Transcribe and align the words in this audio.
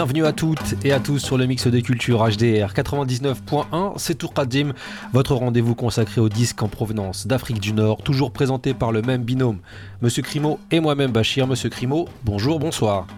Bienvenue 0.00 0.24
à 0.24 0.32
toutes 0.32 0.82
et 0.82 0.92
à 0.92 0.98
tous 0.98 1.18
sur 1.18 1.36
le 1.36 1.44
mix 1.44 1.66
des 1.66 1.82
cultures 1.82 2.26
HDR 2.26 2.72
99.1, 2.72 3.92
c'est 3.98 4.14
Tourkadim, 4.14 4.72
votre 5.12 5.34
rendez-vous 5.34 5.74
consacré 5.74 6.22
aux 6.22 6.30
disques 6.30 6.62
en 6.62 6.68
provenance 6.68 7.26
d'Afrique 7.26 7.60
du 7.60 7.74
Nord, 7.74 7.98
toujours 8.02 8.32
présenté 8.32 8.72
par 8.72 8.92
le 8.92 9.02
même 9.02 9.24
binôme, 9.24 9.58
Monsieur 10.00 10.22
Crimo 10.22 10.58
et 10.70 10.80
moi-même 10.80 11.12
Bachir. 11.12 11.46
Monsieur 11.46 11.68
Crimo, 11.68 12.08
bonjour, 12.24 12.58
bonsoir. 12.58 13.08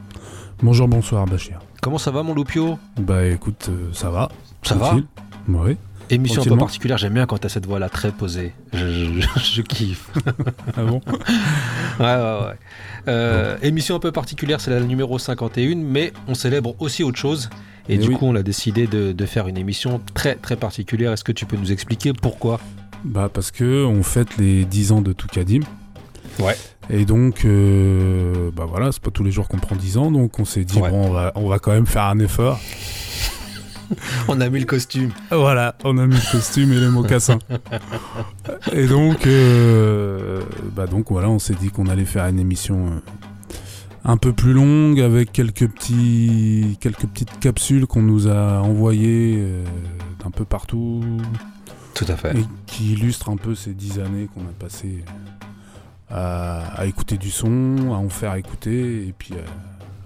Bonjour, 0.61 0.89
bonsoir 0.89 1.25
Bachir. 1.25 1.61
Comment 1.81 1.99
ça 1.99 2.11
va 2.11 2.25
mon 2.25 2.35
loupio? 2.35 2.81
Bah 2.99 3.27
écoute, 3.27 3.69
euh, 3.69 3.91
ça 3.93 4.11
va. 4.11 4.29
Ça 4.65 4.75
va? 4.75 4.97
Oui. 5.47 5.77
Émission 6.11 6.43
un 6.43 6.45
peu 6.45 6.57
particulière, 6.57 6.99
j'aime 6.99 7.15
bien 7.15 7.27
quand 7.27 7.39
t'as 7.39 7.49
cette 7.49 7.67
voix-là 7.67 7.89
très 7.89 8.13
posée. 8.13 8.53
Je, 8.73 9.63
kiffe. 9.63 10.11
ah 10.77 10.83
bon? 10.85 11.01
Ouais, 12.01 12.07
ouais, 12.07 12.39
ouais. 12.47 12.59
Euh, 13.09 13.57
émission 13.63 13.97
un 13.97 13.99
peu 13.99 14.13
particulière, 14.13 14.61
c'est 14.61 14.71
la 14.71 14.81
numéro 14.81 15.19
51, 15.19 15.77
mais 15.77 16.13
on 16.27 16.35
célèbre 16.35 16.75
aussi 16.79 17.03
autre 17.03 17.19
chose. 17.19 17.51
Et, 17.89 17.99
du 17.99 18.11
coup, 18.11 18.27
on 18.27 18.35
a 18.35 18.43
décidé 18.43 18.87
de, 18.87 19.27
faire 19.27 19.49
une 19.49 19.59
émission 19.59 20.01
très 20.15 20.35
très 20.37 20.57
particulière. 20.57 21.13
Est-ce 21.13 21.25
que 21.25 21.33
tu 21.33 21.47
peux 21.47 21.57
nous 21.57 21.73
expliquer 21.73 22.13
pourquoi? 22.13 22.61
Bah 23.05 23.29
parce 23.33 23.51
que 23.51 23.85
on 23.85 24.03
fête 24.03 24.37
les 24.39 24.65
10 24.65 24.93
ans 24.93 25.01
de 25.01 25.13
Toukadim. 25.13 25.61
Ouais. 26.39 26.57
Et 26.91 27.05
donc, 27.05 27.45
euh, 27.45 28.51
bah 28.55 28.67
voilà, 28.69 28.93
c'est 28.93 29.03
pas 29.03 29.11
tous 29.11 29.25
les 29.25 29.33
jours 29.33 29.49
qu'on 29.49 29.59
prend 29.59 29.77
10 29.77 29.97
ans, 29.99 30.11
donc 30.11 30.39
on 30.39 30.45
s'est 30.45 30.65
dit, 30.65 30.79
bon, 30.79 30.89
on 30.93 31.11
va, 31.11 31.33
on 31.35 31.49
va 31.49 31.59
quand 31.59 31.73
même 31.73 31.87
faire 31.87 32.05
un 32.05 32.19
effort. 32.19 32.61
on 34.29 34.41
a 34.41 34.49
mis 34.49 34.61
le 34.61 34.67
costume. 34.67 35.11
Voilà, 35.31 35.75
on 35.85 35.99
a 35.99 36.07
mis 36.07 36.15
le 36.15 36.33
costume 36.33 36.73
et 36.73 36.81
les 36.81 36.89
mocassins. 36.89 37.39
et 38.73 38.87
donc, 38.87 39.27
euh, 39.27 40.43
bah 40.75 40.87
donc 40.87 41.11
voilà, 41.11 41.29
on 41.29 41.39
s'est 41.39 41.55
dit 41.55 41.71
qu'on 41.71 41.87
allait 41.87 42.05
faire 42.05 42.27
une 42.27 42.39
émission 42.39 42.87
euh, 42.87 43.01
un 44.05 44.17
peu 44.17 44.33
plus 44.33 44.53
longue 44.53 45.01
avec 45.01 45.33
quelques 45.33 45.69
petits, 45.69 46.79
quelques 46.81 47.07
petites 47.07 47.39
capsules 47.39 47.87
qu'on 47.87 48.03
nous 48.03 48.29
a 48.29 48.61
envoyées 48.61 49.37
euh, 49.39 49.65
d'un 50.23 50.31
peu 50.31 50.45
partout. 50.45 51.03
Tout 51.95 52.07
à 52.09 52.17
fait. 52.17 52.37
Et 52.37 52.45
qui 52.67 52.93
illustrent 52.93 53.31
un 53.31 53.37
peu 53.37 53.55
ces 53.55 53.75
dix 53.75 53.99
années 53.99 54.29
qu'on 54.33 54.43
a 54.43 54.53
passées 54.59 55.05
à, 56.11 56.87
écouter 56.87 57.17
du 57.17 57.31
son, 57.31 57.93
à 57.93 57.97
en 57.97 58.09
faire 58.09 58.35
écouter 58.35 59.07
et 59.07 59.15
puis 59.17 59.35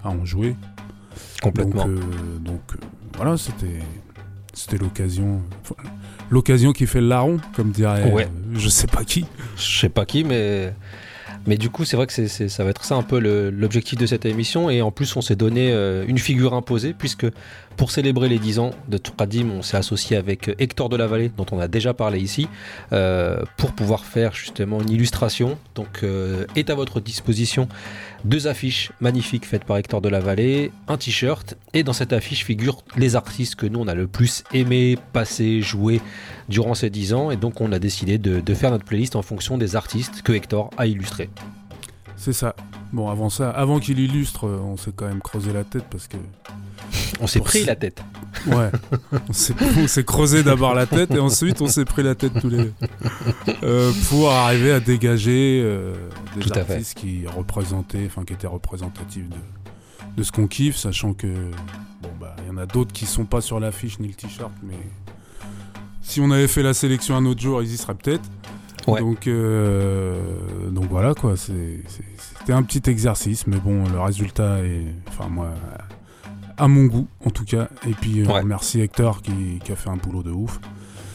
à, 0.03 0.09
en 0.09 0.25
jouer. 0.25 0.55
Complètement. 1.41 1.87
donc 2.39 2.61
voilà, 3.15 3.37
c'était 3.37 3.81
c'était 4.53 4.77
l'occasion 4.77 5.41
l'occasion 6.29 6.73
qui 6.73 6.87
fait 6.87 7.01
le 7.01 7.07
larron, 7.07 7.39
comme 7.55 7.71
dirait 7.71 8.11
ouais. 8.11 8.27
je 8.53 8.69
sais 8.69 8.87
pas 8.87 9.03
qui. 9.03 9.25
Je 9.55 9.79
sais 9.79 9.89
pas 9.89 10.05
qui, 10.05 10.23
mais 10.23 10.73
mais 11.47 11.57
du 11.57 11.69
coup, 11.69 11.85
c'est 11.85 11.95
vrai 11.95 12.07
que 12.07 12.13
c'est, 12.13 12.49
ça 12.49 12.63
va 12.65 12.69
être 12.71 12.83
ça 12.83 12.95
un 12.95 13.03
peu 13.03 13.19
l'objectif 13.19 13.97
de 13.97 14.05
cette 14.05 14.25
émission. 14.25 14.69
Et 14.69 14.81
en 14.81 14.91
plus, 14.91 15.15
on 15.15 15.21
s'est 15.21 15.37
donné 15.37 15.71
euh, 15.71 16.03
une 16.05 16.17
figure 16.17 16.53
imposée, 16.53 16.93
puisque 16.93 17.25
pour 17.77 17.91
célébrer 17.91 18.27
les 18.27 18.39
10 18.39 18.59
ans 18.59 18.71
de 18.89 18.97
Touradim, 18.97 19.51
on 19.51 19.61
s'est 19.61 19.77
associé 19.77 20.17
avec 20.17 20.49
Hector 20.57 20.89
de 20.89 20.97
la 20.97 21.05
Vallée, 21.05 21.31
dont 21.37 21.45
on 21.51 21.59
a 21.59 21.67
déjà 21.67 21.93
parlé 21.93 22.19
ici, 22.19 22.47
euh, 22.91 23.43
pour 23.55 23.71
pouvoir 23.71 24.03
faire 24.03 24.33
justement 24.33 24.81
une 24.81 24.89
illustration. 24.89 25.57
Donc, 25.75 25.99
euh, 26.03 26.45
est 26.55 26.71
à 26.71 26.75
votre 26.75 26.99
disposition 26.99 27.69
deux 28.25 28.47
affiches 28.47 28.91
magnifiques 28.99 29.45
faites 29.45 29.63
par 29.63 29.77
Hector 29.77 30.01
de 30.01 30.09
la 30.09 30.19
Vallée, 30.19 30.71
un 30.87 30.97
t-shirt, 30.97 31.55
et 31.73 31.83
dans 31.83 31.93
cette 31.93 32.13
affiche 32.13 32.43
figurent 32.43 32.83
les 32.95 33.15
artistes 33.15 33.55
que 33.55 33.67
nous 33.67 33.79
on 33.79 33.87
a 33.87 33.93
le 33.93 34.07
plus 34.07 34.43
aimé, 34.53 34.97
passé, 35.13 35.61
joué 35.61 36.01
durant 36.49 36.73
ces 36.73 36.89
10 36.89 37.13
ans, 37.13 37.31
et 37.31 37.37
donc 37.37 37.61
on 37.61 37.71
a 37.71 37.79
décidé 37.79 38.17
de, 38.17 38.53
faire 38.55 38.71
notre 38.71 38.85
playlist 38.85 39.15
en 39.15 39.21
fonction 39.21 39.57
des 39.59 39.75
artistes 39.75 40.23
que 40.23 40.33
Hector 40.33 40.71
a 40.77 40.87
illustrés. 40.87 41.29
C'est 42.15 42.33
ça. 42.33 42.55
Bon, 42.91 43.09
avant 43.09 43.29
ça, 43.29 43.51
avant 43.51 43.79
qu'il 43.79 43.99
illustre, 43.99 44.47
on 44.47 44.77
s'est 44.77 44.91
quand 44.95 45.07
même 45.07 45.21
creusé 45.21 45.53
la 45.53 45.63
tête 45.63 45.83
parce 45.91 46.07
que. 46.07 46.17
On 47.19 47.27
s'est 47.27 47.39
pris 47.39 47.65
la 47.65 47.75
tête. 47.75 48.03
Ouais. 48.47 48.69
on 49.77 49.87
s'est 49.87 50.03
creusé 50.03 50.43
d'abord 50.43 50.73
la 50.73 50.85
tête 50.85 51.11
et 51.11 51.19
ensuite 51.19 51.61
on 51.61 51.67
s'est 51.67 51.85
pris 51.85 52.03
la 52.03 52.15
tête 52.15 52.39
tous 52.39 52.49
les 52.49 52.57
deux. 52.57 52.73
Euh, 53.63 53.91
pour 54.09 54.31
arriver 54.31 54.71
à 54.71 54.79
dégager 54.79 55.61
euh, 55.63 55.95
des 56.35 56.57
artistes 56.57 56.97
qui 56.97 57.25
représentaient, 57.25 58.05
enfin 58.05 58.23
qui 58.23 58.33
étaient 58.33 58.47
représentatifs 58.47 59.27
de, 59.27 59.35
de 60.15 60.23
ce 60.23 60.31
qu'on 60.31 60.47
kiffe, 60.47 60.77
sachant 60.77 61.13
que 61.13 61.27
bon 62.01 62.09
bah 62.19 62.35
il 62.43 62.47
y 62.47 62.51
en 62.51 62.57
a 62.57 62.65
d'autres 62.65 62.93
qui 62.93 63.05
sont 63.05 63.25
pas 63.25 63.41
sur 63.41 63.59
l'affiche 63.59 63.99
ni 63.99 64.07
le 64.07 64.13
t-shirt, 64.13 64.51
mais 64.63 64.77
si 66.01 66.21
on 66.21 66.31
avait 66.31 66.47
fait 66.47 66.63
la 66.63 66.73
sélection 66.73 67.15
un 67.15 67.25
autre 67.25 67.41
jour, 67.41 67.61
ils 67.61 67.73
y 67.73 67.77
seraient 67.77 67.95
peut-être. 67.95 68.29
Donc, 68.87 69.27
euh, 69.27 70.15
donc 70.71 70.85
voilà 70.89 71.13
quoi, 71.13 71.35
c'était 71.35 72.53
un 72.53 72.63
petit 72.63 72.89
exercice, 72.89 73.45
mais 73.45 73.57
bon, 73.57 73.83
le 73.89 73.99
résultat 73.99 74.59
est, 74.59 74.85
enfin 75.09 75.27
moi, 75.27 75.53
à 76.57 76.67
mon 76.67 76.85
goût 76.85 77.07
en 77.25 77.29
tout 77.29 77.45
cas. 77.45 77.69
Et 77.87 77.93
puis 77.93 78.21
euh, 78.21 78.43
merci 78.45 78.81
Hector 78.81 79.21
qui, 79.21 79.59
a 79.69 79.75
fait 79.75 79.89
un 79.89 79.97
boulot 79.97 80.23
de 80.23 80.31
ouf. 80.31 80.59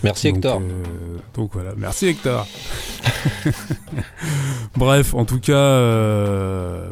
Merci 0.03 0.29
Hector. 0.29 0.61
Euh, 0.61 1.19
donc 1.35 1.53
voilà, 1.53 1.73
merci 1.77 2.07
Hector. 2.07 2.47
Bref, 4.77 5.15
en 5.15 5.25
tout 5.25 5.41
cas, 5.41 5.53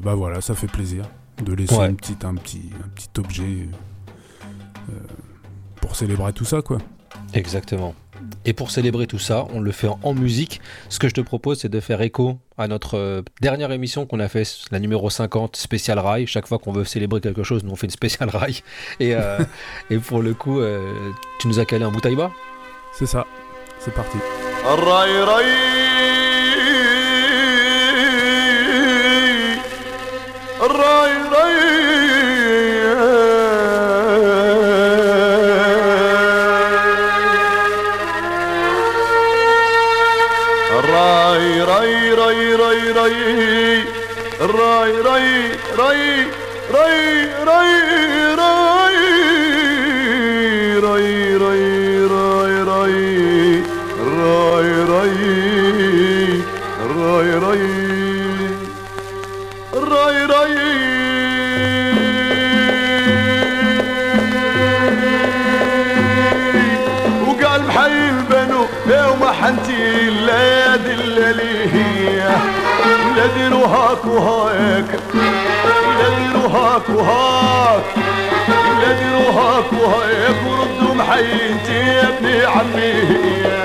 bah 0.02 0.14
voilà, 0.14 0.40
ça 0.40 0.54
fait 0.54 0.68
plaisir 0.68 1.04
de 1.44 1.54
laisser 1.54 1.78
un, 1.78 1.94
petit, 1.94 2.16
un, 2.22 2.34
petit, 2.34 2.70
un 2.84 2.88
petit 2.88 3.08
objet 3.18 3.68
pour 5.80 5.96
célébrer 5.96 6.32
tout 6.32 6.44
ça 6.44 6.62
quoi. 6.62 6.78
Exactement. 7.32 7.94
Et 8.44 8.52
pour 8.52 8.70
célébrer 8.70 9.06
tout 9.06 9.18
ça, 9.18 9.46
on 9.52 9.60
le 9.60 9.72
fait 9.72 9.88
en 10.02 10.14
musique. 10.14 10.60
Ce 10.88 10.98
que 10.98 11.08
je 11.08 11.14
te 11.14 11.20
propose, 11.20 11.60
c'est 11.60 11.68
de 11.68 11.80
faire 11.80 12.00
écho 12.02 12.38
à 12.58 12.68
notre 12.68 12.96
euh, 12.96 13.22
dernière 13.40 13.72
émission 13.72 14.06
qu'on 14.06 14.20
a 14.20 14.28
fait, 14.28 14.44
la 14.70 14.78
numéro 14.78 15.08
50, 15.10 15.56
spécial 15.56 15.98
rail. 15.98 16.26
Chaque 16.26 16.46
fois 16.46 16.58
qu'on 16.58 16.72
veut 16.72 16.84
célébrer 16.84 17.20
quelque 17.20 17.42
chose, 17.42 17.64
nous 17.64 17.70
on 17.72 17.76
fait 17.76 17.86
une 17.86 17.90
spéciale 17.90 18.28
rail. 18.30 18.60
Et, 18.98 19.14
euh, 19.14 19.38
pour 20.06 20.22
le 20.22 20.34
coup, 20.34 20.60
euh, 20.60 21.10
tu 21.38 21.48
nous 21.48 21.58
as 21.58 21.64
calé 21.64 21.84
un 21.84 21.90
bas 21.90 22.30
C'est 22.92 23.06
ça, 23.06 23.26
c'est 23.78 23.94
parti. 23.94 24.18
Rail, 24.64 25.22
rail 25.22 26.09
محيتي 81.60 81.72
يا 81.72 82.08
ابن 82.08 82.26
عمي 82.46 83.59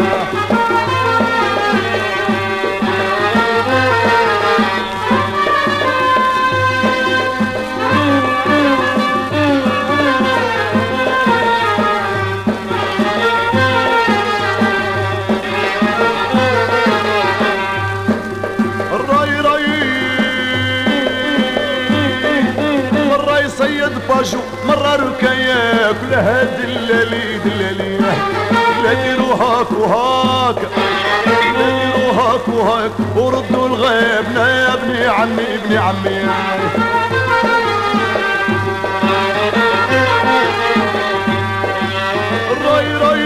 وهاك 32.56 32.92
وردوا 33.16 33.68
الغيبنا 33.68 34.50
يا 34.50 34.74
ابني 34.74 35.08
عمي 35.08 35.44
ابني 35.44 35.78
عمي. 35.78 36.20
راي 42.66 42.96
راي. 42.96 43.26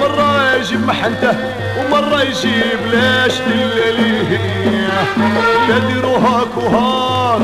مرة 0.00 0.54
يجيب 0.56 0.86
محنته 0.86 1.36
ومرة 1.78 2.22
يجيب 2.22 2.80
لاش 2.92 3.38
دلالي 3.38 4.38
لا 5.68 5.78
ديرو 5.78 6.14
هاك 6.16 6.56
وهاك 6.56 7.40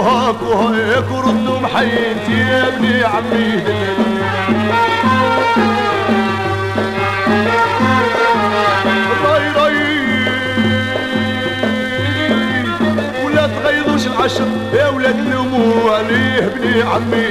هاك 0.00 0.42
وهيك 0.42 1.10
وردوا 1.10 1.60
محينتي 1.60 2.32
يا 2.38 2.68
ابني 2.68 3.04
عمي. 3.04 3.62
راي 5.56 5.91
العشر 14.22 14.46
يا 14.74 14.88
ولاد 14.88 15.16
نمو 15.16 15.88
عليه 15.90 16.46
ابني 16.46 16.82
عمي 16.82 17.26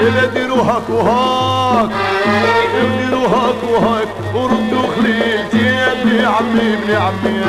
الا 0.00 0.24
ديروا 0.34 0.62
هاك 0.62 0.90
وهاك 0.90 1.90
ديروا 2.98 3.28
هاك 3.28 3.64
وهاك 3.70 4.08
وردوا 4.34 4.86
خليلتي 4.96 5.66
يا 5.66 5.92
ابني 5.92 6.26
عمي 6.26 6.72
ابني 6.72 6.96
عمي. 6.96 7.44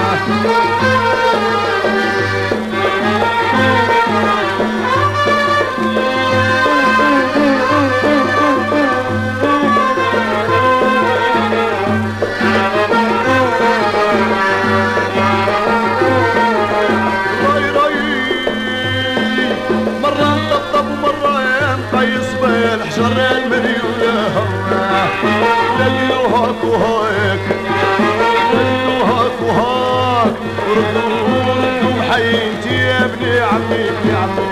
حييتي 32.09 32.75
يا 32.75 33.05
ابني 33.05 33.39
عمي 33.39 33.81
ابني 33.89 34.13
عمي. 34.21 34.47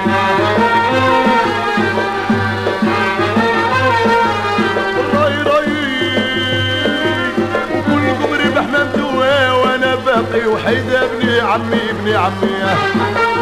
باقي 10.06 10.48
وحيد 10.48 10.94
ابني 10.94 11.40
عمي 11.40 11.82
ابني 11.90 12.14
عمي. 12.16 12.54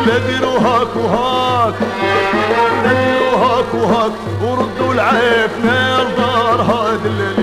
لا 0.07 0.17
ديروا 0.27 0.59
هاك 0.59 0.95
وهاك 0.95 1.73
لا 2.83 2.93
ديروا 2.93 3.35
هاك 3.43 3.73
وهاك. 3.73 4.11
وردوا 4.41 4.93
العيب 4.93 5.51
نار 5.65 6.07
دار 6.17 6.61
هاد 6.61 7.05
الليل. 7.05 7.34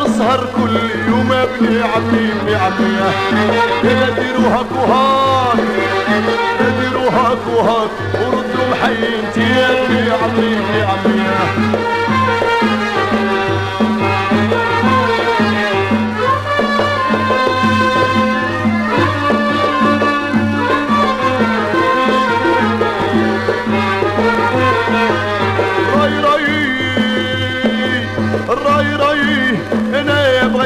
نسهر 0.00 0.40
كل 0.56 0.76
يوم 1.08 1.32
ابني 1.32 1.82
عمي 1.82 2.26
ابني 2.32 2.54
عمي. 2.56 3.46
لا 3.84 4.10
ديروا 4.10 4.48
هاك 4.54 4.72
وهاك 4.76 5.58
لا 6.60 6.68
ديروا 6.80 7.10
هاك 7.10 7.38
وهاك 7.56 7.90
وردوا 8.20 8.66
محينتي 8.70 9.40
يا 9.40 9.68
ابني 9.84 10.10
عمي 10.10 10.56
ابني 10.94 11.22
عمي. 11.38 11.78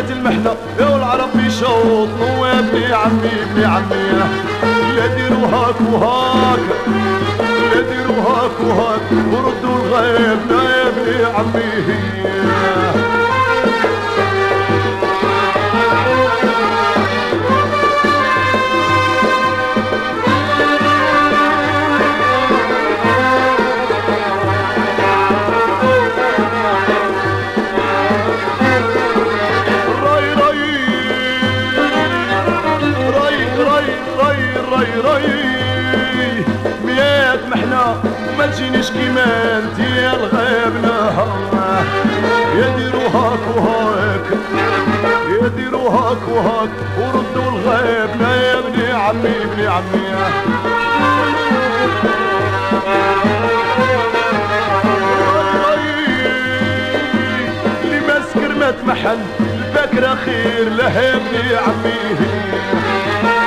يا 0.02 0.06
بغيت 0.06 0.16
المحنة 0.16 0.56
يا 0.80 0.86
والعرب 0.86 1.28
يشوط 1.46 2.08
يا 2.20 2.58
ابني 2.58 2.94
عمي 2.94 3.30
ابني 3.52 3.64
عمي 3.64 4.12
لا 4.96 5.06
ديروا 5.06 5.46
هاك 5.48 5.74
وهاك 5.92 6.58
لا 7.74 7.80
ديروا 7.80 8.22
هاك 8.22 8.60
وهاك. 8.60 9.00
وردوا 9.32 9.76
الغيب 9.76 10.50
يا 10.50 10.88
ابني 10.88 11.24
عمي 11.24 13.31
تنش 38.62 38.90
كمان 38.90 39.62
ديال 39.76 40.30
يا 42.58 42.76
ديرو 42.76 43.00
هاك 43.00 43.56
وهاك 43.56 44.26
يا 45.30 45.48
ديرو 45.48 45.88
هاك 45.88 46.28
وهاك 46.28 46.70
وردوا 46.98 47.50
لغيبنا 47.50 48.36
يا 48.36 48.58
ابني 48.58 48.92
عمي 48.92 49.34
بني 49.56 49.66
عمي. 49.66 50.06
اللي 57.84 58.00
ما 58.00 58.22
سكر 58.34 58.54
ما 58.54 58.70
تمحن 58.70 59.18
البكرة 59.40 60.14
خير 60.24 60.68
لها 60.68 61.18
بني 61.18 61.56
عمي. 61.56 62.00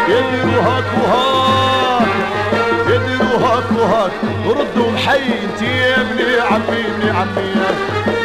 يا 0.10 0.22
ديرو 0.32 0.62
هاك 0.62 0.86
وهاك. 1.04 1.85
ودي 3.06 3.16
وهك 3.16 3.72
وهك 3.72 4.12
ردوا 4.48 4.92
محي 4.92 5.18
انت 5.44 5.62
يا 5.62 6.02
ابني 6.02 6.40
عمي 6.40 6.82
ابني 6.82 7.12
عمي. 7.12 8.25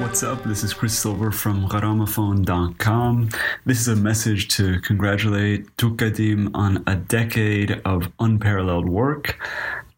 What's 0.00 0.22
up? 0.22 0.42
This 0.44 0.64
is 0.64 0.72
Chris 0.72 0.98
Silver 0.98 1.30
from 1.30 1.68
Garamophone.com. 1.68 3.28
This 3.66 3.80
is 3.82 3.88
a 3.88 3.96
message 3.96 4.48
to 4.56 4.80
congratulate 4.80 5.76
Tukadim 5.76 6.50
on 6.54 6.82
a 6.86 6.96
decade 6.96 7.82
of 7.84 8.10
unparalleled 8.20 8.88
work. 8.88 9.38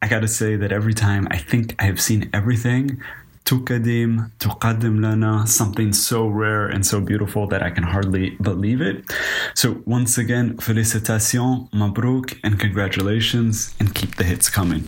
I 0.03 0.09
gotta 0.09 0.27
say 0.27 0.57
that 0.57 0.73
every 0.73 0.95
time 0.95 1.29
I 1.31 1.37
think 1.39 1.77
I 1.79 1.85
have 1.85 2.01
seen 2.01 2.29
everything, 2.33 3.01
Tukadim, 3.51 4.31
Tukadim 4.39 5.03
Lana, 5.03 5.45
something 5.45 5.93
so 5.93 6.29
rare 6.29 6.69
and 6.69 6.87
so 6.87 7.01
beautiful 7.01 7.49
that 7.49 7.65
I 7.65 7.71
can 7.71 7.83
hardly 7.83 8.31
believe 8.41 8.81
it. 8.81 9.05
So, 9.57 9.83
once 9.87 10.19
again, 10.19 10.57
félicitations, 10.59 11.69
mabruk, 11.73 12.39
and 12.45 12.61
congratulations, 12.61 13.75
and 13.81 13.93
keep 13.93 14.15
the 14.15 14.23
hits 14.23 14.49
coming. 14.49 14.85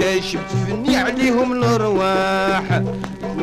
والعيون 0.00 0.18
نشاشب 0.18 0.40
تفني 0.50 0.96
عليهم 0.96 1.52
الأرواح. 1.52 2.82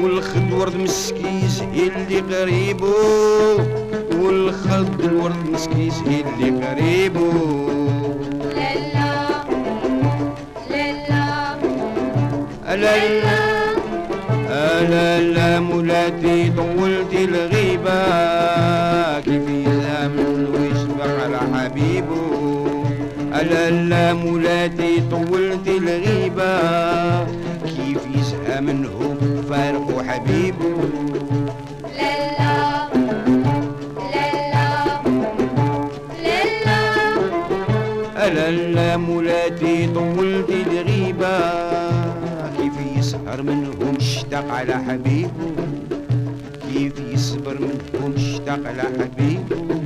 والخد 0.01 0.51
ورد 0.51 0.75
مسكيس 0.75 1.61
اللي 1.61 2.19
قريبو. 2.19 2.93
والخد 4.19 4.99
الورد 4.99 5.49
مسكيس 5.49 6.01
اللي 6.07 6.65
قريبو. 6.65 7.31
لا 12.65 13.19
لا 14.89 15.21
لا 15.21 15.59
مولاتي 15.59 16.51
طولت 16.57 17.13
الغيبة. 17.13 18.94
ألا 23.45 23.69
لا 23.71 24.13
مولاتي 24.13 25.03
طولت 25.11 25.67
الغيبة. 25.67 26.53
كيف 27.65 28.01
يسهى 28.15 28.61
منه 28.61 29.15
فارق 29.49 30.03
حبيبه 30.07 30.75
لا 38.25 38.51
لا 38.51 38.97
مولاتي 38.97 39.87
طولت 39.93 40.49
الغيبة. 40.49 41.37
كيف 42.57 42.73
يسهر 42.97 43.41
منهم 43.41 43.95
اشتاق 43.97 44.51
على 44.51 44.73
حبيبه 44.73 45.51
كيف 46.73 46.93
يصبر 47.13 47.57
منهم 47.61 48.13
اشتاق 48.15 48.59
على 48.65 48.81
حبيبه 48.81 49.81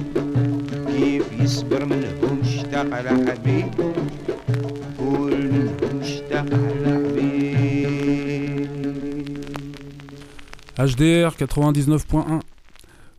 كيف 0.88 1.24
يصبر 1.40 1.86
منهم 1.86 2.39
اشتاق 2.69 2.95
على 2.95 3.11
حبيبه 3.11 3.93
كل 4.99 5.49
منهم 5.53 6.01
اشتاق 6.01 6.47
على 6.53 6.91
حبيبه 7.05 7.45
HDR 10.79 11.33
99.1 11.37 12.41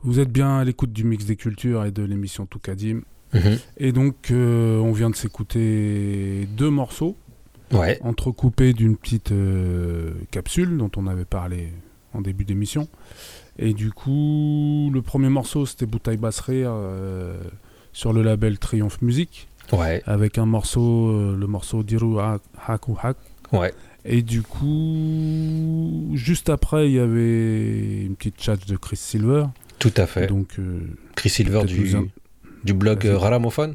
Vous 0.03 0.20
êtes 0.20 0.32
bien 0.32 0.58
à 0.60 0.63
l'écoute 0.63 0.91
du 0.94 1.03
mix 1.03 1.25
des 1.25 1.36
cultures 1.36 1.86
et 1.86 1.91
de 1.91 2.03
l'émission 2.03 2.46
Toukadim. 2.46 3.01
Mhm. 3.34 3.58
Et 3.77 3.91
donc, 3.91 4.15
euh, 4.32 4.77
on 4.79 4.91
vient 4.91 5.10
de 5.10 5.15
s'écouter 5.15 6.48
deux 6.58 6.70
morceaux, 6.70 7.15
Ouais, 7.74 7.98
entrecoupés 8.03 8.74
d'une 8.74 8.96
petite 8.96 9.32
euh, 9.32 10.12
capsule 10.29 10.77
dont 10.77 10.91
on 10.98 11.08
avait 11.08 11.25
parlé 11.25 11.70
en 12.13 12.22
début 12.22 12.46
d'émission. 12.46 12.88
Et 13.58 13.74
du 13.74 13.91
coup, 13.91 14.91
le 14.94 15.01
premier 15.01 15.29
morceau, 15.29 15.65
c'était 15.65 15.88
Boutaï 15.88 16.17
Basrer 16.17 16.63
euh, 16.65 17.38
sur 17.92 18.12
le 18.12 18.23
label 18.23 18.59
Triomphe 18.59 19.00
Music, 19.02 19.49
ouais, 19.73 20.02
avec 20.06 20.38
un 20.38 20.47
morceau, 20.47 21.09
euh, 21.11 21.37
le 21.38 21.47
morceau 21.47 21.82
Diru 21.82 22.18
Ha- 22.20 22.38
Haku 22.66 22.97
Hak. 23.02 23.16
ouais. 23.52 23.73
Et 24.06 24.23
du 24.23 24.40
coup, 24.40 26.11
juste 26.14 26.49
après, 26.49 26.88
il 26.88 26.94
y 26.94 26.99
avait 26.99 28.02
une 28.06 28.16
petite 28.16 28.40
chat 28.42 28.56
de 28.66 28.76
Chris 28.76 28.97
Silver. 28.97 29.44
Tout 29.78 29.92
à 29.97 30.06
fait. 30.06 30.26
Donc, 30.26 30.59
euh, 30.59 30.80
Chris 31.16 31.28
Silver 31.28 31.64
du, 32.64 32.73
blog 32.73 33.06
euh, 33.06 33.18
Raramophone. 33.18 33.75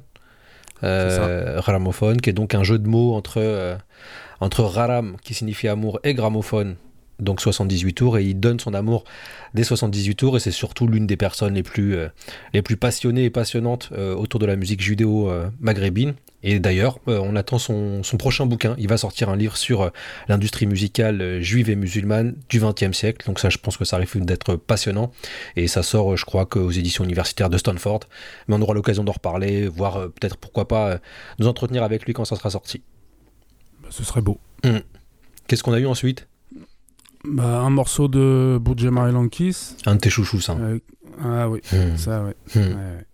Euh, 0.84 1.60
Raramophone, 1.60 2.19
qui 2.19 2.31
est 2.31 2.34
donc 2.34 2.55
un 2.55 2.63
jeu 2.63 2.79
de 2.79 2.88
mots 2.88 3.13
entre, 3.13 3.77
entre 4.39 4.63
Raram, 4.63 5.15
qui 5.24 5.36
signifie 5.36 5.67
amour, 5.67 6.00
et 6.03 6.15
gramophone, 6.15 6.75
donc 7.19 7.41
78 7.41 7.93
tours, 7.93 8.17
et 8.17 8.25
il 8.25 8.39
donne 8.39 8.60
son 8.60 8.74
amour 8.74 9.03
des 9.53 9.63
78 9.63 10.15
tours, 10.15 10.38
et 10.38 10.39
c'est 10.39 10.51
surtout 10.51 10.88
l'une 10.88 11.07
des 11.07 11.17
personnes 11.17 11.53
les 11.53 11.63
plus, 11.63 11.95
euh, 11.95 12.10
les 12.53 12.62
plus 12.62 12.77
passionnées 12.77 13.25
et 13.25 13.29
passionnantes 13.29 13.89
euh, 13.93 14.13
autour 14.15 14.39
de 14.39 14.45
la 14.45 14.55
musique 14.55 14.81
judéo-maghrébine. 14.81 16.15
Et 16.43 16.60
d'ailleurs, 16.60 17.00
euh, 17.07 17.19
on 17.24 17.36
attend 17.36 17.57
son, 17.57 18.01
prochain 18.19 18.45
bouquin. 18.45 18.75
Il 18.77 18.88
va 18.88 18.98
sortir 18.98 19.29
un 19.29 19.36
livre 19.36 19.57
sur 19.57 19.91
l'industrie 20.27 20.67
musicale 20.67 21.41
juive 21.41 21.69
et 21.69 21.75
musulmane 21.75 22.36
du 22.50 22.60
XXe 22.60 22.95
siècle. 22.95 23.25
Donc 23.25 23.39
ça, 23.39 23.50
je 23.50 23.57
pense 23.57 23.77
que 23.77 23.86
ça 23.86 23.98
risque 23.98 24.17
d'être 24.19 24.55
passionnant. 24.55 25.12
Et 25.55 25.67
ça 25.67 25.81
sort, 25.81 26.15
je 26.17 26.25
crois, 26.25 26.45
qu'aux 26.45 26.69
éditions 26.69 27.03
universitaires 27.03 27.50
de 27.50 27.57
Stanford. 27.57 28.01
Mais 28.48 28.55
on 28.55 28.62
aura 28.62 28.75
l'occasion 28.75 29.03
d'en 29.03 29.13
reparler, 29.13 29.67
voir 29.67 30.01
peut-être 30.12 30.38
pourquoi 30.38 30.67
pas 30.67 31.00
nous 31.39 31.48
entretenir 31.48 31.81
avec 31.81 32.05
lui 32.05 32.13
quand 32.13 32.25
ça 32.25 32.36
sera 32.36 32.51
sorti. 32.51 32.84
Bah, 33.81 33.89
ce 33.89 34.03
serait 34.03 34.22
beau. 34.22 34.39
Hum. 34.63 34.81
Qu'est-ce 35.48 35.63
qu'on 35.63 35.74
a 35.74 35.79
eu 35.79 35.88
ensuite? 35.88 36.27
Bah, 37.27 37.60
un 37.62 37.70
morceau 37.70 38.08
de 38.08 38.58
Boudjema 38.62 39.12
Lankis. 39.12 39.75
Un 39.86 39.96
de 39.96 40.00
tes 40.00 40.10
chouchous, 40.10 40.41
ça. 40.41 40.58
ah 41.24 41.50
oui, 41.50 41.62
hmm. 41.72 41.98
ça, 41.98 42.22
hmm. 42.22 42.27
ouais. 42.58 43.05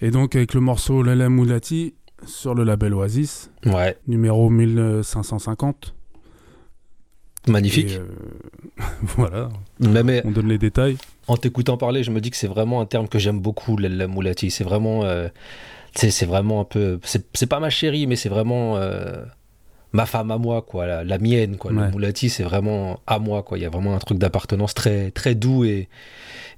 Et 0.00 0.10
donc, 0.10 0.36
avec 0.36 0.54
le 0.54 0.60
morceau 0.60 1.02
Lala 1.02 1.28
Moulati 1.28 1.94
sur 2.26 2.54
le 2.54 2.64
label 2.64 2.94
Oasis. 2.94 3.50
Ouais. 3.66 3.96
Numéro 4.06 4.50
1550. 4.50 5.94
Magnifique. 7.48 7.92
Euh, 7.92 8.06
voilà. 9.16 9.48
On 9.80 10.30
donne 10.30 10.48
les 10.48 10.58
détails. 10.58 10.96
En 11.26 11.36
t'écoutant 11.36 11.76
parler, 11.76 12.02
je 12.02 12.10
me 12.10 12.20
dis 12.20 12.30
que 12.30 12.36
c'est 12.36 12.48
vraiment 12.48 12.80
un 12.80 12.86
terme 12.86 13.08
que 13.08 13.18
j'aime 13.18 13.40
beaucoup, 13.40 13.76
Lala 13.76 14.06
Moulati. 14.06 14.50
C'est 14.50 14.64
vraiment. 14.64 15.04
Euh, 15.04 15.28
c'est 15.94 16.26
vraiment 16.26 16.60
un 16.60 16.64
peu. 16.64 17.00
C'est 17.04 17.46
pas 17.48 17.60
ma 17.60 17.70
chérie, 17.70 18.06
mais 18.06 18.16
c'est 18.16 18.28
vraiment. 18.28 18.76
Euh, 18.76 19.24
ma 19.92 20.06
femme 20.06 20.30
à 20.30 20.38
moi, 20.38 20.62
quoi, 20.62 21.02
la, 21.04 21.18
mienne, 21.18 21.56
quoi. 21.56 21.72
Le 21.72 21.90
Moulati, 21.90 22.30
c'est 22.30 22.42
vraiment 22.42 23.00
à 23.06 23.18
moi, 23.18 23.42
quoi. 23.42 23.58
Il 23.58 23.62
y 23.62 23.66
a 23.66 23.70
vraiment 23.70 23.94
un 23.94 23.98
truc 23.98 24.18
d'appartenance 24.18 24.74
très, 24.74 25.10
très 25.10 25.34
doux 25.34 25.64
et, 25.64 25.88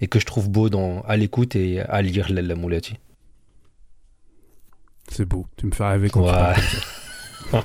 et 0.00 0.06
que 0.06 0.18
je 0.18 0.26
trouve 0.26 0.50
beau 0.50 0.68
dans, 0.68 1.02
à 1.02 1.16
l'écoute 1.16 1.56
et 1.56 1.80
à 1.80 2.02
lire 2.02 2.32
la, 2.32 2.42
la 2.42 2.54
Moulati. 2.54 2.96
C'est 5.08 5.24
beau, 5.24 5.46
tu 5.56 5.66
me 5.66 5.72
fais 5.72 5.84
rêver 5.84 6.10
quand 6.10 6.26
tu 6.26 6.32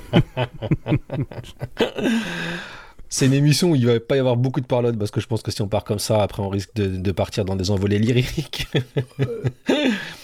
C'est 3.10 3.26
une 3.26 3.34
émission 3.34 3.72
où 3.72 3.76
il 3.76 3.86
va 3.86 4.00
pas 4.00 4.18
y 4.18 4.20
avoir 4.20 4.36
beaucoup 4.36 4.60
de 4.60 4.66
parlotte 4.66 4.98
parce 4.98 5.12
que 5.12 5.22
je 5.22 5.28
pense 5.28 5.42
que 5.42 5.52
si 5.52 5.62
on 5.62 5.68
part 5.68 5.84
comme 5.84 6.00
ça, 6.00 6.22
après 6.22 6.44
on 6.44 6.50
risque 6.50 6.74
de, 6.76 6.88
de 6.88 7.12
partir 7.12 7.46
dans 7.46 7.56
des 7.56 7.72
envolées 7.72 8.00
lyriques. 8.00 8.68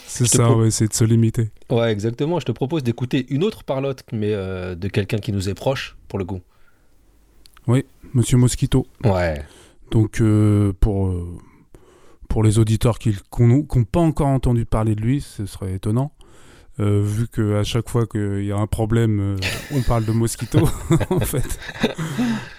C'est 0.06 0.26
ça, 0.26 0.48
va 0.48 0.66
essayer 0.66 0.86
de 0.86 0.94
se 0.94 1.02
limiter. 1.02 1.50
Ouais, 1.70 1.90
exactement. 1.90 2.38
Je 2.38 2.44
te 2.44 2.52
propose 2.52 2.84
d'écouter 2.84 3.26
une 3.30 3.42
autre 3.42 3.64
parlotte, 3.64 4.04
mais 4.12 4.32
euh, 4.32 4.76
de 4.76 4.86
quelqu'un 4.86 5.18
qui 5.18 5.32
nous 5.32 5.48
est 5.48 5.54
proche, 5.54 5.96
pour 6.06 6.20
le 6.20 6.24
coup. 6.24 6.40
Oui, 7.66 7.84
Monsieur 8.12 8.36
Mosquito. 8.36 8.86
Ouais. 9.02 9.42
Donc, 9.90 10.20
euh, 10.20 10.72
pour, 10.78 11.08
euh, 11.08 11.36
pour 12.28 12.44
les 12.44 12.60
auditeurs 12.60 13.00
qui 13.00 13.16
n'ont 13.40 13.64
pas 13.64 14.00
encore 14.00 14.28
entendu 14.28 14.66
parler 14.66 14.94
de 14.94 15.00
lui, 15.00 15.20
ce 15.20 15.46
serait 15.46 15.74
étonnant. 15.74 16.12
Vu 16.78 17.28
qu'à 17.28 17.62
chaque 17.62 17.88
fois 17.88 18.06
qu'il 18.06 18.44
y 18.44 18.52
a 18.52 18.56
un 18.56 18.66
problème, 18.66 19.36
on 19.72 19.82
parle 19.82 20.04
de 20.04 20.12
Mosquito, 20.12 20.68
en 21.10 21.20
fait. 21.20 21.58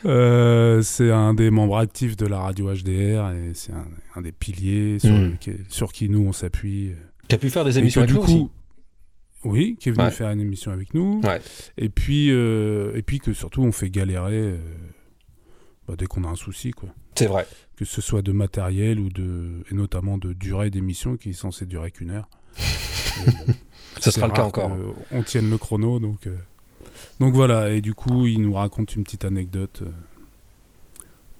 c'est 0.83 1.11
un 1.11 1.33
des 1.33 1.49
membres 1.49 1.77
actifs 1.77 2.15
de 2.15 2.25
la 2.25 2.39
radio 2.39 2.73
HDR 2.73 3.31
et 3.31 3.53
c'est 3.53 3.73
un, 4.15 4.21
des 4.21 4.31
piliers 4.31 4.99
sur, 4.99 5.11
hmm. 5.11 5.37
sur 5.69 5.91
qui 5.91 6.09
nous 6.09 6.25
on 6.27 6.33
s'appuie. 6.33 6.93
Qui 7.27 7.35
a 7.35 7.37
pu 7.37 7.49
faire 7.49 7.65
des 7.65 7.77
émissions 7.79 8.01
avec 8.01 8.13
nous 8.13 8.21
aussi. 8.21 8.47
Oui, 9.45 9.77
qui 9.79 9.89
est 9.89 9.91
venu 9.91 10.09
faire 10.11 10.31
une 10.31 10.41
émission 10.41 10.71
avec 10.71 10.93
nous. 10.93 11.21
Et 11.77 11.89
puis, 11.89 12.31
euh, 12.31 12.95
et 12.95 13.03
puis 13.03 13.19
que 13.19 13.31
surtout 13.31 13.61
on 13.61 13.71
fait 13.71 13.91
galérer 13.91 14.33
euh, 14.33 14.57
bah, 15.87 15.93
dès 15.97 16.07
qu'on 16.07 16.23
a 16.23 16.27
un 16.27 16.35
souci, 16.35 16.71
quoi. 16.71 16.89
C'est 17.15 17.27
vrai. 17.27 17.47
Que 17.77 17.85
ce 17.85 18.01
soit 18.01 18.23
de 18.23 18.31
matériel 18.31 18.99
ou 18.99 19.09
de, 19.09 19.63
et 19.71 19.75
notamment 19.75 20.17
de 20.17 20.33
durée 20.33 20.71
d'émission 20.71 21.15
qui 21.15 21.29
est 21.29 21.33
censée 21.33 21.65
durer 21.65 21.91
qu'une 21.91 22.09
heure. 22.09 22.27
Ça 23.99 24.11
sera 24.11 24.27
le 24.27 24.33
cas 24.33 24.43
encore. 24.43 24.71
On 25.11 25.23
tienne 25.23 25.49
le 25.49 25.57
chrono, 25.57 25.99
donc. 25.99 26.27
Euh, 26.27 26.35
donc 27.19 27.33
voilà, 27.33 27.71
et 27.71 27.81
du 27.81 27.93
coup, 27.93 28.25
il 28.25 28.41
nous 28.41 28.53
raconte 28.53 28.95
une 28.95 29.03
petite 29.03 29.25
anecdote, 29.25 29.83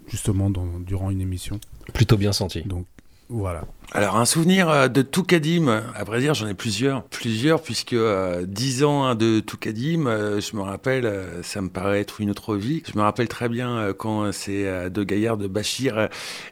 justement, 0.08 0.50
dans, 0.50 0.80
durant 0.80 1.10
une 1.10 1.20
émission. 1.20 1.60
Plutôt 1.92 2.16
bien 2.16 2.32
senti. 2.32 2.62
Donc, 2.62 2.86
voilà. 3.28 3.62
Alors 3.92 4.16
un 4.16 4.24
souvenir 4.24 4.68
euh, 4.68 4.88
de 4.88 5.00
Toukadim, 5.00 5.68
à 5.68 6.04
vrai 6.04 6.20
dire 6.20 6.34
j'en 6.34 6.48
ai 6.48 6.54
plusieurs, 6.54 7.04
plusieurs 7.04 7.62
puisque 7.62 7.92
euh, 7.92 8.44
dix 8.46 8.82
ans 8.84 9.04
hein, 9.04 9.14
de 9.14 9.40
Toukadim, 9.40 10.06
euh, 10.06 10.40
je 10.40 10.56
me 10.56 10.62
rappelle, 10.62 11.10
ça 11.42 11.60
me 11.60 11.68
paraît 11.68 12.00
être 12.00 12.20
une 12.20 12.30
autre 12.30 12.56
vie. 12.56 12.82
Je 12.92 12.98
me 12.98 13.02
rappelle 13.02 13.28
très 13.28 13.48
bien 13.48 13.92
quand 13.96 14.32
ces 14.32 14.90
deux 14.90 15.04
gaillards 15.04 15.36
de 15.36 15.46
Bachir 15.46 16.08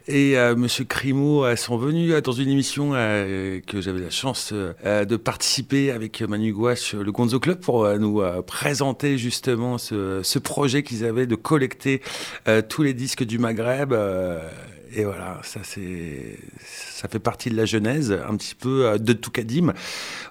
et 0.07 0.35
Monsieur 0.55 0.85
Crimo 0.85 1.55
sont 1.55 1.77
venus 1.77 2.13
dans 2.23 2.31
une 2.31 2.49
émission 2.49 2.91
que 2.91 3.81
j'avais 3.81 3.99
la 3.99 4.09
chance 4.09 4.53
de 4.53 5.15
participer 5.15 5.91
avec 5.91 6.21
Manu 6.21 6.53
Gouache, 6.53 6.93
le 6.93 7.11
Gonzo 7.11 7.39
Club, 7.39 7.59
pour 7.59 7.87
nous 7.97 8.21
présenter 8.45 9.17
justement 9.17 9.77
ce 9.77 10.39
projet 10.39 10.83
qu'ils 10.83 11.05
avaient 11.05 11.27
de 11.27 11.35
collecter 11.35 12.01
tous 12.69 12.83
les 12.83 12.93
disques 12.93 13.23
du 13.23 13.39
Maghreb 13.39 13.93
et 14.95 15.03
voilà, 15.03 15.39
ça 15.43 15.59
c'est, 15.63 16.37
ça 16.95 17.09
fait 17.09 17.19
partie 17.19 17.49
de 17.49 17.57
la 17.57 17.65
genèse 17.65 18.13
un 18.13 18.37
petit 18.37 18.55
peu 18.55 18.85
euh, 18.85 18.97
de 18.97 19.11
Toukadim, 19.11 19.73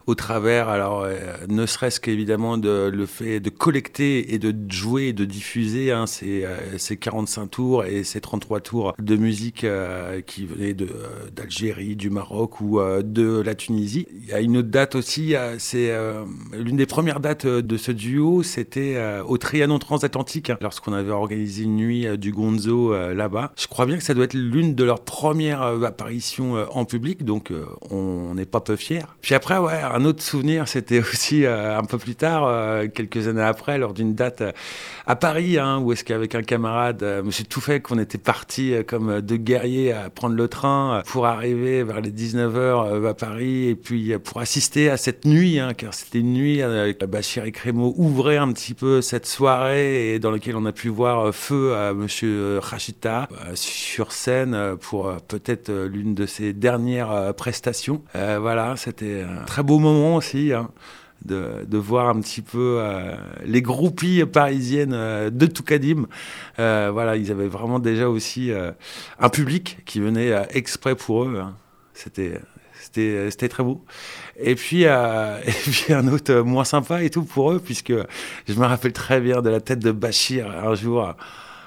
au 0.06 0.14
travers, 0.14 0.70
alors 0.70 1.02
euh, 1.02 1.14
ne 1.46 1.66
serait-ce 1.66 2.00
qu'évidemment 2.00 2.56
de 2.56 2.90
le 2.92 3.06
fait 3.06 3.38
de 3.38 3.50
collecter 3.50 4.32
et 4.32 4.38
de 4.38 4.54
jouer 4.72 5.12
de 5.12 5.26
diffuser 5.26 5.92
hein, 5.92 6.06
ces, 6.06 6.44
euh, 6.44 6.56
ces, 6.78 6.96
45 6.96 7.46
tours 7.48 7.84
et 7.84 8.02
ces 8.02 8.20
33 8.22 8.60
tours 8.60 8.94
de 8.98 9.16
musique 9.16 9.66
qui 10.26 10.46
venaient 10.46 10.74
d'Algérie, 11.34 11.96
du 11.96 12.08
Maroc 12.08 12.60
ou 12.60 12.80
de 12.80 13.40
la 13.40 13.54
Tunisie. 13.54 14.06
Il 14.14 14.28
y 14.28 14.32
a 14.32 14.40
une 14.40 14.56
autre 14.56 14.68
date 14.68 14.94
aussi, 14.94 15.34
c'est 15.58 15.92
l'une 16.52 16.76
des 16.76 16.86
premières 16.86 17.20
dates 17.20 17.46
de 17.46 17.76
ce 17.76 17.92
duo, 17.92 18.42
c'était 18.42 18.96
au 19.26 19.36
Trianon 19.36 19.78
transatlantique, 19.78 20.50
hein, 20.50 20.58
lorsqu'on 20.60 20.92
avait 20.92 21.10
organisé 21.10 21.64
une 21.64 21.76
nuit 21.76 22.18
du 22.18 22.32
Gonzo 22.32 22.94
là-bas. 23.12 23.52
Je 23.58 23.66
crois 23.66 23.86
bien 23.86 23.98
que 23.98 24.04
ça 24.04 24.14
doit 24.14 24.24
être 24.24 24.34
l'une 24.34 24.74
de 24.74 24.84
leurs 24.84 25.04
premières 25.04 25.84
apparitions 25.84 26.53
euh, 26.54 26.66
en 26.70 26.84
public, 26.84 27.24
donc 27.24 27.50
euh, 27.50 27.64
on 27.90 28.34
n'est 28.34 28.46
pas 28.46 28.60
peu 28.60 28.76
fiers. 28.76 29.02
Puis 29.20 29.34
après, 29.34 29.58
ouais, 29.58 29.80
un 29.82 30.04
autre 30.04 30.22
souvenir, 30.22 30.68
c'était 30.68 31.00
aussi 31.12 31.46
un 31.46 31.84
peu 31.84 31.98
plus 31.98 32.14
tard, 32.14 32.82
quelques 32.92 33.28
années 33.28 33.42
après, 33.42 33.78
lors 33.78 33.92
d'une 33.92 34.14
date 34.14 34.42
à 35.06 35.16
Paris, 35.16 35.58
hein, 35.58 35.78
où 35.78 35.92
est-ce 35.92 36.04
qu'avec 36.04 36.34
un 36.34 36.42
camarade, 36.42 37.04
Monsieur 37.24 37.44
Touffet, 37.44 37.80
qu'on 37.80 37.98
était 37.98 38.18
parti 38.18 38.74
comme 38.86 39.20
deux 39.20 39.36
guerriers 39.36 39.92
à 39.92 40.10
prendre 40.10 40.34
le 40.34 40.48
train 40.48 41.02
pour 41.06 41.26
arriver 41.26 41.82
vers 41.82 42.00
les 42.00 42.10
19h 42.10 43.06
à 43.06 43.14
Paris, 43.14 43.68
et 43.68 43.74
puis 43.74 44.16
pour 44.18 44.40
assister 44.40 44.90
à 44.90 44.96
cette 44.96 45.24
nuit, 45.24 45.58
hein, 45.58 45.74
car 45.74 45.94
c'était 45.94 46.20
une 46.20 46.32
nuit 46.32 46.62
avec 46.62 47.04
Bachir 47.04 47.44
et 47.44 47.52
Crémo 47.52 47.94
ouvrait 47.96 48.38
un 48.38 48.52
petit 48.52 48.74
peu 48.74 49.02
cette 49.02 49.26
soirée 49.26 50.14
et 50.14 50.18
dans 50.18 50.30
laquelle 50.30 50.56
on 50.56 50.66
a 50.66 50.72
pu 50.72 50.88
voir 50.88 51.34
feu 51.34 51.74
à 51.74 51.92
Monsieur 51.92 52.58
Rachita 52.58 53.28
sur 53.54 54.12
scène 54.12 54.54
euh, 54.54 54.76
pour 54.76 55.08
euh, 55.08 55.16
peut-être 55.28 55.70
euh, 55.70 55.88
l'une 55.88 56.14
de 56.14 56.26
ses 56.26 56.43
dernières 56.52 57.34
prestations. 57.34 58.02
voilà, 58.14 58.74
c'était 58.76 59.22
un 59.22 59.44
très 59.44 59.62
beau 59.62 59.78
moment 59.78 60.16
aussi. 60.16 60.52
Hein, 60.52 60.70
de, 61.24 61.64
de, 61.66 61.78
voir 61.78 62.10
un 62.10 62.20
petit 62.20 62.42
peu 62.42 62.82
les 63.46 63.62
groupies 63.62 64.26
parisiennes 64.26 65.30
de 65.30 65.46
Toukadim. 65.46 66.06
voilà, 66.58 67.16
ils 67.16 67.30
avaient 67.30 67.48
vraiment 67.48 67.78
déjà 67.78 68.10
aussi 68.10 68.50
un 69.18 69.28
public 69.30 69.78
qui 69.86 70.00
venait 70.00 70.34
exprès 70.50 70.94
pour 70.94 71.24
eux. 71.24 71.38
Hein. 71.40 71.54
C'était 71.94 72.40
c'était 72.84 73.48
très 73.48 73.62
beau. 73.62 73.84
Et 74.38 74.54
puis, 74.54 74.82
et 74.82 75.52
puis 75.70 75.92
un 75.92 76.08
autre 76.08 76.34
moins 76.40 76.64
sympa 76.64 77.02
et 77.02 77.10
tout 77.10 77.24
pour 77.24 77.52
eux, 77.52 77.60
puisque 77.60 77.94
je 78.48 78.54
me 78.54 78.66
rappelle 78.66 78.92
très 78.92 79.20
bien 79.20 79.42
de 79.42 79.50
la 79.50 79.60
tête 79.60 79.80
de 79.80 79.92
Bachir 79.92 80.50
un 80.50 80.74
jour. 80.74 81.14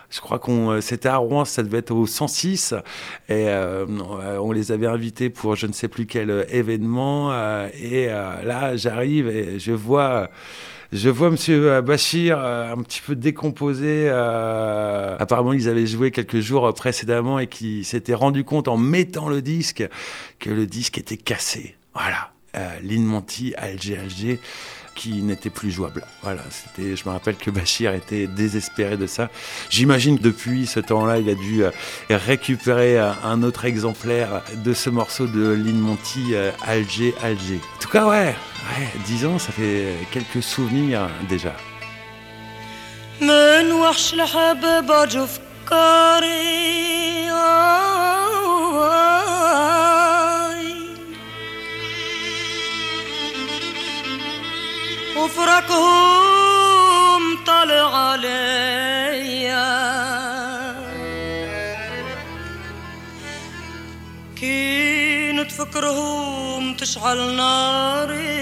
Je 0.10 0.22
crois 0.22 0.40
qu'on 0.40 0.72
euh, 0.72 0.82
c'était 0.82 1.10
à 1.10 1.18
Rouen, 1.18 1.44
ça 1.44 1.64
devait 1.64 1.80
être 1.80 1.92
au 1.92 2.06
106, 2.06 2.74
et 3.28 3.50
euh, 3.50 3.86
on 4.40 4.52
les 4.54 4.72
avait 4.72 4.88
invités 4.88 5.30
pour 5.30 5.56
je 5.56 5.68
ne 5.68 5.74
sais 5.74 5.90
plus 5.90 6.06
quel 6.06 6.30
euh, 6.30 6.44
événement. 6.50 7.34
et 7.74 8.08
là, 8.08 8.76
j'arrive 8.76 9.28
et 9.28 9.60
je 9.60 9.72
vois. 9.72 10.30
Je 10.94 11.10
vois 11.10 11.30
Monsieur 11.30 11.82
Bachir 11.82 12.40
un 12.40 12.78
petit 12.78 13.02
peu 13.06 13.14
décomposé. 13.14 14.08
apparemment, 14.10 15.52
ils 15.52 15.68
avaient 15.68 15.86
joué 15.86 16.12
quelques 16.12 16.40
jours 16.40 16.74
précédemment 16.74 17.40
et 17.40 17.48
qui 17.48 17.84
s'étaient 17.84 18.14
rendu 18.14 18.46
compte 18.46 18.70
en 18.70 18.78
mettant 18.78 19.28
le 19.28 19.42
disque 19.42 19.86
que 20.40 20.50
le 20.50 20.66
disque 20.66 20.98
était 20.98 21.18
cassé. 21.18 21.76
Voilà. 21.94 22.32
Lynn 22.84 23.04
Monty, 23.04 23.54
Alger 23.58 24.00
qui 24.98 25.22
n'était 25.22 25.52
plus 25.52 25.72
jouable. 25.72 26.04
Voilà, 26.24 26.42
c'était, 26.50 26.96
je 26.98 27.06
me 27.06 27.12
rappelle 27.12 27.36
que 27.36 27.52
Bachir 27.52 27.94
était 27.94 28.28
désespéré 28.28 28.98
de 28.98 29.08
ça. 29.08 29.30
J'imagine 29.70 30.18
que 30.18 30.24
depuis 30.24 30.66
ce 30.66 30.80
temps-là, 30.82 31.20
il 31.20 31.30
a 31.30 31.36
dû 31.36 31.64
euh, 31.64 31.72
récupérer 32.10 33.00
euh, 33.00 33.12
un 33.24 33.44
autre 33.44 33.66
exemplaire 33.66 34.42
de 34.56 34.74
ce 34.74 34.90
morceau 34.90 35.28
de 35.28 35.52
Lynn 35.52 35.80
Monty, 35.80 36.34
euh, 36.34 36.52
Alger, 36.66 37.14
Alger. 37.22 37.62
En 37.76 37.80
tout 37.80 37.90
cas, 37.90 38.08
ouais, 38.08 38.36
ouais, 38.36 38.88
10 39.06 39.26
ans, 39.28 39.40
ça 39.40 39.52
fait 39.52 39.94
quelques 40.12 40.44
souvenirs 40.44 41.08
déjà. 41.30 41.56
وفرقهم 55.28 57.22
طلع 57.46 57.98
عليا 57.98 59.68
كنت 64.42 65.52
فكرهم 65.52 66.74
تشعل 66.74 67.36
ناري 67.36 68.37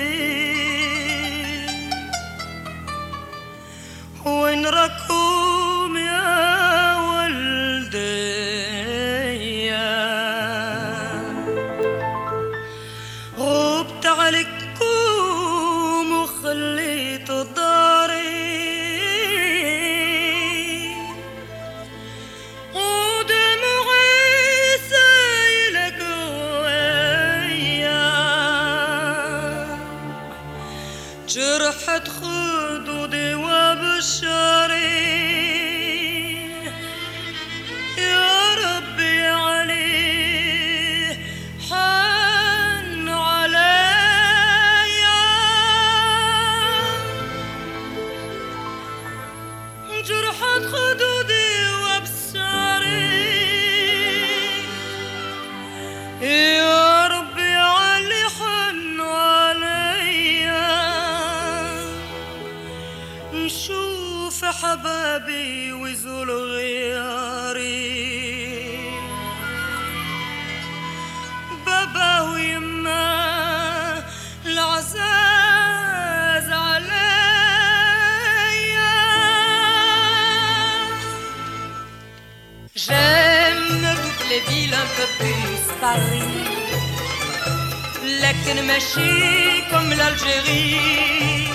لكن 88.44 88.66
ماشي 88.66 89.62
comme 89.70 89.92
l'Algérie 90.00 91.48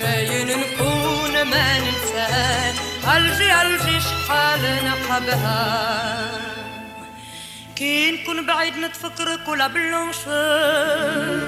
فاين 0.00 0.46
نكون 0.48 1.42
ما 1.42 1.78
ننساه 1.78 2.74
الجي 3.16 3.62
الجي 3.62 4.00
شحال 4.00 4.62
نحبها 4.84 6.30
كي 7.76 8.10
نكون 8.10 8.46
بعيد 8.46 8.76
نتفكرك 8.78 9.48
ولا 9.48 9.66
بلونشور 9.66 11.40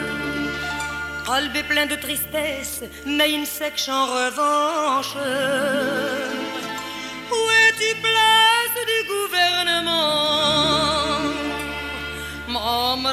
قلبي 1.27 1.63
plein 1.63 1.87
de 1.93 1.97
tristesse 2.07 2.85
ما 3.07 3.25
ينساكش 3.25 3.91
en 3.91 4.07
revanche 4.07 5.17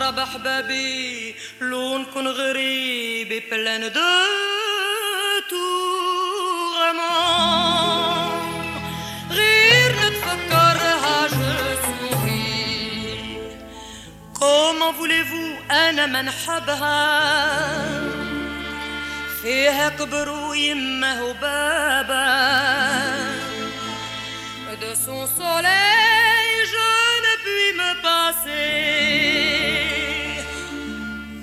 معمرة 0.00 0.10
بحبابي 0.10 1.34
لون 1.60 2.04
كن 2.04 2.26
غريبي 2.28 3.40
plein 3.40 3.82
de 3.82 4.12
tourments 5.50 7.00
غير 9.30 9.92
souris 10.24 11.00
Comment 14.40 14.92
voulez-vous 14.92 15.72
أنا 15.72 16.06
ما 16.06 16.22
نحبها 16.22 17.10
فيها 19.42 19.88
كبر 19.88 20.28
ويمه 20.28 21.24
وبابا. 21.24 22.60
De 24.80 24.94
son 24.94 25.26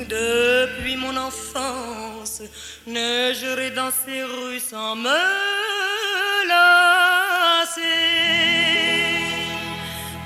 Depuis 0.10 0.96
mon 0.96 1.18
enfance, 1.18 2.42
neigerai 2.86 3.72
dans 3.72 3.92
ces 3.92 4.24
rues 4.24 4.62
sans 4.62 4.96
me 4.96 5.20
lasser. 6.48 7.82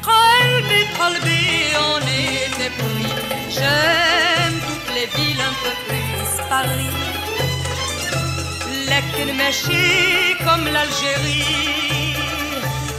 Calbé, 0.06 0.86
calbé, 0.96 1.40
on 1.90 2.00
était 2.00 2.74
pris. 2.78 3.12
J'aime 3.50 4.60
toutes 4.68 4.94
les 4.94 5.08
villes 5.16 5.42
un 5.42 5.56
peu 5.64 5.74
plus 5.88 6.02
Paris. 6.48 6.94
L'Eknmechi 8.88 10.36
comme 10.46 10.66
l'Algérie, 10.72 12.16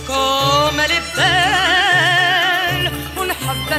comme 0.05 0.81
elle 0.85 0.97
est 0.99 1.09
belle, 1.15 2.91
on 3.17 3.29
habba 3.31 3.79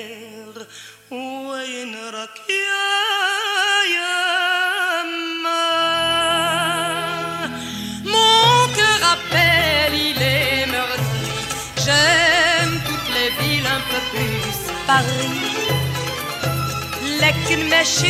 Mon 8.05 8.67
cœur 8.77 9.01
appelle, 9.13 9.95
il 9.95 10.21
est 10.21 10.67
meurtri. 10.67 11.25
J'aime 11.83 12.79
toutes 12.85 13.09
les 13.15 13.29
villes 13.39 13.65
un 13.65 13.81
peu 13.89 14.01
plus 14.11 14.55
Paris. 14.85 15.39
L'a 17.19 17.31
qu'une 17.47 17.67
mèche 17.69 18.05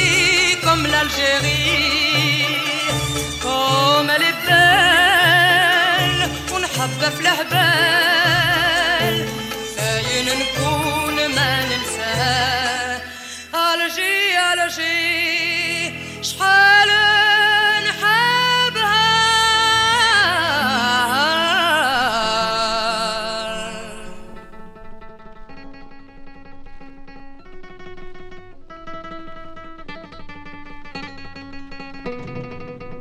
comme 0.61 0.83
l'Algérie. 0.87 2.47
Comme 3.41 4.09
elle 4.09 4.23
est 4.23 4.39
belle, 4.45 6.21
on 6.53 6.61
a 6.61 6.67
fait 6.67 7.23
la 7.23 7.43
belle. 7.49 8.60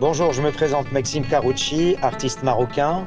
Bonjour, 0.01 0.33
je 0.33 0.43
me 0.43 0.51
présente 0.51 0.91
Maxime 0.91 1.25
Carucci, 1.25 1.95
artiste 2.03 2.43
marocain. 2.43 3.07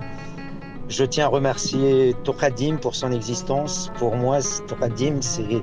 Je 0.87 1.03
tiens 1.03 1.25
à 1.25 1.27
remercier 1.27 2.15
Tokadim 2.23 2.77
pour 2.77 2.95
son 2.95 3.11
existence. 3.11 3.91
Pour 3.97 4.15
moi, 4.15 4.39
Tokadim, 4.67 5.21
c'est, 5.21 5.61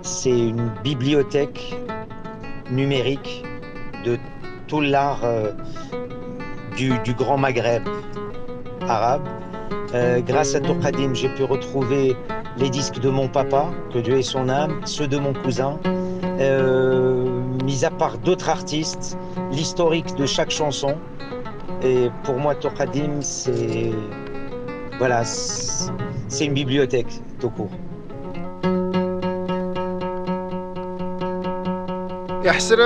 c'est 0.00 0.30
une 0.30 0.70
bibliothèque 0.82 1.74
numérique 2.72 3.44
de 4.04 4.18
tout 4.66 4.80
l'art 4.80 5.22
du, 6.76 7.14
Grand 7.14 7.38
Maghreb 7.38 7.82
arabe. 8.88 9.28
grâce 10.26 10.54
à 10.54 10.60
Tourkadim, 10.60 11.14
j'ai 11.14 11.28
pu 11.28 11.44
retrouver 11.44 12.16
les 12.56 12.70
disques 12.70 12.98
de 12.98 13.08
mon 13.08 13.28
papa, 13.28 13.70
que 13.92 13.98
Dieu 13.98 14.18
ait 14.18 14.22
son 14.22 14.48
âme, 14.48 14.80
ceux 14.84 15.06
de 15.06 15.18
mon 15.18 15.32
cousin, 15.32 15.78
mis 17.64 17.84
à 17.84 17.90
part 17.90 18.18
d'autres 18.18 18.48
artistes, 18.48 19.16
l'historique 19.50 20.14
de 20.16 20.26
chaque 20.26 20.50
chanson. 20.50 20.96
Et 21.82 22.10
pour 22.24 22.36
moi, 22.36 22.54
Tourkadim, 22.54 23.20
c'est 23.20 23.92
voilà, 24.98 25.24
c'est 25.24 26.44
une 26.44 26.54
bibliothèque 26.54 27.20
tout 27.40 27.50
court. 27.50 27.70
يحسن 32.44 32.80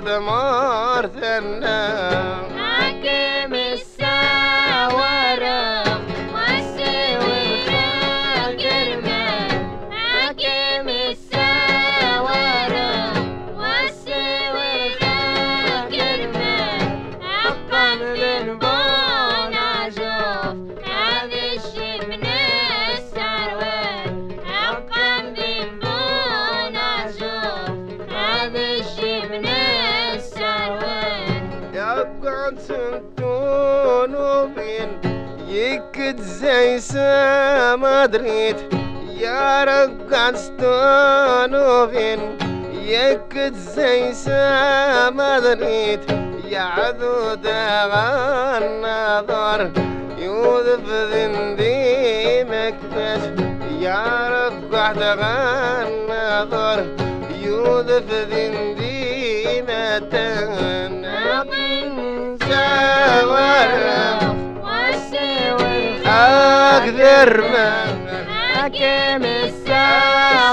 nada, 0.00 0.20
mano. 0.20 0.45
دريت 38.16 38.56
يا 39.20 39.64
رقعت 39.64 40.36
ستونوبين 40.36 42.18
يكت 42.72 43.54
زي 43.54 44.12
ما 45.10 45.38
دريت 45.38 46.10
يا 46.50 46.60
عذو 46.60 47.34
داغ 47.34 47.92
النظر 48.62 49.70
يوذف 50.18 50.88
ذندي 51.12 52.44
مكتش 52.44 53.22
يا 53.80 54.28
رقع 54.30 54.92
داغ 54.92 55.20
النظر 55.88 56.86
يوذف 57.42 58.12
ذندي 58.12 59.62
متن 59.62 61.06
سوار 62.48 63.70
وسوي 64.62 66.06
أقدر 66.06 67.85
que 68.76 69.18
me 69.18 69.50
sale. 69.64 70.45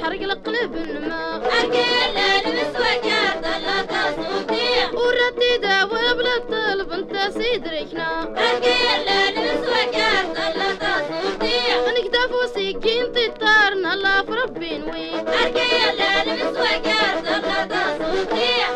يحرق 0.00 0.22
القلب 0.22 0.74
النما 0.76 1.36
أكل 1.36 2.16
ألبس 2.18 2.80
وجهة 2.80 3.40
ثلاثة 3.40 4.16
صوتية 4.16 4.84
وردي 4.98 5.56
داوى 5.62 6.14
بلا 6.14 6.38
طلب 6.50 6.92
أنت 6.92 7.32
سيد 7.32 7.66
ركنا 7.66 8.22
أكل 8.22 9.08
ألبس 9.08 9.68
وجهة 9.68 10.34
ثلاثة 10.34 10.92
صوتية 11.08 11.76
نقدف 11.88 12.30
وسكين 12.44 13.12
تطار 13.12 13.74
نلا 13.74 14.22
في 14.22 14.32
ربي 14.32 14.78
نوي. 14.78 15.10
أكل 15.20 16.00
ألبس 16.30 16.58
وجهة 16.60 17.20
ثلاثة 17.20 17.98
صوتية 17.98 18.66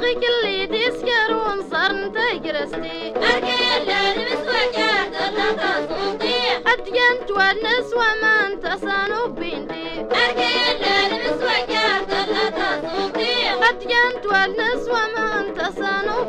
نلغي 0.00 0.14
كل 0.14 0.78
تسكر 0.78 1.34
ونصر 1.34 1.90
انت 1.90 2.16
قرستي 2.18 3.10
اكل 3.16 3.86
لمس 3.86 4.40
وجهد 4.48 5.14
اللقص 5.14 5.90
ونطيح 5.90 6.60
اديان 6.66 7.26
تونس 7.26 7.92
وما 7.94 8.46
انت 8.46 8.66
صانو 8.80 9.26
بنتي 9.26 10.06
تونس 14.22 14.88
وما 14.88 15.40
انت 15.40 15.60
صانو 15.78 16.24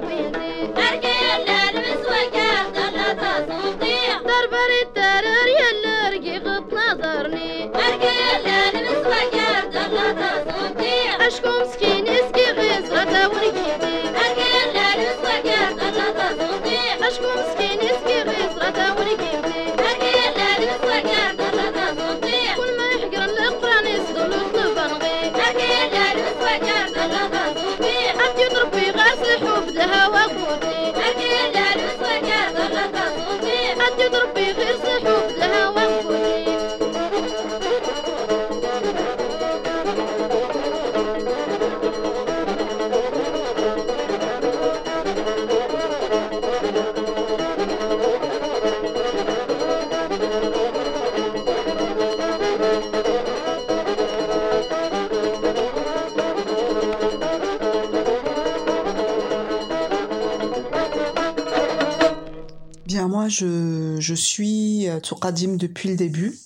Tourkadim 64.99 65.55
depuis 65.55 65.89
le 65.89 65.95
début. 65.95 66.37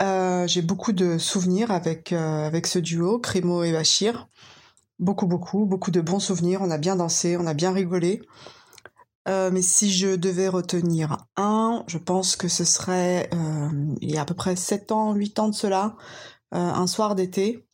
Euh, 0.00 0.46
j'ai 0.46 0.62
beaucoup 0.62 0.92
de 0.92 1.18
souvenirs 1.18 1.70
avec, 1.70 2.12
euh, 2.12 2.46
avec 2.46 2.66
ce 2.66 2.78
duo, 2.78 3.18
Crimo 3.18 3.62
et 3.64 3.72
Bachir. 3.72 4.28
Beaucoup, 4.98 5.26
beaucoup, 5.26 5.66
beaucoup 5.66 5.90
de 5.90 6.00
bons 6.00 6.20
souvenirs. 6.20 6.60
On 6.62 6.70
a 6.70 6.78
bien 6.78 6.96
dansé, 6.96 7.36
on 7.36 7.46
a 7.46 7.54
bien 7.54 7.72
rigolé. 7.72 8.22
Euh, 9.28 9.50
mais 9.52 9.62
si 9.62 9.92
je 9.92 10.16
devais 10.16 10.48
retenir 10.48 11.18
un, 11.36 11.84
je 11.86 11.98
pense 11.98 12.36
que 12.36 12.48
ce 12.48 12.64
serait, 12.64 13.28
il 14.00 14.10
y 14.10 14.16
a 14.16 14.22
à 14.22 14.24
peu 14.24 14.34
près 14.34 14.56
7 14.56 14.92
ans, 14.92 15.12
8 15.12 15.38
ans 15.38 15.48
de 15.48 15.54
cela, 15.54 15.96
un 16.52 16.86
soir 16.86 17.14
d'été. 17.14 17.66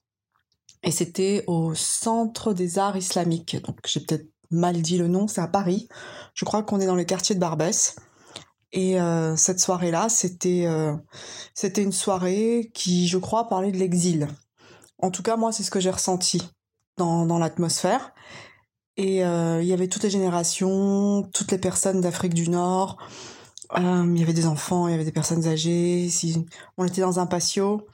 Et 0.83 0.91
c'était 0.91 1.45
au 1.47 1.75
Centre 1.75 2.53
des 2.53 2.79
Arts 2.79 2.97
Islamiques. 2.97 3.57
Donc 3.65 3.79
j'ai 3.87 4.01
peut-être 4.01 4.29
mal 4.51 4.81
dit 4.83 4.99
le 4.99 5.09
nom, 5.09 5.29
c'est 5.29 5.41
à 5.41 5.49
Paris. 5.49 5.89
Je 6.35 6.45
crois 6.45 6.63
qu'on 6.63 6.81
est 6.81 6.87
dans 6.87 6.95
le 6.95 7.05
quartier 7.05 7.35
de 7.35 7.41
Barbès. 7.41 7.97
Et 8.73 9.01
euh, 9.01 9.37
cette 9.37 9.61
soirée-là, 9.61 10.09
c'était 10.09 10.67
euh, 10.67 10.95
c'était 11.55 11.83
une 11.83 11.93
soirée 11.93 12.71
qui, 12.75 13.09
je 13.09 13.19
crois, 13.19 13.49
parlait 13.49 13.73
de 13.73 13.79
l'exil. 13.79 14.29
En 14.99 15.11
tout 15.11 15.23
cas, 15.23 15.37
moi, 15.37 15.53
c'est 15.53 15.63
ce 15.63 15.71
que 15.71 15.81
j'ai 15.81 15.91
ressenti 15.91 16.43
dans, 16.97 17.27
dans 17.27 17.39
l'atmosphère. 17.39 18.13
Et 18.97 19.25
euh, 19.25 19.63
il 19.63 19.69
y 19.69 19.73
avait 19.73 19.89
toutes 19.89 20.05
les 20.05 20.11
générations, 20.11 21.23
toutes 21.35 21.53
les 21.53 21.59
personnes 21.59 22.01
d'Afrique 22.01 22.35
du 22.35 22.49
Nord. 22.49 22.97
Il 23.77 24.19
y 24.19 24.23
avait 24.23 24.33
des 24.33 24.47
enfants, 24.47 24.87
il 24.87 24.93
y 24.93 24.95
avait 24.95 25.05
des 25.05 25.13
personnes 25.13 25.47
âgées. 25.47 26.09
On 26.79 26.85
était 26.85 27.01
dans 27.01 27.19
un 27.19 27.27
patio, 27.27 27.87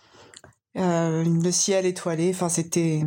le 0.74 1.50
ciel 1.50 1.86
étoilé. 1.86 2.30
Enfin, 2.34 2.50
c'était 2.50 3.04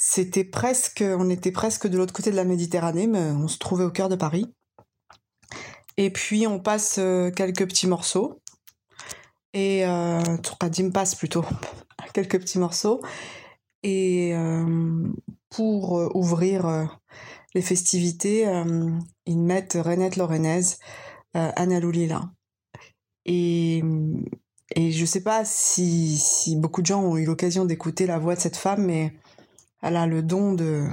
c'était 0.00 0.44
presque, 0.44 1.04
on 1.04 1.28
était 1.28 1.50
presque 1.50 1.88
de 1.88 1.96
l'autre 1.98 2.12
côté 2.12 2.30
de 2.30 2.36
la 2.36 2.44
Méditerranée, 2.44 3.08
mais 3.08 3.18
on 3.18 3.48
se 3.48 3.58
trouvait 3.58 3.84
au 3.84 3.90
cœur 3.90 4.08
de 4.08 4.16
Paris. 4.16 4.46
Et 5.98 6.10
puis 6.10 6.46
on 6.46 6.60
passe 6.60 6.96
euh, 6.98 7.30
quelques 7.32 7.66
petits 7.66 7.88
morceaux. 7.88 8.40
Et 9.52 9.84
euh, 9.84 10.20
passe 10.94 11.14
plutôt 11.16 11.44
quelques 12.14 12.38
petits 12.38 12.60
morceaux. 12.60 13.02
Et 13.82 14.32
euh, 14.34 15.08
pour 15.50 15.98
euh, 15.98 16.08
ouvrir 16.14 16.98
les 17.54 17.62
festivités, 17.62 18.46
ils 19.26 19.38
mettent 19.38 19.76
Renette 19.80 20.16
Lorenez, 20.16 20.60
euh, 21.36 21.50
Anna 21.56 21.80
Loulila. 21.80 22.30
Et, 23.24 23.82
et 24.76 24.92
je 24.92 25.04
sais 25.04 25.22
pas 25.22 25.44
si, 25.44 26.16
si 26.16 26.56
beaucoup 26.56 26.80
de 26.80 26.86
gens 26.86 27.02
ont 27.02 27.16
eu 27.16 27.24
l'occasion 27.24 27.64
d'écouter 27.64 28.06
la 28.06 28.18
voix 28.18 28.36
de 28.36 28.40
cette 28.40 28.56
femme, 28.56 28.84
mais 28.84 29.14
elle 29.82 29.96
a 29.96 30.06
le 30.06 30.22
don 30.22 30.52
de, 30.52 30.86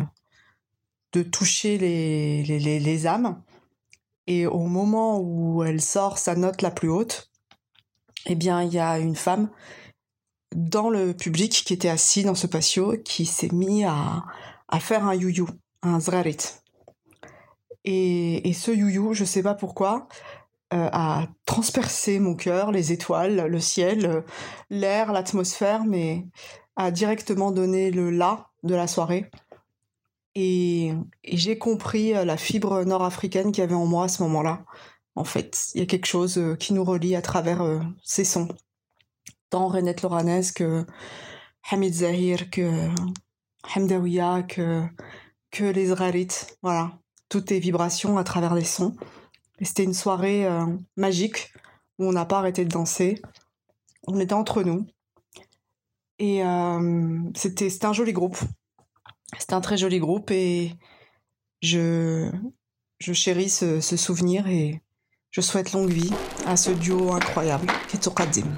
de 1.14 1.22
toucher 1.22 1.78
les, 1.78 2.44
les, 2.44 2.80
les 2.80 3.08
âmes. 3.08 3.44
Et 4.28 4.48
au 4.48 4.66
moment 4.66 5.20
où 5.20 5.64
elle 5.64 5.82
sort 5.82 6.18
sa 6.18 6.36
note 6.36 6.62
la 6.62 6.72
plus 6.72 6.90
haute, 6.90 7.30
eh 8.26 8.36
bien, 8.36 8.64
il 8.64 8.74
y 8.74 8.80
a 8.80 8.98
une 8.98 9.16
femme 9.16 9.50
dans 10.56 10.90
le 10.90 11.14
public 11.14 11.64
qui 11.66 11.74
était 11.74 11.90
assis 11.90 12.24
dans 12.24 12.36
ce 12.36 12.48
patio 12.48 12.96
qui 13.04 13.26
s'est 13.26 13.52
mis 13.52 13.84
à, 13.84 14.24
faire 14.80 15.06
un 15.06 15.14
you-you, 15.14 15.48
un 15.84 16.00
zrarit. 16.00 16.38
Et, 17.84 18.50
et 18.50 18.54
ce 18.54 18.72
you-you, 18.72 19.14
je 19.14 19.26
sais 19.26 19.44
pas 19.44 19.54
pourquoi, 19.54 20.08
euh, 20.74 20.90
a 20.92 21.28
transpercé 21.46 22.20
mon 22.20 22.36
cœur, 22.36 22.72
les 22.72 22.92
étoiles, 22.92 23.46
le 23.48 23.60
ciel, 23.60 24.24
l'air, 24.72 25.12
l'atmosphère, 25.14 25.86
mais 25.86 26.26
a 26.76 26.90
directement 26.90 27.52
donné 27.52 27.92
le 27.92 28.10
là 28.10 28.48
de 28.64 28.74
la 28.74 28.88
soirée. 28.88 29.30
Et, 30.36 30.94
j'ai 31.24 31.58
compris 31.58 32.14
euh, 32.14 32.26
la 32.26 32.38
fibre 32.38 32.84
nord-africaine 32.84 33.52
qu'il 33.52 33.62
y 33.62 33.64
avait 33.64 33.74
en 33.74 33.86
moi 33.86 34.06
à 34.06 34.08
ce 34.10 34.22
moment-là. 34.24 34.66
En 35.16 35.24
fait, 35.24 35.70
il 35.74 35.80
y 35.80 35.84
a 35.84 35.86
quelque 35.86 36.08
chose 36.08 36.38
euh, 36.38 36.56
qui 36.56 36.74
nous 36.74 36.84
relie 36.84 37.16
à 37.16 37.22
travers 37.22 37.62
euh, 37.62 37.80
ces 38.04 38.26
sons. 38.26 38.50
Tant 39.50 39.70
Renette 39.70 40.02
Loranès 40.02 40.52
que 40.52 40.86
Hamid 41.72 41.94
Zahir, 41.94 42.50
que 42.50 42.90
Hamdawiya, 43.76 44.44
que, 44.44 44.84
que 45.52 45.64
les 45.64 45.86
Israélites. 45.86 46.58
Voilà, 46.62 47.00
toutes 47.30 47.50
les 47.50 47.60
vibrations 47.60 48.18
à 48.18 48.26
travers 48.26 48.56
les 48.56 48.66
sons. 48.66 48.96
Et 49.60 49.66
c'était 49.66 49.86
une 49.86 49.94
soirée 49.94 50.46
magique 50.98 51.54
où 51.98 52.06
on 52.06 52.12
n'a 52.12 52.26
pas 52.26 52.40
arrêté 52.40 52.66
de 52.66 52.70
danser. 52.70 53.22
On 54.08 54.20
était 54.20 54.34
entre 54.34 54.64
nous. 54.64 54.86
Et 56.20 56.42
c'était 57.36 57.70
c'était 57.70 57.86
un 57.86 57.94
joli 57.94 58.12
groupe. 58.12 58.38
C'était 59.38 59.54
un 59.54 59.62
très 59.62 59.78
joli 59.78 60.00
groupe 60.00 60.32
et 60.32 60.74
je, 61.62 62.30
chéris 63.00 63.50
ce, 63.50 63.80
souvenir 63.82 64.48
et 64.48 64.82
je 65.32 65.42
souhaite 65.42 65.74
longue 65.74 65.90
vie 65.90 66.14
à 66.46 66.56
ce 66.56 66.72
duo 66.72 67.12
incroyable 67.14 67.68
qui 67.90 68.00
est. 68.00 68.56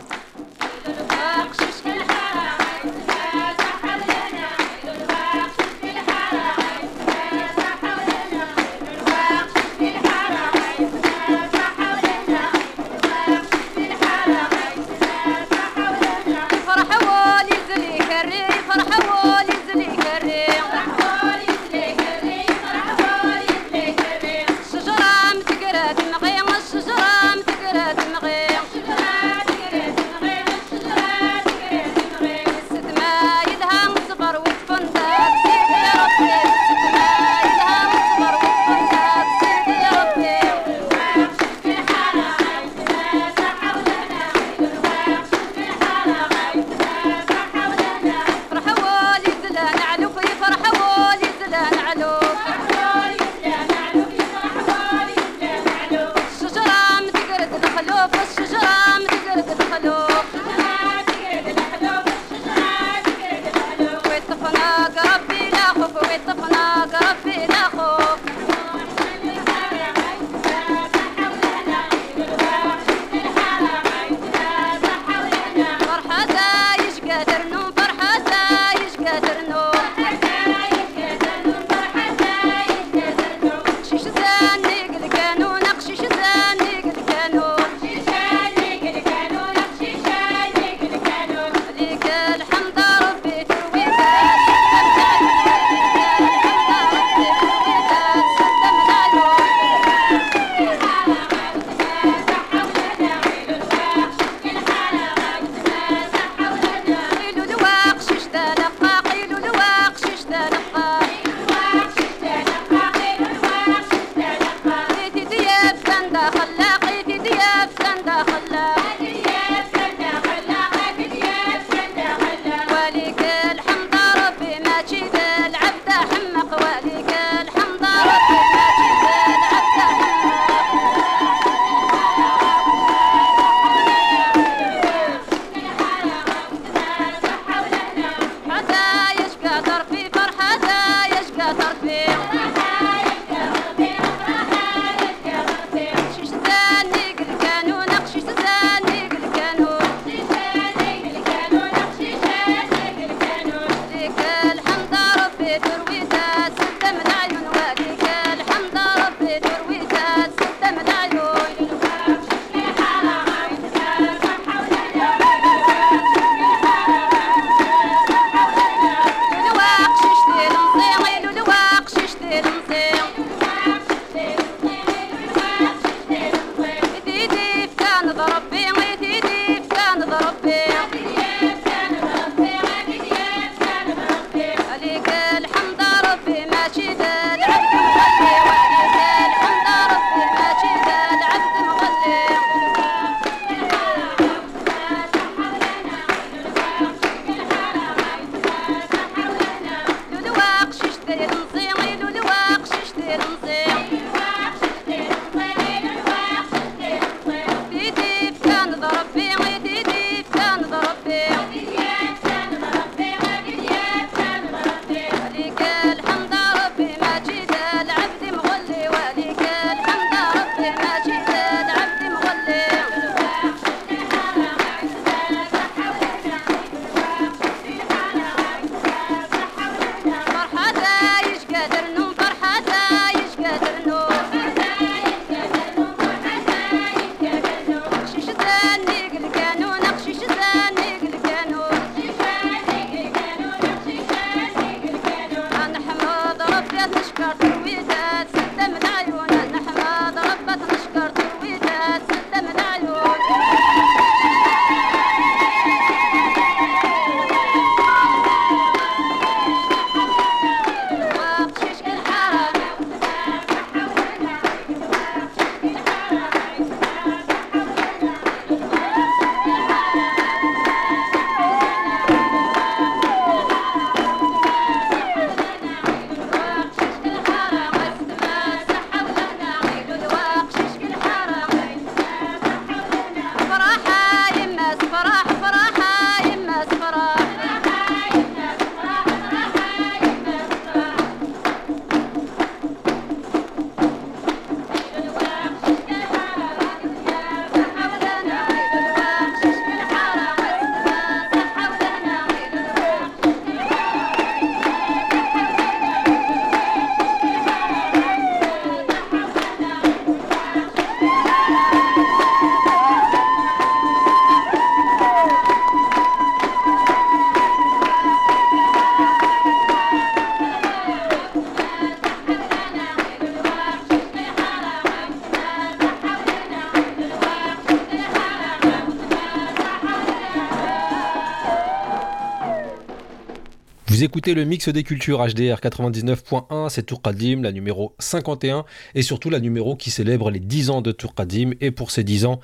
Vous 333.98 334.04
écoutez 334.04 334.36
le 334.36 334.46
mix 334.46 334.70
des 334.70 334.84
cultures 334.84 335.26
HDR 335.26 335.60
99.1, 335.60 336.70
c'est 336.70 336.84
Tourkadim, 336.84 337.42
la 337.42 337.52
numéro 337.52 337.96
51, 337.98 338.64
et 338.94 339.02
surtout 339.02 339.32
la 339.32 339.40
numéro 339.40 339.76
qui 339.76 339.90
célèbre 339.90 340.30
les 340.30 340.40
10 340.40 340.70
ans 340.70 340.82
de 340.84 340.92
Tourkadim. 340.92 341.54
Et 341.62 341.72
pour 341.72 341.90
ces 341.90 342.04
10 342.04 342.26
ans, 342.28 342.40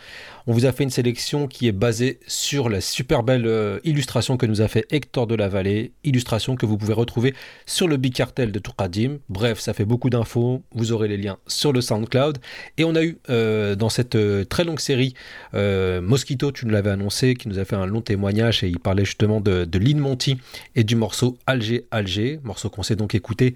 on 0.48 0.54
vous 0.54 0.66
a 0.66 0.72
fait 0.72 0.84
une 0.84 0.90
sélection 0.90 1.48
qui 1.48 1.68
est 1.68 1.72
basée 1.72 2.20
sur 2.28 2.70
la 2.70 2.82
super 2.82 3.24
belle 3.24 3.46
euh, 3.46 3.80
illustration 3.84 4.38
que 4.38 4.46
nous 4.46 4.62
a 4.62 4.68
fait 4.68 4.86
Hector 4.92 5.28
de 5.28 5.36
la 5.36 5.48
Vallée, 5.48 5.94
illustration 6.04 6.56
que 6.56 6.66
vous 6.66 6.78
pouvez 6.78 6.94
retrouver 6.94 7.34
sur 7.66 7.88
le 7.88 7.98
Big 7.98 8.14
Cartel 8.14 8.52
de 8.52 8.60
Tourkadim. 8.60 9.20
Bref, 9.30 9.60
ça 9.60 9.74
fait 9.74 9.86
beaucoup 9.86 10.10
d'infos, 10.10 10.62
vous 10.74 10.92
aurez 10.92 11.08
les 11.08 11.18
liens 11.18 11.38
sur 11.48 11.72
le 11.72 11.82
SoundCloud. 11.82 12.40
Et 12.78 12.84
on 12.84 12.96
a 12.96 13.04
eu 13.04 13.18
euh, 13.30 13.76
dans 13.76 13.90
cette 13.90 14.16
euh, 14.16 14.44
très 14.44 14.64
longue 14.64 14.80
série 14.80 15.14
Mosquito, 15.54 16.52
tu 16.52 16.66
nous 16.66 16.72
l'avais 16.72 16.90
annoncé, 16.90 17.36
qui 17.36 17.48
nous 17.48 17.60
a 17.60 17.66
fait 17.66 17.76
un 17.76 17.86
long 17.86 18.02
témoignage 18.02 18.64
et 18.64 18.68
il 18.68 18.80
parlait 18.80 19.06
justement 19.06 19.40
de, 19.40 19.66
de 19.66 19.80
Lynn 19.80 20.00
Monty 20.00 20.38
et 20.76 20.84
du 20.84 20.96
morceau 20.96 21.38
Alger 21.46 21.86
Alger, 21.92 22.40
morceau 22.44 22.70
qu'on 22.70 22.84
s'est 22.84 22.96
donc 22.96 23.16
écouté, 23.16 23.56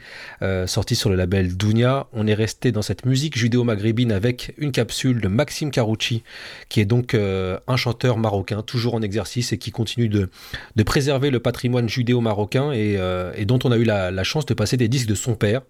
sorti 0.68 0.96
sur 0.96 1.10
le 1.10 1.16
label 1.16 1.58
Dunia. 1.58 2.08
On 2.14 2.28
est 2.28 2.34
resté 2.34 2.72
dans 2.72 2.82
cette 2.82 3.06
musique 3.06 3.38
judéo-maghrébine 3.38 4.12
avec 4.12 4.54
une 4.58 4.72
capsule 4.72 5.22
de 5.22 5.28
Maxime 5.28 5.72
Carucci, 5.72 6.24
qui 6.70 6.77
est 6.80 6.86
donc 6.86 7.14
euh, 7.14 7.60
un 7.68 7.76
chanteur 7.76 8.18
marocain, 8.18 8.62
toujours 8.62 8.94
en 8.96 9.02
exercice 9.02 9.54
et 9.54 9.58
qui 9.58 9.72
continue 9.72 10.10
de, 10.10 10.30
de 10.76 10.84
préserver 10.84 11.30
le 11.30 11.40
patrimoine 11.40 11.90
judéo-marocain 11.90 12.72
et, 12.72 12.96
euh, 12.98 13.32
et, 13.36 13.46
dont 13.46 13.60
on 13.64 13.72
a 13.72 13.78
eu 13.78 13.84
la, 13.84 14.12
la, 14.12 14.24
chance 14.24 14.46
de 14.46 14.54
passer 14.54 14.78
des 14.78 14.88
disques 14.88 15.08
de 15.08 15.16
son 15.16 15.36
père. 15.36 15.62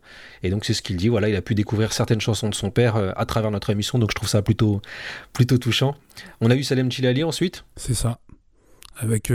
Et 0.43 0.49
donc 0.49 0.65
c'est 0.65 0.73
ce 0.73 0.81
qu'il 0.81 0.97
dit, 0.97 1.07
voilà, 1.07 1.29
il 1.29 1.35
a 1.35 1.41
pu 1.41 1.55
découvrir 1.55 1.93
certaines 1.93 2.21
chansons 2.21 2.49
de 2.49 2.55
son 2.55 2.71
père 2.71 2.95
à 2.95 3.25
travers 3.25 3.51
notre 3.51 3.69
émission, 3.69 3.99
donc 3.99 4.11
je 4.11 4.15
trouve 4.15 4.29
ça 4.29 4.41
plutôt, 4.41 4.81
plutôt 5.33 5.57
touchant. 5.57 5.95
On 6.41 6.51
a 6.51 6.55
eu 6.55 6.63
Salem 6.63 6.91
Chilali 6.91 7.23
ensuite 7.23 7.65
C'est 7.75 7.93
ça. 7.93 8.19
Avec 8.99 9.29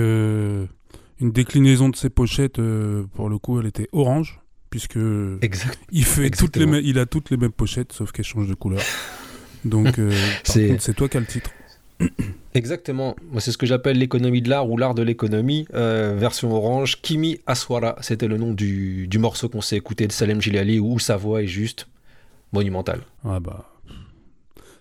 une 1.23 1.31
déclinaison 1.31 1.89
de 1.89 1.97
ses 1.97 2.11
pochettes, 2.11 2.59
euh, 2.59 3.05
pour 3.15 3.31
le 3.31 3.39
coup, 3.39 3.61
elle 3.61 3.67
était 3.67 3.89
orange, 3.93 4.41
puisque 4.71 4.99
il, 5.93 6.05
fait 6.05 6.31
toutes 6.31 6.57
les 6.57 6.81
il 6.81 6.99
a 6.99 7.07
toutes 7.07 7.31
les 7.31 7.37
mêmes 7.37 7.53
pochettes, 7.53 7.93
sauf 7.93 8.11
qu'elles 8.11 8.25
changent 8.25 8.49
de 8.49 8.55
couleur. 8.55 8.83
Donc, 9.65 9.99
euh, 9.99 10.13
c'est 10.45 10.95
toi 10.95 11.09
qui 11.09 11.17
as 11.17 11.21
le 11.21 11.27
titre. 11.27 11.51
Exactement, 12.55 13.17
c'est 13.39 13.51
ce 13.51 13.57
que 13.57 13.65
j'appelle 13.65 13.99
l'économie 13.99 14.43
de 14.43 14.51
l'art 14.51 14.69
ou 14.69 14.77
l'art 14.77 14.95
de 14.95 15.03
l'économie, 15.03 15.67
euh, 15.73 16.15
version 16.19 16.53
orange. 16.53 17.01
Kimi 17.01 17.41
Aswara, 17.47 17.97
c'était 18.03 18.29
le 18.29 18.37
nom 18.37 18.53
du, 18.53 19.07
du 19.09 19.19
morceau 19.19 19.49
qu'on 19.49 19.63
s'est 19.63 19.77
écouté 19.77 20.07
de 20.07 20.13
Salem 20.13 20.41
Gilali, 20.41 20.79
où 20.79 20.99
sa 20.99 21.17
voix 21.17 21.43
est 21.43 21.47
juste 21.47 21.89
monumentale. 22.53 23.01
Ah 23.25 23.41
bah, 23.41 23.73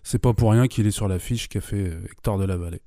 c'est 0.04 0.20
pas 0.20 0.34
pour 0.34 0.52
rien 0.52 0.68
qu'il 0.68 0.86
est 0.86 0.92
sur 0.92 1.08
l'affiche 1.08 1.48
qu'a 1.48 1.62
fait 1.62 1.92
Hector 2.12 2.38
de 2.38 2.46
la 2.46 2.58
Vallée. 2.58 2.82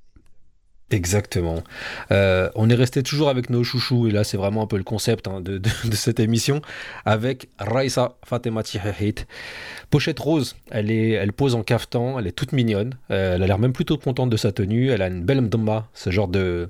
Exactement. 0.91 1.63
Euh, 2.11 2.49
on 2.53 2.69
est 2.69 2.75
resté 2.75 3.01
toujours 3.01 3.29
avec 3.29 3.49
nos 3.49 3.63
chouchous, 3.63 4.07
et 4.07 4.11
là 4.11 4.23
c'est 4.23 4.37
vraiment 4.37 4.61
un 4.61 4.67
peu 4.67 4.77
le 4.77 4.83
concept 4.83 5.27
hein, 5.27 5.41
de, 5.41 5.59
cette 5.93 6.19
émission, 6.19 6.61
avec 7.05 7.49
Raisa 7.57 8.15
Fatima 8.23 8.61
Tihahit. 8.61 9.25
Pochette 9.89 10.19
rose, 10.19 10.55
elle, 10.69 10.91
est, 10.91 11.09
elle 11.09 11.33
pose 11.33 11.55
en 11.55 11.63
caftan, 11.63 12.19
elle 12.19 12.27
est 12.27 12.33
toute 12.33 12.51
mignonne, 12.51 12.93
euh, 13.09 13.35
elle 13.35 13.41
a 13.41 13.47
l'air 13.47 13.57
même 13.57 13.73
plutôt 13.73 13.97
contente 13.97 14.29
de 14.29 14.37
sa 14.37 14.51
tenue, 14.51 14.91
elle 14.91 15.01
a 15.01 15.07
une 15.07 15.23
belle 15.23 15.41
mdamba, 15.41 15.87
ce 15.95 16.11
genre 16.11 16.27
de, 16.27 16.69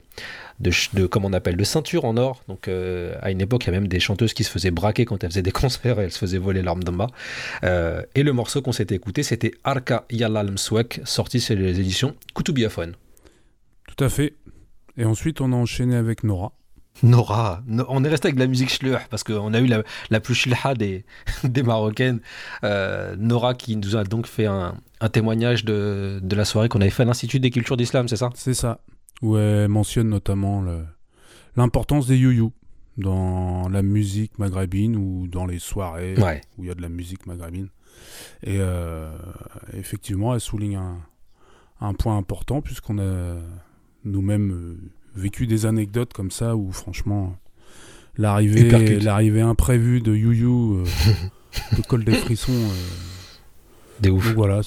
de, 0.61 1.05
comment 1.07 1.27
on 1.27 1.33
appelle, 1.33 1.57
de 1.57 1.63
ceinture 1.65 2.05
en 2.05 2.15
or. 2.15 2.41
Donc 2.47 2.69
euh, 2.69 3.15
à 3.21 3.31
une 3.31 3.41
époque, 3.41 3.65
il 3.65 3.67
y 3.67 3.69
a 3.71 3.73
même 3.73 3.89
des 3.89 3.99
chanteuses 3.99 4.33
qui 4.33 4.45
se 4.45 4.49
faisaient 4.49 4.71
braquer 4.71 5.03
quand 5.03 5.25
elles 5.25 5.31
faisaient 5.31 5.41
des 5.41 5.51
concerts 5.61 5.99
et 5.99 6.03
elles 6.03 6.11
se 6.11 6.19
faisaient 6.19 6.37
voler 6.37 6.61
leur 6.61 6.77
mdamba. 6.77 7.07
et 7.63 8.23
le 8.23 8.31
morceau 8.31 8.61
qu'on 8.61 8.71
s'était 8.71 8.95
écouté, 8.95 9.23
c'était 9.23 9.51
Arka 9.65 10.05
Yalal 10.09 10.51
Mswek, 10.51 11.01
sorti 11.03 11.41
sur 11.41 11.57
les 11.57 11.81
éditions 11.81 12.15
Kutubiafone. 12.33 12.95
Tout 13.95 14.03
à 14.03 14.09
fait. 14.09 14.35
Et 14.97 15.05
ensuite, 15.05 15.41
on 15.41 15.51
a 15.51 15.55
enchaîné 15.55 15.95
avec 15.95 16.23
Nora. 16.23 16.53
Nora, 17.03 17.61
on 17.89 18.03
est 18.05 18.09
resté 18.09 18.27
avec 18.27 18.35
de 18.35 18.39
la 18.39 18.47
musique 18.47 18.69
schleur 18.69 19.01
parce 19.09 19.23
qu'on 19.23 19.53
a 19.53 19.59
eu 19.59 19.69
la, 20.09 20.19
plus 20.21 20.33
chilha 20.33 20.73
des, 20.75 21.05
des 21.43 21.63
Marocaines. 21.63 22.21
Euh, 22.63 23.15
Nora 23.17 23.53
qui 23.53 23.75
nous 23.75 23.97
a 23.97 24.03
donc 24.05 24.27
fait 24.27 24.45
un, 24.45 24.75
témoignage 25.11 25.65
de, 25.65 26.21
la 26.29 26.45
soirée 26.45 26.69
qu'on 26.69 26.81
avait 26.81 26.89
fait 26.89 27.03
à 27.03 27.05
l'Institut 27.05 27.39
des 27.39 27.51
cultures 27.51 27.77
d'islam, 27.77 28.07
c'est 28.07 28.15
ça? 28.15 28.29
C'est 28.33 28.53
ça. 28.53 28.79
Où 29.21 29.37
elle 29.37 29.67
mentionne 29.67 30.09
notamment 30.09 30.63
l'importance 31.55 32.07
des 32.07 32.17
youyou 32.17 32.53
dans 32.97 33.67
la 33.69 33.81
musique 33.81 34.39
maghrébine 34.39 34.95
ou 34.95 35.27
dans 35.27 35.45
les 35.45 35.59
soirées 35.59 36.15
où 36.57 36.63
il 36.63 36.67
y 36.67 36.71
a 36.71 36.75
de 36.75 36.81
la 36.81 36.89
musique 36.89 37.27
maghrébine. 37.27 37.67
Et 38.43 38.57
euh, 38.59 39.11
effectivement, 39.73 40.33
elle 40.33 40.39
souligne 40.41 40.77
un, 40.77 40.97
un 41.81 41.93
point 41.93 42.17
important 42.17 42.61
puisqu'on 42.61 42.99
a 42.99 43.35
nous-mêmes 44.05 44.51
euh, 44.51 44.77
vécu 45.15 45.47
des 45.47 45.65
anecdotes 45.65 46.13
comme 46.13 46.31
ça 46.31 46.55
où 46.55 46.71
franchement 46.71 47.35
l'arrivée 48.17 48.99
l'arrivée 48.99 49.41
imprévue 49.41 50.01
de 50.01 50.15
You 50.15 50.31
You 50.31 50.85
euh, 50.85 51.81
colle 51.87 52.05
des 52.05 52.13
frissons 52.13 52.53
euh. 52.53 53.99
des 53.99 54.09
ouf. 54.09 54.25
donc 54.27 54.35
voilà 54.35 54.61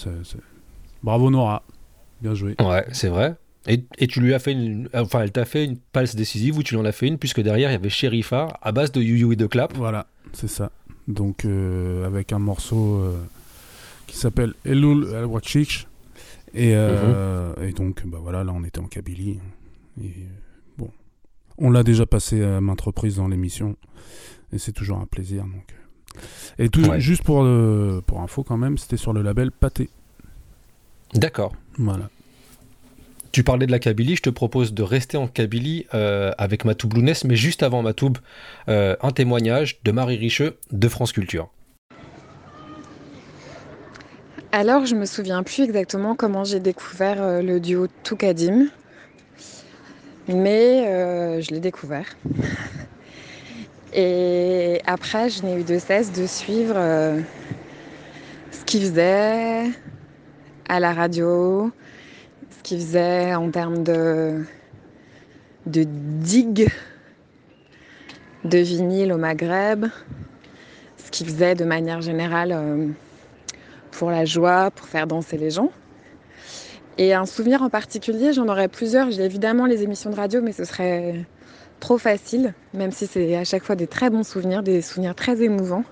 bravo 1.03 1.31
Nora. 1.31 1.63
Bien 2.21 2.35
joué. 2.35 2.57
Ouais 2.61 2.85
c'est 2.93 3.09
vrai. 3.09 3.37
Et, 3.67 3.85
et, 3.99 4.07
tu 4.07 4.21
lui 4.21 4.33
as 4.35 4.39
fait 4.39 4.53
une 4.53 4.89
enfin 4.95 5.21
elle 5.21 5.33
t'a 5.33 5.45
fait 5.45 5.65
une 5.65 5.77
passe 5.77 6.17
décisive 6.17 6.57
ou 6.57 6.63
tu 6.63 6.75
lui 6.75 6.81
en 6.81 6.85
as 6.85 6.93
fait 6.93 7.07
une 7.07 7.19
puisque 7.19 7.41
derrière 7.41 7.71
il 7.71 7.73
y 7.73 7.77
avait 7.77 7.91
Sherifa 7.91 8.49
à 8.63 8.73
base 8.73 8.93
de 8.93 9.01
You 9.01 9.17
You 9.17 9.33
et 9.33 9.37
de 9.37 9.47
clap. 9.47 9.77
Voilà 9.77 10.07
c'est 10.33 10.49
ça. 10.49 10.73
Donc 11.07 11.45
avec 11.45 12.33
un 12.33 12.39
morceau 12.39 13.05
qui 14.07 14.17
s'appelle 14.17 14.55
Elul 14.65 15.15
al 15.15 15.27
et, 16.59 16.75
euh, 16.75 17.55
mhm. 17.57 17.69
et, 17.69 17.73
donc, 17.73 18.03
bah 18.05 18.19
voilà, 18.21 18.43
là, 18.43 18.53
on 18.53 18.65
était 18.65 18.81
en 18.81 18.87
Kabylie. 18.87 19.39
Et 20.03 20.13
bon, 20.77 20.91
on 21.57 21.71
l'a 21.71 21.85
déjà 21.85 22.05
passé 22.05 22.43
à 22.43 22.61
maintes 22.61 22.81
reprises 22.81 23.17
dans 23.17 23.29
l'émission. 23.29 23.77
Et 24.53 24.59
c'est 24.59 24.73
toujours 24.73 24.99
un 24.99 25.07
plaisir. 25.07 25.45
Donc. 25.45 25.75
Et 26.59 26.69
tout, 26.69 26.83
juste 26.99 27.23
pour, 27.23 27.45
euh, 27.45 28.03
pour 28.05 28.21
info, 28.21 28.43
quand 28.43 28.57
même, 28.57 28.77
c'était 28.77 28.97
sur 28.97 29.13
le 29.13 29.23
label 29.23 29.53
Pâté. 29.53 29.89
D'accord. 31.15 31.55
Voilà. 31.79 32.11
Tu 33.31 33.45
parlais 33.45 33.67
de 33.67 33.71
la 33.71 33.79
Kabylie, 33.79 34.17
je 34.17 34.23
te 34.23 34.31
propose 34.31 34.75
de 34.75 34.83
rester 34.83 35.17
en 35.17 35.29
Kabylie 35.29 35.87
euh, 35.95 36.33
avec 36.39 36.65
Matoub 36.65 36.93
Lounès, 36.93 37.23
mais 37.23 37.37
juste 37.37 37.63
avant 37.63 37.83
Matoub, 37.83 38.15
un 38.67 39.11
témoignage 39.15 39.79
de 39.85 39.93
Marie 39.93 40.17
Richeux 40.17 40.59
de 40.73 40.89
France 40.89 41.13
Culture. 41.13 41.51
Alors, 44.51 44.87
je 44.87 44.95
me 44.95 45.05
souviens 45.05 45.43
plus 45.43 45.61
exactement 45.63 46.15
comment 46.15 46.43
j'ai 46.43 46.59
découvert 46.59 47.23
euh, 47.23 47.43
le 47.43 47.61
duo 47.61 47.87
Toukadim, 48.03 48.69
mais 50.27 50.87
euh, 50.87 51.43
je 51.43 51.51
l'ai 51.51 51.61
découvert. 51.61 52.17
Et 53.93 54.81
après, 54.87 55.29
je 55.29 55.43
n'ai 55.43 55.61
eu 55.61 55.65
de 55.65 55.79
cesse 55.79 56.13
de 56.13 56.27
suivre 56.27 56.77
euh, 56.79 57.21
ce 58.51 58.65
qu'ils 58.65 58.85
faisaient 58.87 59.67
à 60.67 60.81
la 60.81 60.95
radio, 60.95 61.71
ce 62.51 62.63
qu'ils 62.63 62.81
faisaient 62.81 63.35
en 63.35 63.51
termes 63.51 63.83
de, 63.83 64.47
de 65.67 65.85
digue 65.87 66.71
de 68.45 68.59
vinyle 68.59 69.13
au 69.13 69.19
Maghreb, 69.19 69.85
ce 70.97 71.11
qu'ils 71.11 71.27
faisaient 71.27 71.55
de 71.55 71.67
manière 71.67 72.01
générale 72.01 72.95
pour 73.99 74.13
la 74.13 74.25
joie, 74.25 74.71
pour 74.71 74.87
faire 74.87 75.09
danser 75.09 75.37
les 75.37 75.51
gens. 75.51 75.71
Et 76.99 77.15
un 77.15 77.27
souvenir 77.27 77.63
en 77.63 77.69
particulier, 77.69 78.33
j'en 78.33 78.47
aurais 78.47 78.69
plusieurs. 78.69 79.11
J'ai 79.11 79.25
évidemment 79.25 79.67
les 79.67 79.83
émissions 79.83 80.11
de 80.11 80.15
radio, 80.15 80.41
mais 80.41 80.53
ce 80.53 80.65
serait 80.65 81.27
trop 81.81 81.99
facile, 81.99 82.55
même 82.75 82.93
si 82.93 83.09
c'est 83.09 83.35
à 83.37 83.43
chaque 83.43 83.65
fois 83.65 83.75
des 83.75 83.89
très 83.89 84.09
bons 84.09 84.23
souvenirs, 84.23 84.63
des 84.63 84.83
souvenirs 84.83 85.17
très 85.17 85.43
émouvants. 85.43 85.85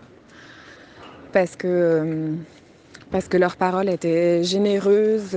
Parce 1.33 1.57
que, 1.57 1.67
euh, 1.67 3.39
leurs 3.39 3.57
paroles 3.57 3.89
étaient 3.89 4.45
généreuses, 4.45 5.37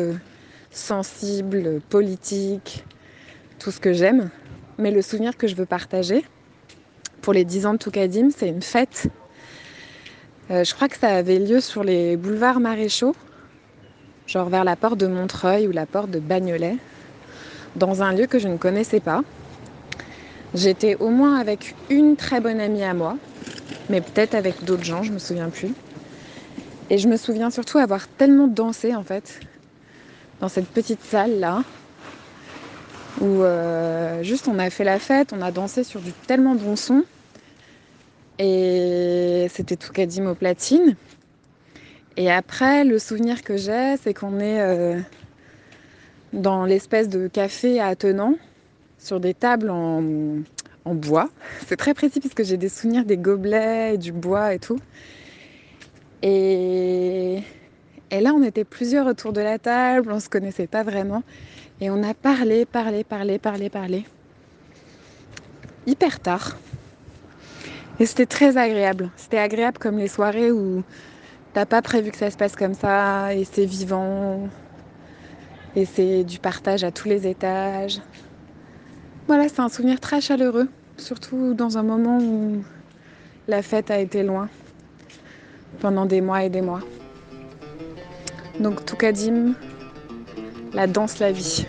sensibles, 0.69 1.81
politiques, 1.89 2.85
tout 3.57 3.71
ce 3.71 3.79
que 3.79 3.93
j'aime. 3.93 4.29
Mais 4.77 4.91
le 4.91 5.01
souvenir 5.01 5.37
que 5.37 5.47
je 5.47 5.55
veux 5.55 5.65
partager, 5.65 6.23
pour 7.21 7.33
les 7.33 7.45
10 7.45 7.65
ans 7.65 7.73
de 7.73 7.79
Toukadim, 7.79 8.29
c'est 8.29 8.47
une 8.47 8.61
fête 8.61 9.07
euh, 10.51 10.63
je 10.63 10.73
crois 10.73 10.87
que 10.87 10.97
ça 10.97 11.09
avait 11.09 11.37
lieu 11.37 11.61
sur 11.61 11.83
les 11.83 12.17
boulevards 12.17 12.59
maréchaux, 12.59 13.15
genre 14.25 14.49
vers 14.49 14.63
la 14.63 14.75
porte 14.75 14.97
de 14.97 15.05
Montreuil 15.05 15.67
ou 15.67 15.71
la 15.71 15.85
porte 15.85 16.09
de 16.09 16.19
Bagnolet, 16.19 16.77
dans 17.75 18.01
un 18.01 18.13
lieu 18.13 18.25
que 18.25 18.39
je 18.39 18.47
ne 18.47 18.57
connaissais 18.57 18.99
pas. 18.99 19.21
J'étais 20.55 20.95
au 20.95 21.09
moins 21.09 21.39
avec 21.39 21.75
une 21.91 22.15
très 22.15 22.41
bonne 22.41 22.59
amie 22.59 22.83
à 22.83 22.95
moi, 22.95 23.17
mais 23.89 24.01
peut-être 24.01 24.33
avec 24.33 24.63
d'autres 24.63 24.83
gens, 24.83 25.03
je 25.03 25.11
me 25.11 25.19
souviens 25.19 25.49
plus. 25.49 25.73
Et 26.89 26.97
je 26.97 27.07
me 27.07 27.17
souviens 27.17 27.51
surtout 27.51 27.77
avoir 27.77 28.07
tellement 28.07 28.47
dansé 28.47 28.95
en 28.95 29.03
fait 29.03 29.39
dans 30.39 30.49
cette 30.49 30.69
petite 30.69 31.03
salle 31.03 31.39
là, 31.39 31.63
où 33.21 33.43
euh, 33.43 34.23
juste 34.23 34.47
on 34.47 34.57
a 34.57 34.71
fait 34.71 34.83
la 34.83 34.97
fête, 34.97 35.31
on 35.31 35.41
a 35.41 35.51
dansé 35.51 35.83
sur 35.83 36.01
du 36.01 36.13
tellement 36.13 36.55
bon 36.55 36.75
son 36.75 37.03
et 38.39 39.47
c'était 39.49 39.75
tout 39.75 39.91
Kadim 39.91 40.25
au 40.27 40.35
platine. 40.35 40.95
Et 42.15 42.31
après, 42.31 42.85
le 42.85 42.97
souvenir 42.97 43.43
que 43.43 43.57
j'ai, 43.57 43.97
c'est 44.01 44.13
qu'on 44.13 44.39
est, 44.39 44.61
euh, 44.61 44.99
dans 46.33 46.65
l'espèce 46.65 47.09
de 47.09 47.27
café 47.27 47.79
attenant, 47.79 48.35
sur 48.97 49.19
des 49.19 49.33
tables 49.33 49.69
en, 49.69 50.41
bois. 50.85 51.29
C'est 51.67 51.75
très 51.75 51.93
précis 51.93 52.19
puisque 52.19 52.43
j'ai 52.43 52.57
des 52.57 52.67
souvenirs 52.67 53.05
des 53.05 53.17
gobelets, 53.17 53.93
et 53.93 53.97
du 53.97 54.11
bois 54.11 54.55
et 54.55 54.59
tout. 54.59 54.79
Et, 56.23 57.43
et 58.09 58.19
là, 58.21 58.33
on 58.33 58.41
était 58.41 58.63
plusieurs 58.63 59.05
autour 59.05 59.31
de 59.31 59.39
la 59.39 59.59
table, 59.59 60.11
on 60.11 60.19
se 60.19 60.29
connaissait 60.29 60.65
pas 60.65 60.81
vraiment. 60.81 61.23
Et 61.79 61.91
on 61.91 62.01
a 62.03 62.15
parlé, 62.15 62.65
parlé, 62.65 63.03
parlé, 63.03 63.37
parlé, 63.37 63.69
parlé. 63.69 64.05
Hyper 65.85 66.19
tard. 66.19 66.57
Et 67.99 68.05
c'était 68.05 68.25
très 68.25 68.57
agréable. 68.57 69.09
C'était 69.17 69.39
agréable 69.39 69.77
comme 69.77 69.97
les 69.97 70.07
soirées 70.07 70.51
où 70.51 70.83
t'as 71.53 71.65
pas 71.65 71.81
prévu 71.81 72.11
que 72.11 72.17
ça 72.17 72.31
se 72.31 72.37
passe 72.37 72.55
comme 72.55 72.73
ça 72.73 73.33
et 73.33 73.43
c'est 73.43 73.65
vivant. 73.65 74.47
Et 75.75 75.85
c'est 75.85 76.23
du 76.23 76.39
partage 76.39 76.83
à 76.83 76.91
tous 76.91 77.07
les 77.07 77.27
étages. 77.27 77.99
Voilà, 79.27 79.49
c'est 79.49 79.59
un 79.59 79.69
souvenir 79.69 79.99
très 79.99 80.21
chaleureux. 80.21 80.69
surtout 80.97 81.53
dans 81.53 81.77
un 81.77 81.83
moment 81.83 82.17
où 82.17 82.63
la 83.47 83.61
fête 83.61 83.89
a 83.89 83.99
été 83.99 84.23
loin 84.23 84.49
pendant 85.79 86.05
des 86.05 86.21
mois 86.21 86.43
et 86.43 86.49
des 86.49 86.61
mois. 86.61 86.81
Donc 88.59 88.85
Toukadim, 88.85 89.53
la 90.73 90.87
danse, 90.87 91.19
la 91.19 91.31
vie. 91.31 91.65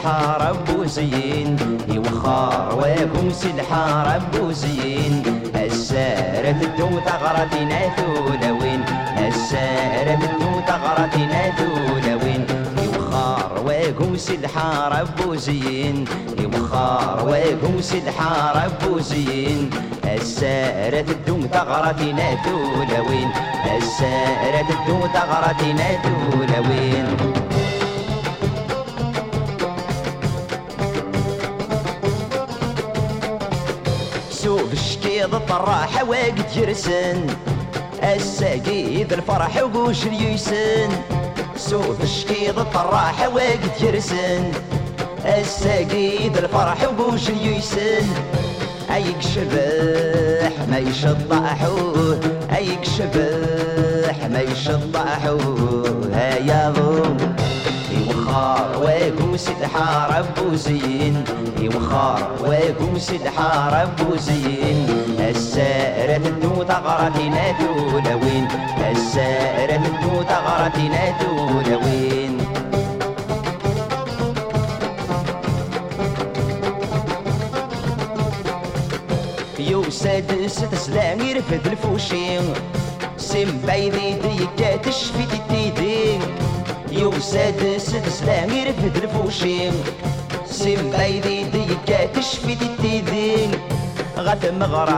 سيد 0.00 0.08
حارب 0.08 0.78
وزين 0.78 1.56
يوخر 1.88 2.78
ويكم 2.82 3.30
سيد 3.30 3.60
حارب 3.70 4.22
وزين 4.42 5.22
السارة 5.54 6.52
تدو 6.52 6.88
ثغرتنا 7.00 7.80
ثولوين 7.96 8.84
السارة 9.18 10.14
تدو 10.14 10.60
ثغرتنا 10.66 11.50
ثولوين 11.50 12.46
يوخر 12.84 13.62
ويكم 13.66 14.16
سيد 14.16 14.46
حارب 14.46 15.08
وزين 15.26 16.04
يوخر 16.38 17.28
ويكم 17.28 17.80
سيد 17.80 18.08
حارب 18.08 18.72
وزين 18.92 19.70
السارة 20.04 21.00
تدو 21.00 21.40
ثغرتنا 21.52 22.34
ثولوين 22.44 23.30
السارة 23.76 24.66
تدو 24.68 25.06
ثغرتنا 25.14 25.88
ثولوين 26.02 27.06
سوق 34.42 34.70
الشكيض 34.72 35.34
الطراحة 35.34 36.04
واقد 36.04 36.56
يرسن. 36.56 37.26
الساقيد 38.02 39.12
الفرح 39.12 39.62
وقوش 39.62 40.06
اليسن 40.06 40.88
سوق 41.56 41.96
الشكيض 42.02 42.58
الطراحة 42.58 43.28
واقد 43.28 43.80
يرسن. 43.80 44.52
الساقيد 45.24 46.36
الفرح 46.36 46.78
وقوش 46.84 47.28
اليسن 47.30 48.06
ايك 48.94 49.20
شبح 49.20 50.52
ما 50.70 50.78
يشطحوه 50.78 52.20
ايك 52.56 52.84
شبح 52.84 54.26
ما 54.32 54.40
يشطحوه 54.40 56.10
هيا 56.14 56.70
ضو 56.70 57.02
وخار 58.08 58.76
واقوم 58.82 59.36
سدحار 59.36 60.18
ابوزين 60.18 61.24
وخار 61.76 62.30
واقوم 62.40 62.98
سدحار 62.98 63.82
ابوزين 63.82 64.86
السائرة 65.18 66.16
تدو 66.16 66.62
تغرتي 66.62 67.28
ناتولوين 67.28 68.48
السائرة 68.90 69.76
تدو 69.76 70.22
تغرتي 70.22 70.88
ناتولوين 70.88 72.40
ست 80.48 80.74
سلام 80.74 81.20
يرفد 81.20 81.66
الفوشين. 81.66 82.40
سم 83.16 83.60
بيني 83.66 84.12
ديكات 84.12 84.86
الشفيت 84.86 85.32
التيدين 85.32 86.20
وسادس 87.04 87.94
السلام 88.06 88.50
يرفد 88.50 88.96
الفوشيم 88.96 89.72
سيم 90.46 90.90
بايدي 90.90 91.44
ديكا 91.44 92.06
تشفي 92.06 92.56
تيدين. 92.82 93.50
غات 94.18 94.46
مغرى 94.46 94.92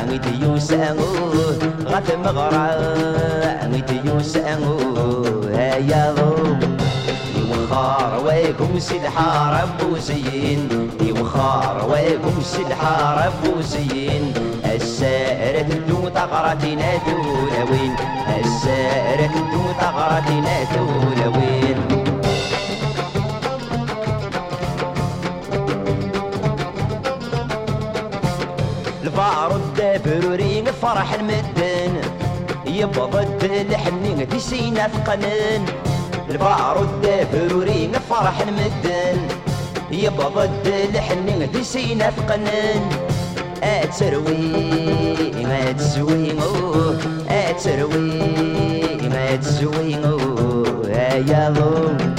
عميد 0.00 0.24
يوسانوه 0.42 1.58
غات 1.86 2.12
مغرى 2.24 2.68
عميد 3.62 3.90
يوسانوه 4.04 5.50
هيا 5.54 6.14
يوخار 7.36 8.22
ويكم 8.26 8.78
سلحة 8.78 9.62
ربوسيين 9.62 10.90
يوخار 11.00 11.90
ويكم 11.90 12.40
سلحة 12.42 13.26
ربوسيين 13.26 14.32
السائرة 14.74 15.62
تدو 15.62 16.08
ثغرتي 16.08 16.74
لا 16.74 16.92
تولوين 17.06 17.96
السائرة 18.44 19.26
تدو 19.26 19.62
ثغرتي 19.80 20.40
لا 20.40 20.64
تولوين 20.64 21.78
الفار 29.02 29.56
الدابروري 29.56 30.60
الفرح 30.60 31.14
المدن. 31.14 32.00
يبضد 32.66 33.66
لحني 33.70 34.26
تسينا 34.26 34.88
ثقلن 34.88 35.64
الفار 36.30 36.82
الدابروري 36.82 37.84
الفرح 37.84 38.40
المدن. 38.40 39.18
يبضد 39.90 40.74
لحني 40.94 41.46
تسينا 41.46 42.10
ثقلن 42.10 42.82
أتروي 43.62 45.44
ما 45.44 45.72
تسوي 45.72 46.32
مو 46.32 46.94
أتروي 47.28 48.20
ما 49.08 49.36
تسوي 49.36 49.96
مو 49.96 50.18
يا 51.28 51.50
ظلم 51.50 52.14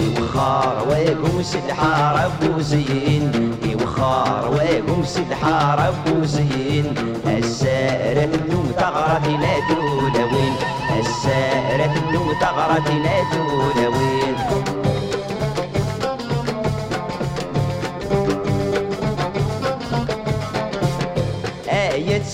يوخار 0.00 0.88
ويقوس 0.90 1.56
الحارة 1.56 2.30
بوزين 2.42 3.54
يوخار 3.64 4.50
ويقوس 4.54 5.18
الحارة 5.18 5.94
بوزين 6.06 6.94
السارة 7.26 8.24
النوم 8.24 8.72
تغرق 8.78 9.26
لا 9.26 9.74
دولوين 9.74 10.54
السارة 11.00 11.94
النوم 12.08 12.32
تغرق 12.40 12.88
لا 12.88 13.22
دولوين 13.32 14.36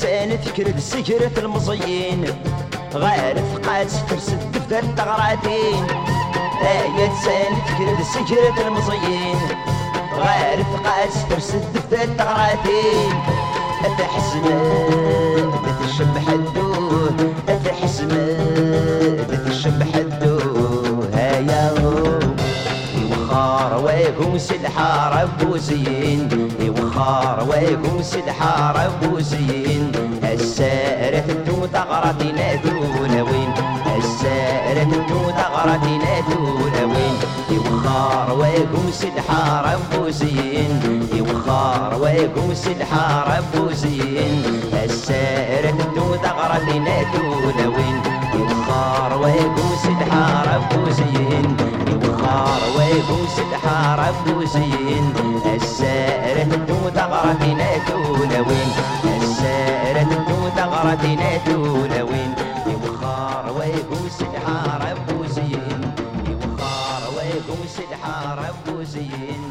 لسان 0.03 0.40
تكرد 0.40 0.78
سجرة 0.78 1.30
المزين 1.38 2.24
غير 2.94 3.36
ثقات 3.55 3.90
ترسد 4.11 4.53
دفدر 4.53 4.82
تغراتين 4.96 5.86
آية 6.62 7.11
لسان 7.11 7.53
تكرد 7.66 8.03
سجرة 8.14 8.66
المزين 8.66 9.36
غير 10.14 10.62
ثقات 10.62 11.30
ترسد 11.30 11.62
دفدر 11.74 12.14
تغراتين 12.18 13.12
أتحسن 13.84 14.44
أتشبح 15.68 16.28
الدور 16.28 17.12
أتحسن 17.48 18.11
أتشبح 19.30 19.94
الدور. 19.94 21.09
هيا 21.14 21.74
وخار 23.11 23.84
ويهوس 23.84 24.50
الحارب 24.53 25.50
وزين 25.50 26.41
الحمار 27.03 27.48
ويقوس 27.50 28.14
الحار 28.14 28.90
بوسين 29.03 29.92
السارة 30.24 31.18
تدو 31.18 31.66
لا 31.72 32.32
ناثول 32.32 33.22
وين؟ 33.22 33.53
السارة 33.96 34.84
تدو 34.84 35.30
لا 35.30 35.76
ناثول 35.76 36.84
وين؟ 36.84 37.16
يوخار 37.50 38.38
ويقوس 38.38 39.05
الحار 39.05 39.78
بوسين 39.92 41.03
يوخار 41.14 42.03
ويقوس 42.03 42.66
الحار 42.66 43.42
بوسين 43.55 44.42
السارة 44.84 45.70
تدو 45.70 46.14
لا 46.14 46.78
ناثول 46.78 47.66
وين؟ 47.66 48.11
بخار 48.83 49.18
ويقوس 49.22 49.87
دحار 50.01 50.61
بوسين 50.70 51.57
بخار 52.03 52.61
ويقوس 52.78 53.37
دحار 53.53 54.14
بوسين 54.26 55.12
السائرة 55.55 56.43
تموت 56.45 56.99
غرتنا 56.99 57.70
تولوين 57.89 58.70
السائرة 59.22 60.03
تموت 60.03 60.59
غرتنا 60.59 61.37
تولوين 61.47 62.35
بخار 62.85 63.45
ويبوس 63.59 64.18
دحار 64.35 64.95
بوسين 65.09 65.80
بخار 66.43 67.03
ويقوس 67.16 67.76
دحار 67.93 68.39
بوسين 68.66 69.41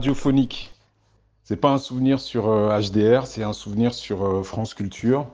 radiophonique. 0.00 0.72
C'est 1.44 1.58
pas 1.58 1.72
un 1.72 1.78
souvenir 1.78 2.20
sur 2.20 2.48
euh, 2.48 2.80
HDR, 2.80 3.26
c'est 3.26 3.42
un 3.42 3.52
souvenir 3.52 3.92
sur 3.92 4.24
euh, 4.24 4.42
France 4.42 4.72
Culture. 4.72 5.26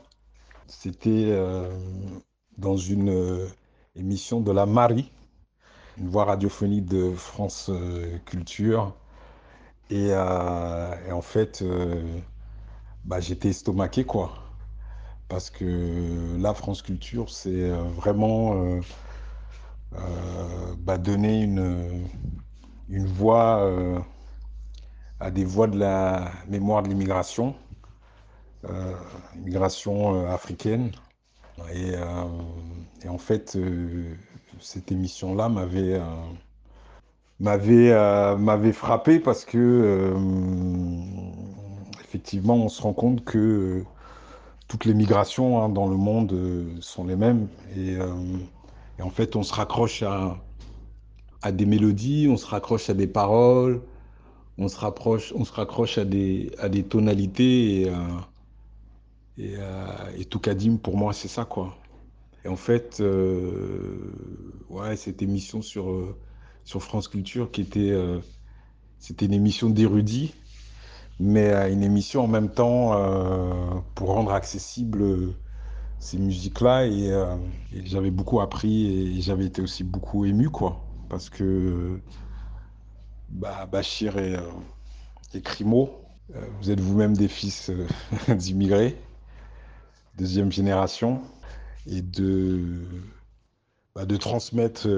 C'était 0.67 1.27
euh, 1.29 1.71
dans 2.59 2.77
une 2.77 3.47
émission 3.95 4.41
de 4.41 4.51
la 4.51 4.67
Marie, 4.67 5.13
une 5.99 6.09
voix 6.09 6.25
radiophonique 6.25 6.87
de 6.87 7.13
France 7.13 7.71
Culture. 8.25 8.97
Et, 9.91 10.13
en 10.17 11.23
fait, 11.23 11.63
bah, 13.05 13.21
j'étais 13.21 13.51
estomaqué, 13.51 14.03
quoi. 14.03 14.33
Parce 15.29 15.49
que 15.49 16.37
la 16.41 16.55
France 16.55 16.83
Culture, 16.83 17.31
c'est 17.31 17.71
vraiment 17.71 18.81
bah, 20.79 20.99
donner 20.99 21.43
une 21.45 23.07
voix 23.07 23.63
à 25.21 25.31
des 25.31 25.45
voix 25.45 25.67
de 25.67 25.79
la 25.79 26.31
mémoire 26.49 26.83
de 26.83 26.89
l'immigration, 26.89 27.55
euh, 28.65 28.93
immigration 29.37 30.15
euh, 30.15 30.29
africaine. 30.29 30.91
Euh, 31.75 32.25
et, 33.03 33.09
en 33.09 33.19
fait, 33.19 33.57
euh, 33.57 34.15
cette 34.61 34.93
émission-là 34.93 35.49
m'avait 35.49 36.01
m'avait 37.41 38.73
frappé 38.73 39.21
parce 39.21 39.45
que 39.45 40.15
effectivement, 42.03 42.55
on 42.57 42.69
se 42.69 42.83
rend 42.83 42.93
compte 42.93 43.25
que 43.25 43.85
toutes 44.69 44.85
les 44.85 44.95
migrations 44.95 45.63
hein, 45.63 45.69
dans 45.69 45.87
le 45.87 45.97
monde 45.97 46.35
sont 46.81 47.05
les 47.05 47.17
mêmes. 47.17 47.49
Et, 47.77 47.97
et, 48.99 49.03
en 49.03 49.11
fait, 49.11 49.37
on 49.37 49.43
se 49.43 49.53
raccroche 49.53 50.03
à, 50.03 50.37
à, 51.43 51.53
des 51.53 51.67
mélodies, 51.67 52.29
on 52.31 52.37
se 52.37 52.47
raccroche 52.47 52.89
à 52.91 52.95
des 52.95 53.07
paroles, 53.07 53.83
on 54.59 54.69
se 54.69 54.79
rapproche, 54.79 55.33
on 55.37 55.45
se 55.45 55.53
raccroche 55.53 55.99
à 55.99 56.05
des, 56.05 56.51
à 56.59 56.69
des 56.69 56.83
tonalités 56.83 57.83
et, 57.83 57.89
euh, 57.91 57.95
et, 59.39 59.55
euh, 59.59 60.17
et 60.17 60.79
pour 60.79 60.97
moi 60.97 61.13
c'est 61.13 61.29
ça 61.29 61.45
quoi. 61.45 61.77
Et 62.45 62.49
en 62.49 62.57
fait, 62.57 62.99
euh, 63.01 64.13
ouais, 64.71 64.97
cette 64.97 65.21
émission 65.21 65.63
sur, 65.63 66.17
sur 66.65 66.81
France 66.83 67.09
Culture 67.09 67.51
qui 67.51 67.61
était, 67.61 67.93
c'était 69.01 69.27
une 69.27 69.33
émission 69.33 69.69
d'érudits, 69.69 70.33
mais 71.19 71.53
une 71.73 71.83
émission 71.83 72.23
en 72.23 72.29
même 72.29 72.49
temps 72.49 72.93
pour 73.97 74.11
rendre 74.11 74.31
accessible 74.33 75.35
ces 75.99 76.19
musiques-là 76.19 76.87
et, 76.87 77.09
et 77.75 77.85
j'avais 77.85 78.13
beaucoup 78.13 78.41
appris 78.41 79.17
et 79.17 79.21
j'avais 79.23 79.47
été 79.47 79.61
aussi 79.61 79.83
beaucoup 79.83 80.25
ému 80.25 80.49
quoi, 80.49 80.85
parce 81.09 81.29
que 81.29 82.01
bah, 83.29 83.67
Bachir 83.67 84.19
et, 84.19 84.37
euh, 84.37 84.43
et 85.35 85.43
Crimo, 85.43 86.05
euh, 86.35 86.47
vous 86.61 86.71
êtes 86.71 86.81
vous-même 86.81 87.17
des 87.17 87.29
fils 87.29 87.71
euh, 87.71 87.87
d'immigrés, 88.35 89.01
deuxième 90.17 90.53
génération, 90.53 91.23
et 91.87 92.03
de, 92.03 92.85
bah, 93.95 94.07
de 94.07 94.17
transmettre 94.17 94.89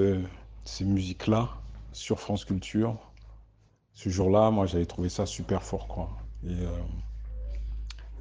ces 0.63 0.85
musiques-là 0.85 1.49
sur 1.91 2.19
France 2.19 2.45
Culture. 2.45 2.97
Ce 3.93 4.09
jour-là, 4.09 4.49
moi, 4.49 4.65
j'avais 4.65 4.85
trouvé 4.85 5.09
ça 5.09 5.25
super 5.25 5.63
fort, 5.63 5.87
quoi. 5.87 6.09
Et, 6.47 6.55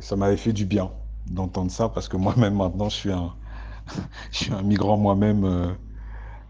ça 0.00 0.14
m'avait 0.14 0.36
fait 0.36 0.52
du 0.52 0.64
bien 0.64 0.92
d'entendre 1.26 1.70
ça, 1.70 1.88
parce 1.88 2.08
que 2.08 2.16
moi-même, 2.16 2.54
maintenant, 2.54 2.88
je 2.88 2.96
suis 2.96 3.12
un, 3.12 3.34
je 4.32 4.36
suis 4.36 4.52
un 4.52 4.62
migrant 4.62 4.96
moi-même 4.96 5.76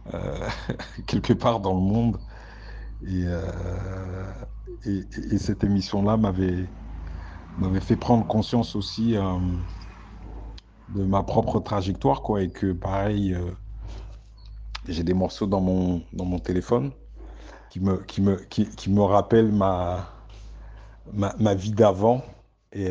quelque 1.07 1.33
part 1.35 1.61
dans 1.61 1.75
le 1.75 1.81
monde. 1.81 2.19
Et, 3.03 3.25
euh, 3.27 4.33
et, 4.85 4.99
et- 4.99 5.35
et 5.35 5.39
cette 5.39 5.65
émission-là 5.65 6.17
m'avait 6.17 7.81
fait 7.81 7.97
prendre 7.97 8.27
conscience 8.27 8.77
aussi 8.77 9.17
euh, 9.17 9.39
de 10.89 11.05
ma 11.05 11.23
propre 11.23 11.61
trajectoire, 11.61 12.23
quoi, 12.23 12.43
et 12.43 12.51
que 12.51 12.73
pareil, 12.73 13.35
euh, 13.35 13.51
j'ai 14.89 15.05
des 15.05 15.15
morceaux 15.15 15.47
dans 15.47 15.61
mon, 15.61 16.03
dans 16.13 16.25
mon 16.25 16.39
téléphone 16.39 16.93
qui 17.71 17.81
me, 17.81 17.99
qui 18.05 18.23
me, 18.23 18.37
qui, 18.37 18.91
me 18.91 19.03
rappellent 19.03 19.53
ma, 19.53 20.09
ma, 21.13 21.35
ma 21.39 21.55
vie 21.55 21.73
d'avant. 21.73 22.23
Et, 22.73 22.91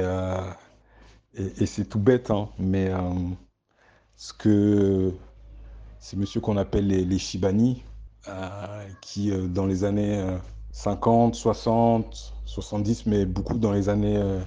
et, 1.33 1.65
c'est 1.65 1.85
tout 1.85 1.99
bête, 1.99 2.31
hein, 2.31 2.49
mais 2.59 2.91
ce 4.15 4.33
que 4.33 5.13
ces 5.99 6.17
monsieur 6.17 6.41
qu'on 6.41 6.57
appelle 6.57 6.87
les, 6.87 7.05
les 7.05 7.19
Shibani, 7.19 7.83
qui 9.01 9.31
euh, 9.31 9.47
dans 9.47 9.65
les 9.65 9.83
années 9.83 10.19
euh, 10.19 10.37
50, 10.71 11.35
60, 11.35 12.33
70, 12.45 13.05
mais 13.05 13.25
beaucoup 13.25 13.57
dans 13.57 13.71
les 13.71 13.89
années 13.89 14.17
euh, 14.17 14.39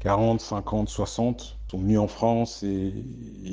40, 0.00 0.40
50, 0.40 0.88
60, 0.88 1.58
sont 1.70 1.78
venus 1.78 1.98
en 1.98 2.08
France 2.08 2.62
et, 2.62 2.92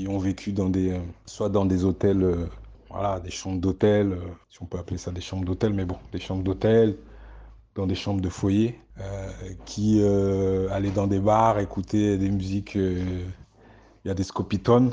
ont 0.07 0.19
vécu 0.19 0.51
dans 0.51 0.69
des, 0.69 0.91
euh, 0.91 0.99
soit 1.26 1.49
dans 1.49 1.65
des 1.65 1.86
hôtels, 1.86 2.23
euh, 2.23 2.47
voilà, 2.89 3.19
des 3.19 3.32
chambres 3.32 3.59
d'hôtel, 3.59 4.13
euh, 4.13 4.19
si 4.49 4.61
on 4.61 4.65
peut 4.65 4.78
appeler 4.78 4.97
ça 4.97 5.11
des 5.11 5.21
chambres 5.21 5.45
d'hôtel, 5.45 5.73
mais 5.73 5.86
bon, 5.86 5.97
des 6.11 6.19
chambres 6.19 6.43
d'hôtel, 6.43 6.97
dans 7.76 7.88
des 7.88 7.95
chambres 7.95 8.21
de 8.21 8.30
foyer, 8.30 8.80
euh, 8.99 9.30
qui 9.65 9.99
euh, 10.01 10.69
allaient 10.71 10.91
dans 10.91 11.07
des 11.07 11.19
bars, 11.19 11.59
écouter 11.59 12.17
des 12.17 12.30
musiques, 12.30 12.76
euh, 12.78 13.26
il 14.03 14.07
y 14.07 14.11
a 14.11 14.13
des 14.13 14.23
scopitones, 14.23 14.91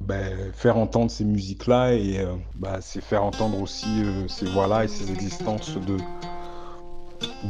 ben, 0.00 0.52
faire 0.52 0.76
entendre 0.76 1.10
ces 1.10 1.24
musiques-là 1.24 1.92
et 1.94 2.18
euh, 2.18 2.34
bah, 2.56 2.78
c'est 2.80 3.00
faire 3.02 3.24
entendre 3.24 3.60
aussi 3.60 3.86
euh, 4.02 4.26
ces 4.28 4.46
voix-là 4.46 4.84
et 4.84 4.88
ces 4.88 5.12
existences 5.12 5.76
de, 5.76 5.96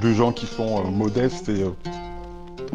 de 0.02 0.12
gens 0.12 0.32
qui 0.32 0.46
sont 0.46 0.80
euh, 0.80 0.90
modestes 0.90 1.48
et, 1.48 1.62
euh, 1.62 1.70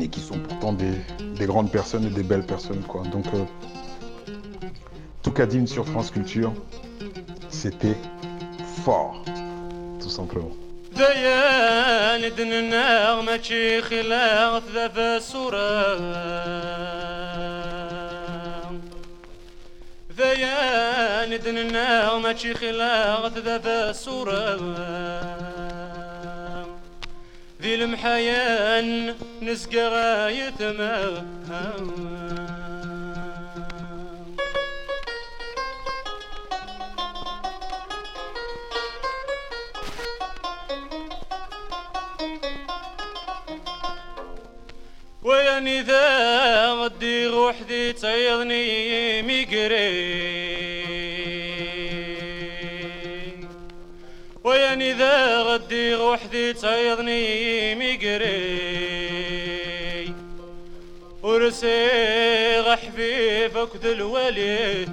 et 0.02 0.08
qui 0.08 0.20
sont 0.20 0.40
pourtant 0.40 0.74
des, 0.74 0.94
des 1.38 1.46
grandes 1.46 1.72
personnes 1.72 2.06
et 2.06 2.10
des 2.10 2.24
belles 2.24 2.46
personnes. 2.46 2.82
Quoi. 2.88 3.04
Donc, 3.04 3.26
euh, 3.34 3.46
Toukadim 5.22 5.68
sur 5.68 5.86
France 5.86 6.10
Culture, 6.10 6.54
c'était 7.50 7.98
fort, 8.84 9.24
tout 10.02 10.10
simplement. 10.10 10.52
ديان 10.98 12.36
دننا 12.36 13.22
ماشي 13.22 13.82
خلاف 13.82 14.64
ذا 14.74 14.88
فسورة 15.20 15.88
بيان 20.23 21.39
دننا 21.39 22.13
وما 22.13 22.33
تشي 22.33 22.55
خلاغ 22.55 23.29
ذا 23.29 23.91
الصورة 23.91 24.57
ذي 27.63 27.75
المحيان 27.75 29.15
نسقى 29.43 29.89
غاية 29.89 30.61
ما 30.61 31.25
ويا 45.23 45.83
ذا 45.83 46.73
غدي 46.73 47.27
روح 47.27 47.55
ذي 47.69 47.93
تيضني 47.93 49.23
ميقري. 49.23 50.23
ويا 54.45 54.95
ذا 54.95 55.43
غدي 55.43 55.95
روح 55.95 56.21
ذي 56.33 56.53
تيضني 56.53 57.75
ميقري. 57.75 59.03
ورسي 61.23 62.77
حبيبك 62.77 63.77
دلولي 63.83 64.87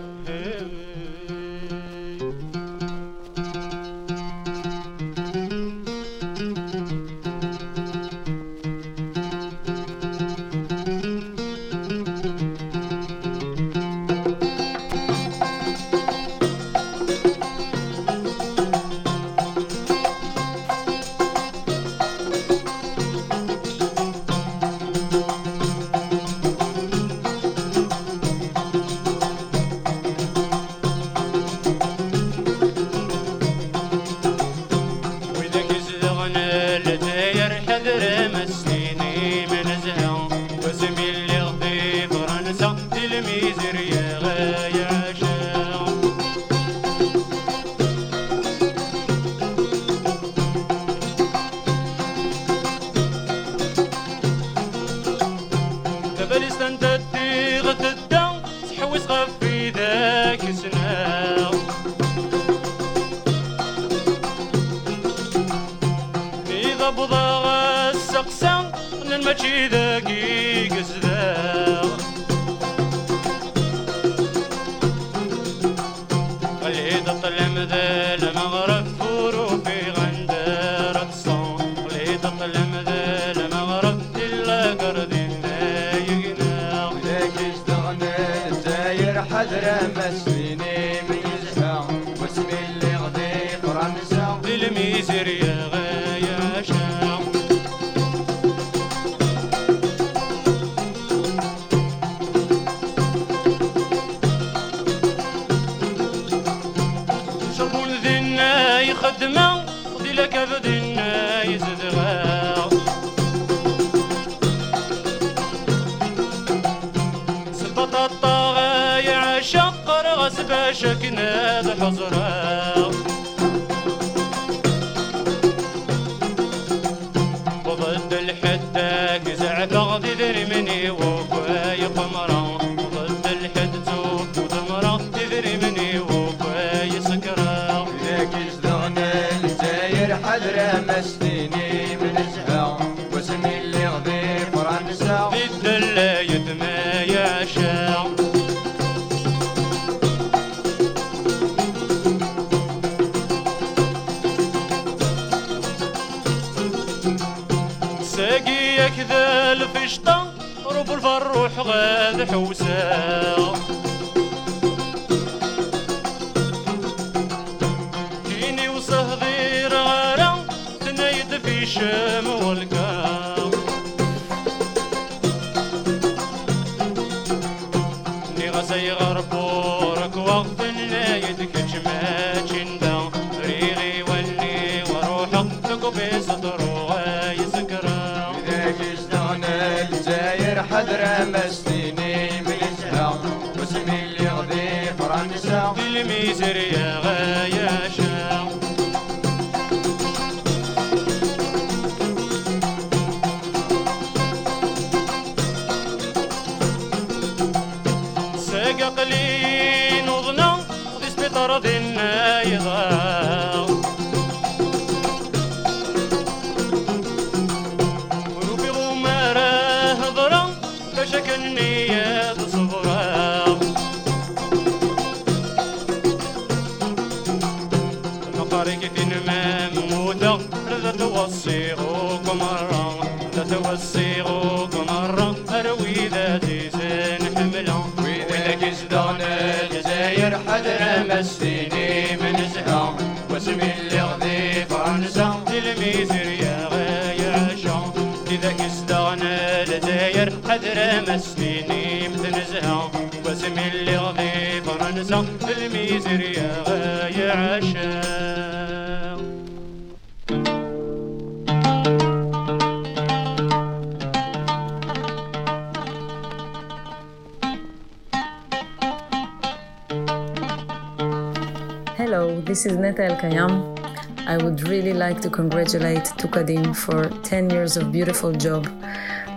congratulate 275.69 276.05
Tukadim 276.17 276.75
for 276.75 277.09
10 277.21 277.51
years 277.51 277.77
of 277.77 277.91
beautiful 277.91 278.31
job. 278.31 278.67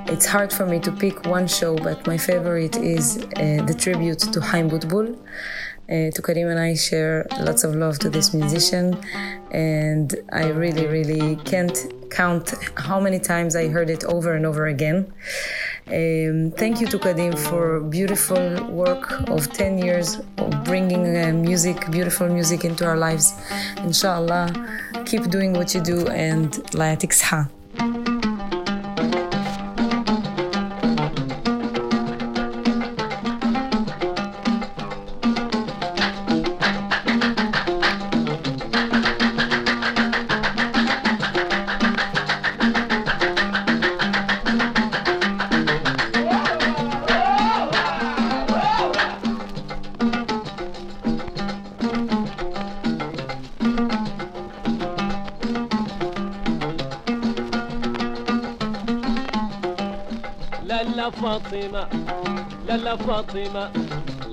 It's 0.07 0.25
hard 0.25 0.51
for 0.51 0.65
me 0.65 0.81
to 0.81 0.91
pick 0.91 1.27
one 1.27 1.47
show, 1.47 1.77
but 1.77 2.07
my 2.07 2.17
favorite 2.17 2.77
is 2.77 3.19
uh, 3.19 3.63
the 3.67 3.75
tribute 3.79 4.21
to 4.21 4.41
Haim 4.41 4.71
Butbul. 4.71 5.15
Uh, 5.91 6.11
Tukadim 6.15 6.51
and 6.51 6.59
I 6.59 6.75
share 6.75 7.27
lots 7.41 7.65
of 7.65 7.75
love 7.75 7.99
to 7.99 8.09
this 8.09 8.33
musician, 8.33 8.99
and 9.51 10.15
I 10.33 10.49
really, 10.49 10.87
really 10.87 11.37
can't 11.45 11.77
count 12.11 12.55
how 12.77 12.99
many 12.99 13.19
times 13.19 13.55
I 13.55 13.69
heard 13.69 13.91
it 13.91 14.03
over 14.05 14.33
and 14.33 14.47
over 14.47 14.67
again. 14.67 15.13
Um, 15.89 16.53
thank 16.53 16.81
you 16.81 16.87
to 16.87 16.99
Kadim 16.99 17.37
for 17.37 17.81
beautiful 17.81 18.65
work 18.71 19.29
of 19.29 19.53
10 19.53 19.79
years 19.79 20.21
of 20.39 20.65
bringing 20.65 21.05
uh, 21.17 21.33
music, 21.33 21.91
beautiful 21.91 22.29
music 22.29 22.65
into 22.65 22.87
our 22.87 22.97
lives. 22.97 23.35
Inshallah, 23.79 24.49
keep 25.05 25.29
doing 25.29 25.53
what 25.53 25.75
you 25.75 25.81
do 25.81 26.07
and 26.09 26.57
la 26.75 26.95
yatik 26.95 27.13
فاطمة 63.33 63.71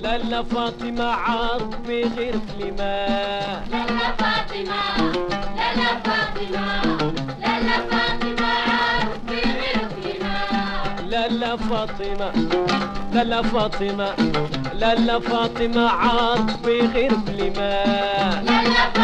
لالا 0.01 0.43
فاطمة 0.43 1.03
عارض 1.03 1.75
غير 1.87 2.35
كلمة 2.59 2.83
لالا 3.71 4.11
فاطمة 4.17 4.81
لالا 5.55 5.89
فاطمة 6.03 6.83
لالا 7.41 7.77
فاطمة 7.91 8.47
عارض 8.47 9.29
غير 9.31 9.87
كلمة 10.03 11.09
لالا 11.09 11.55
فاطمة 11.55 12.31
لالا 13.13 13.41
فاطمة 13.41 14.15
لالا 14.73 15.19
فاطمة 15.19 15.89
عارض 15.89 16.67
غير 16.67 17.11
كلمة 17.27 17.83
لالا 18.41 18.89
فاطمة 18.93 18.98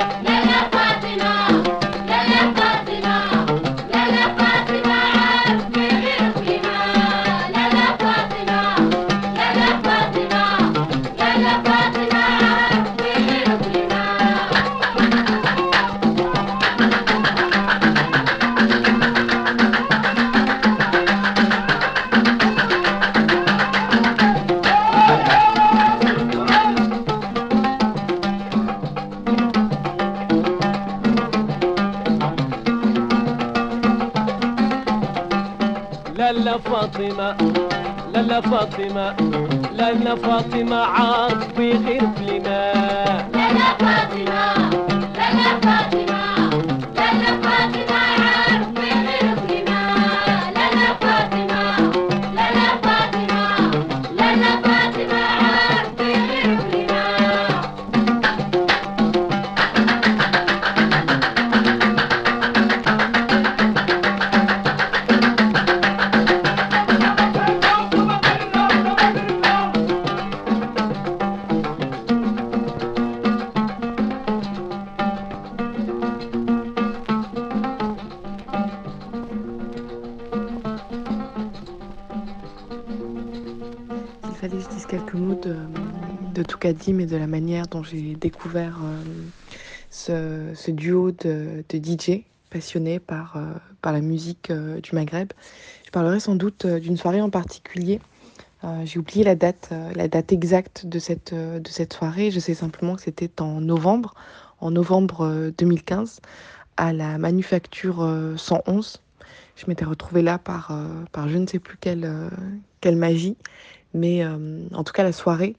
Thank 0.00 0.24
you. 0.24 0.29
asfalto 40.22 40.59
découvert 88.20 88.78
euh, 90.08 90.54
ce, 90.54 90.70
duo 90.70 91.10
de, 91.10 91.64
DJ 91.72 92.22
passionnés 92.50 93.00
par, 93.00 93.36
euh, 93.36 93.52
par 93.82 93.92
la 93.92 94.00
musique 94.00 94.50
euh, 94.50 94.80
du 94.80 94.94
Maghreb. 94.94 95.32
Je 95.84 95.90
parlerai 95.90 96.20
sans 96.20 96.36
doute 96.36 96.66
d'une 96.66 96.96
soirée 96.96 97.20
en 97.20 97.30
particulier. 97.30 98.00
J'ai 98.84 98.98
oublié 98.98 99.24
la 99.24 99.36
date, 99.36 99.70
la 99.96 100.06
date 100.06 100.32
exacte 100.32 100.84
de 100.84 100.98
cette, 100.98 101.32
de 101.34 101.68
cette 101.70 101.94
soirée. 101.94 102.30
Je 102.30 102.38
sais 102.38 102.52
simplement 102.52 102.94
que 102.94 103.00
c'était 103.00 103.40
en 103.40 103.62
novembre, 103.62 104.14
en 104.60 104.70
novembre 104.70 105.22
euh, 105.22 105.50
2015, 105.56 106.20
à 106.76 106.92
la 106.92 107.16
Manufacture 107.16 108.02
euh, 108.02 108.36
111. 108.36 109.00
Je 109.56 109.64
m'étais 109.66 109.86
retrouvée 109.86 110.20
là 110.20 110.36
par, 110.36 110.78
par 111.10 111.28
je 111.30 111.38
ne 111.38 111.46
sais 111.46 111.58
plus 111.58 111.78
quelle, 111.78 112.30
quelle 112.82 112.96
magie. 112.96 113.36
Mais 113.94 114.24
en 114.24 114.84
tout 114.84 114.92
cas, 114.92 115.02
la 115.02 115.12
soirée 115.12 115.54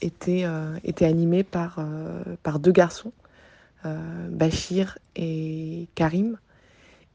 était, 0.00 0.42
euh, 0.44 0.76
était 0.84 1.04
animée 1.04 1.44
par, 1.44 1.78
euh, 1.78 2.58
deux 2.58 2.72
garçons, 2.72 3.12
euh, 3.84 4.28
Bachir 4.28 4.98
et 5.14 5.88
Karim. 5.94 6.38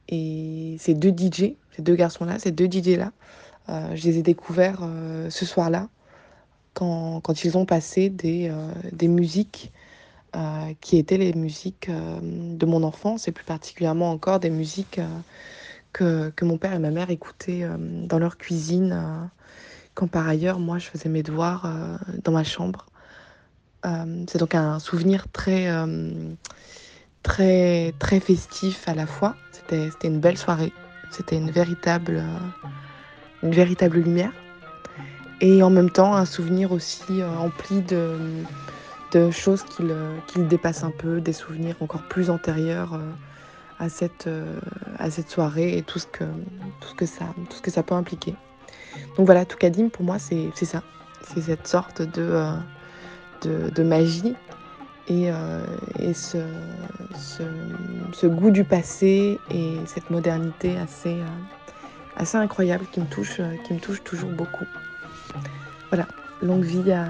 Et 0.09 0.75
ces 0.79 0.93
deux 0.93 1.11
DJ, 1.11 1.55
ces 1.75 1.81
deux 1.81 1.95
garçons-là, 1.95 2.39
ces 2.39 2.51
deux 2.51 2.67
DJ-là, 2.69 3.11
je 3.69 4.03
les 4.03 4.17
ai 4.17 4.23
découverts 4.23 4.81
ce 5.29 5.45
soir-là, 5.45 5.87
quand, 6.73 7.43
ils 7.45 7.57
ont 7.57 7.65
passé 7.65 8.09
des, 8.09 8.51
musiques 9.03 9.71
qui 10.81 10.97
étaient 10.97 11.17
les 11.17 11.31
musiques 11.31 11.89
de 11.89 12.65
mon 12.65 12.83
enfance, 12.83 13.29
et 13.29 13.31
plus 13.31 13.45
particulièrement 13.45 14.11
encore 14.11 14.41
des 14.41 14.49
musiques 14.49 14.99
que, 15.93 16.33
mon 16.41 16.57
père 16.57 16.73
et 16.73 16.79
ma 16.79 16.91
mère 16.91 17.09
écoutaient 17.09 17.65
dans 17.79 18.19
leur 18.19 18.37
cuisine, 18.37 19.29
quand 19.93 20.07
par 20.07 20.27
ailleurs, 20.27 20.59
moi, 20.59 20.77
je 20.77 20.88
faisais 20.88 21.09
mes 21.09 21.23
devoirs 21.23 21.65
euh, 21.65 21.97
dans 22.23 22.31
ma 22.31 22.43
chambre. 22.43 22.85
Euh, 23.85 24.23
c'est 24.27 24.38
donc 24.38 24.55
un 24.55 24.80
souvenir 24.80 25.27
très, 25.31 25.69
euh, 25.69 26.34
très, 27.23 27.93
très 27.99 28.19
festif 28.19 28.88
à 28.88 28.93
la 28.93 29.05
fois. 29.05 29.35
C'était, 29.51 30.07
une 30.07 30.19
belle 30.19 30.38
soirée. 30.38 30.72
C'était 31.11 31.38
une 31.38 31.51
véritable, 31.51 32.23
lumière. 33.43 34.31
Et 35.41 35.63
en 35.63 35.69
même 35.69 35.89
temps, 35.89 36.15
un 36.15 36.26
souvenir 36.26 36.72
aussi 36.72 37.23
empli 37.23 37.81
de, 37.81 39.31
choses 39.31 39.63
qui 39.63 39.81
le, 39.84 40.19
un 40.84 40.91
peu, 40.91 41.19
des 41.19 41.34
souvenirs 41.34 41.76
encore 41.81 42.03
plus 42.03 42.30
antérieurs 42.30 42.99
à, 43.80 43.89
cette, 43.89 44.30
soirée 45.27 45.77
et 45.77 45.81
tout 45.81 45.99
ce 45.99 46.05
que 46.05 47.05
ça 47.72 47.84
peut 47.84 47.95
impliquer. 47.95 48.35
Donc 49.18 49.26
voilà, 49.26 49.45
Toukadim, 49.45 49.89
pour 49.89 50.03
moi, 50.03 50.18
c'est 50.19 50.51
ça. 50.65 50.84
C'est 51.23 51.41
cette 51.41 51.68
sorte 51.68 52.01
de, 52.01 52.55
euh, 53.45 53.84
magie 53.84 54.35
et, 55.07 55.31
euh, 55.31 55.63
ce, 56.13 56.38
goût 58.26 58.51
du 58.51 58.63
passé 58.63 59.39
et 59.49 59.77
cette 59.85 60.09
modernité 60.09 60.77
assez, 60.77 61.19
euh, 61.19 62.39
incroyable 62.39 62.85
qui 62.91 62.99
me 62.99 63.05
touche, 63.05 63.41
qui 63.65 63.73
me 63.73 63.80
touche 63.80 64.03
toujours 64.03 64.31
beaucoup. 64.31 64.65
Voilà, 65.89 66.07
longue 66.41 66.63
vie 66.63 66.91
à, 66.91 67.07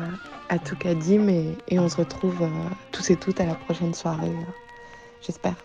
à 0.50 0.60
Toukadim 0.60 1.28
et, 1.30 1.80
on 1.80 1.90
se 1.90 1.98
retrouve 1.98 2.48
tous 2.92 3.10
et 3.10 3.16
toutes 3.16 3.40
à 3.40 3.46
la 3.46 3.56
prochaine 3.56 3.94
soirée, 3.94 4.32
j'espère. 5.22 5.56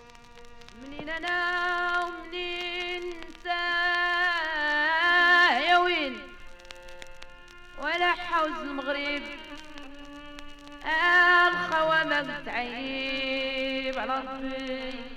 وين؟ 5.87 6.19
ولا 7.79 8.13
حوز 8.13 8.59
المغرب. 8.63 9.23
الخوامة 11.49 12.41
تعيب 12.47 13.99
على 13.99 14.23
ربي. 14.27 15.16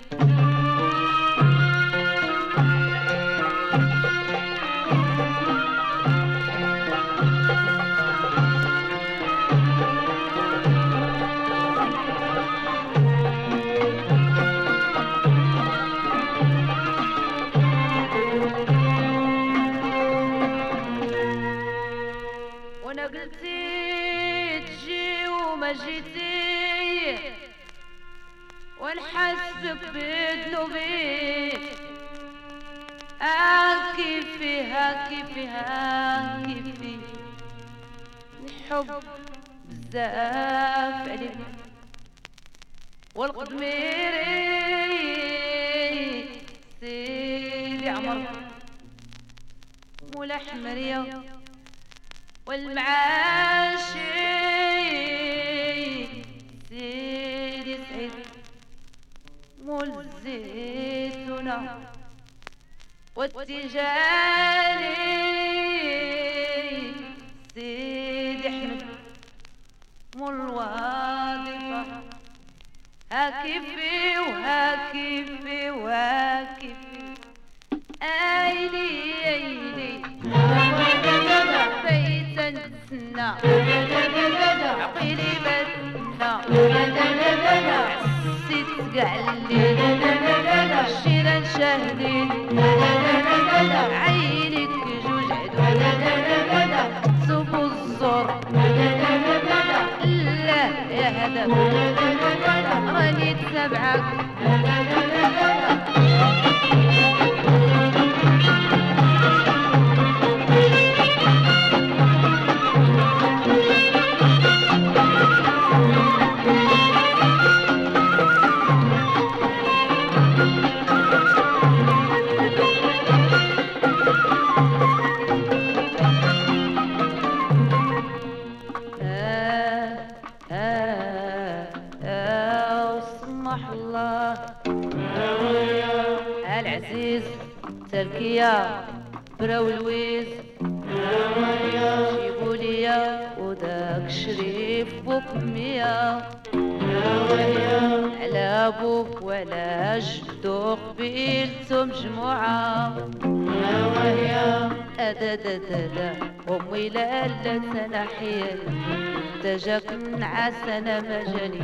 نعاس 160.40 160.68
أنا 160.68 161.00
مجاني 161.00 161.62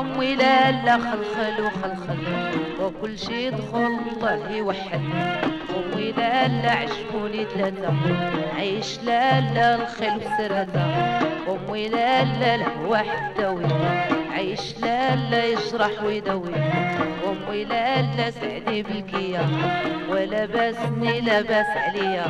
أمي 0.00 0.34
لا 0.36 0.70
لا 0.70 0.96
خلخل 0.98 1.62
وخلخل. 1.62 2.18
وكل 2.82 3.18
شي 3.18 3.50
دخل 3.50 3.98
الله 4.16 4.50
يوحد 4.50 5.00
أمي 5.76 6.12
لا 6.12 6.48
لا 6.48 6.70
عجبوني 6.72 7.44
ثلاثة 7.44 7.94
عيش 8.56 8.98
لا 9.02 9.40
لا 9.40 9.74
الخيل 9.74 10.16
وسرادة 10.16 10.84
أمي 11.48 11.88
لا 11.88 12.24
لا 12.24 12.56
عيش 12.56 13.37
لا 15.14 15.44
يشرح 15.44 16.02
ويدوي 16.04 16.54
امي 17.28 17.64
لا 17.64 18.02
لا 18.02 18.30
سعدي 18.30 18.82
بالكيا. 18.82 19.46
ولا 20.10 20.46
بسني 20.46 21.20
لا 21.20 21.40
بس 21.40 21.70
عليا. 21.76 22.26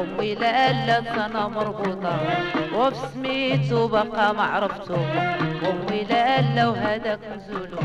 امي 0.00 0.34
لا 0.34 0.72
لا 0.86 1.26
أنا 1.26 1.48
مربوطة. 1.48 2.20
وبسميتو 2.74 3.08
سميته 3.14 3.88
بقى 3.88 4.34
معرفته 4.34 4.94
امي 5.68 6.04
لا 6.10 6.40
لا 6.40 6.68
وهداك 6.68 7.20
نزولو. 7.36 7.78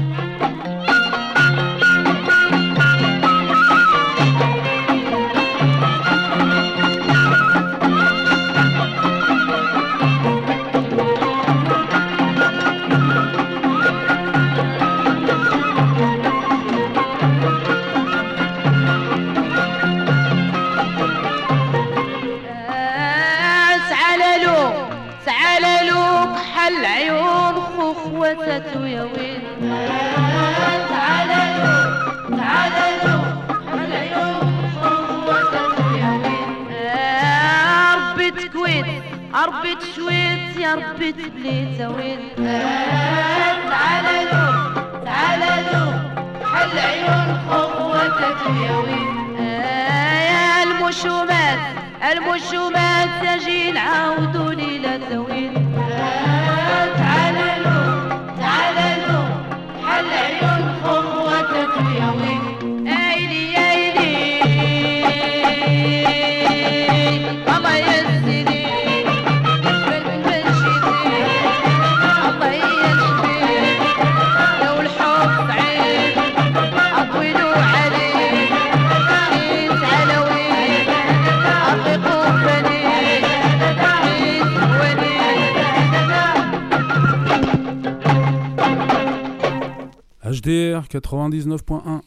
99.1. 91.17 92.01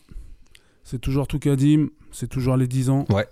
C'est 0.83 1.01
toujours 1.01 1.27
tout 1.27 1.39
Kadim, 1.39 1.89
c'est 2.13 2.29
toujours 2.29 2.57
les 2.57 2.67
10 2.67 2.91
ans. 2.91 3.05
Ouais. 3.11 3.27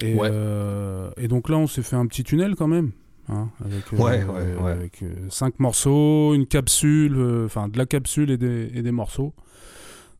Et, 0.00 0.14
Ouais. 0.14 0.28
euh, 0.30 1.10
et 1.16 1.28
donc 1.28 1.48
là, 1.48 1.56
on 1.56 1.66
s'est 1.66 1.82
fait 1.82 1.96
un 1.96 2.06
petit 2.06 2.24
tunnel 2.24 2.54
quand 2.56 2.68
même. 2.68 2.92
hein, 3.30 3.50
avec, 3.64 3.92
euh, 3.92 3.96
Ouais, 3.96 4.24
ouais, 4.24 4.56
ouais. 4.62 4.70
avec 4.72 5.04
5 5.28 5.58
morceaux, 5.60 6.32
une 6.34 6.46
capsule, 6.46 7.14
euh, 7.16 7.44
enfin 7.44 7.68
de 7.68 7.76
la 7.76 7.84
capsule 7.84 8.30
et 8.30 8.38
des, 8.38 8.70
et 8.72 8.82
des 8.82 8.90
morceaux. 8.92 9.34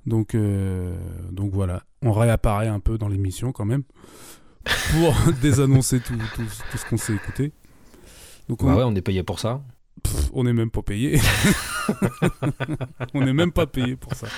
Donc, 0.07 0.35
euh, 0.35 0.95
donc 1.33 1.53
voilà, 1.53 1.83
on 2.03 2.13
réapparaît 2.13 2.69
un 2.69 2.81
peu 2.81 2.99
dans 2.99 3.09
l'émission 3.09 3.53
quand 3.53 3.65
même 3.65 3.83
pour 4.93 5.15
désannoncer 5.43 6.01
tout, 6.01 6.15
tout, 6.35 6.43
tout 6.71 6.79
ce 6.79 6.85
qu'on 6.87 6.97
s'est 6.99 7.15
écouté. 7.15 7.53
Donc 8.51 8.63
Bah 8.65 8.75
ouais, 8.77 8.83
on 8.85 8.95
est 8.95 9.03
payé 9.03 9.23
pour 9.23 9.39
ça. 9.39 9.63
Pff, 10.03 10.31
on 10.33 10.45
n'est 10.45 10.53
même 10.53 10.71
pas 10.71 10.83
payé. 10.83 11.19
on 13.15 13.25
n'est 13.25 13.33
même 13.33 13.53
pas 13.53 13.67
payé 13.67 13.97
pour 13.97 14.15
ça. 14.15 14.29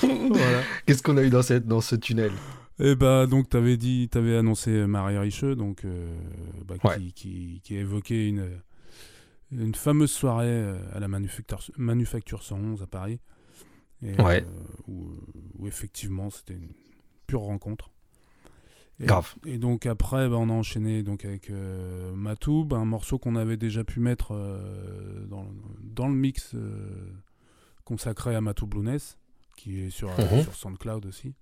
Voilà. 0.00 0.62
Qu'est-ce 0.86 1.02
qu'on 1.02 1.16
a 1.16 1.22
eu 1.22 1.30
dans, 1.30 1.42
cette, 1.42 1.66
dans 1.66 1.80
ce 1.80 1.96
tunnel? 1.96 2.32
Et 2.80 2.96
bah 2.96 3.26
donc 3.26 3.48
t'avais 3.48 3.76
dit, 3.76 4.08
t'avais 4.08 4.36
annoncé 4.36 4.70
Maria 4.86 5.20
Richeux, 5.20 5.54
donc 5.54 5.84
euh, 5.84 6.12
bah, 6.66 6.74
qui, 6.96 7.12
qui, 7.12 7.60
qui 7.62 7.76
évoquait 7.76 8.26
une 8.28 8.48
une 9.52 9.74
fameuse 9.76 10.10
soirée 10.10 10.46
euh, 10.48 10.76
à 10.92 10.98
la 10.98 11.06
Manufacture, 11.06 11.60
Manufacture 11.76 12.42
111 12.42 12.82
à 12.82 12.86
Paris. 12.88 13.20
Et, 14.02 14.20
Ouais. 14.20 14.42
euh, 14.42 14.46
où, 14.88 15.12
où 15.58 15.68
effectivement 15.68 16.30
c'était 16.30 16.54
une 16.54 16.72
pure 17.28 17.42
rencontre. 17.42 17.90
Et, 19.00 19.06
Grave. 19.06 19.34
Et 19.44 19.58
donc 19.58 19.86
après, 19.86 20.28
bah, 20.28 20.36
on 20.36 20.48
a 20.50 20.52
enchaîné 20.52 21.02
donc 21.02 21.24
avec 21.24 21.50
euh, 21.50 22.14
Matoub, 22.14 22.68
un 22.74 22.84
morceau 22.84 23.18
qu'on 23.18 23.34
avait 23.36 23.56
déjà 23.56 23.82
pu 23.82 23.98
mettre 24.00 24.32
euh, 24.32 25.24
dans, 25.26 25.46
dans 25.82 26.06
le 26.08 26.14
mix 26.14 26.54
euh, 26.54 27.10
consacré 27.84 28.34
à 28.36 28.40
Matoub 28.40 28.72
Lounès, 28.72 29.18
qui 29.56 29.80
est 29.80 29.90
sur, 29.90 30.10
euh, 30.10 30.36
Mhm. 30.36 30.42
sur 30.42 30.54
SoundCloud 30.54 31.06
aussi. 31.06 31.34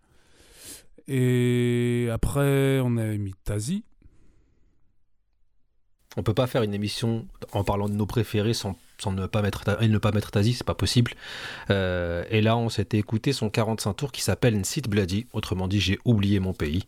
Et 1.08 2.08
après, 2.10 2.80
on 2.80 2.96
a 2.96 3.04
mis 3.18 3.34
Tazi. 3.44 3.84
On 6.16 6.22
peut 6.22 6.34
pas 6.34 6.46
faire 6.46 6.62
une 6.62 6.74
émission 6.74 7.26
en 7.52 7.64
parlant 7.64 7.88
de 7.88 7.94
nos 7.94 8.06
préférés 8.06 8.54
sans, 8.54 8.76
sans 9.02 9.12
ne 9.12 9.26
pas 9.26 9.42
mettre 9.42 9.64
et 9.80 9.88
ne 9.88 9.98
pas 9.98 10.12
mettre 10.12 10.30
Tazi, 10.30 10.54
c'est 10.54 10.66
pas 10.66 10.74
possible. 10.74 11.12
Euh, 11.70 12.24
et 12.30 12.40
là, 12.40 12.56
on 12.56 12.68
s'était 12.68 12.98
écouté 12.98 13.32
son 13.32 13.50
45 13.50 13.92
tours 13.94 14.12
qui 14.12 14.22
s'appelle 14.22 14.56
Nsit 14.56 14.88
Bloody, 14.88 15.26
autrement 15.32 15.68
dit 15.68 15.80
J'ai 15.80 15.98
oublié 16.04 16.40
mon 16.40 16.52
pays. 16.52 16.86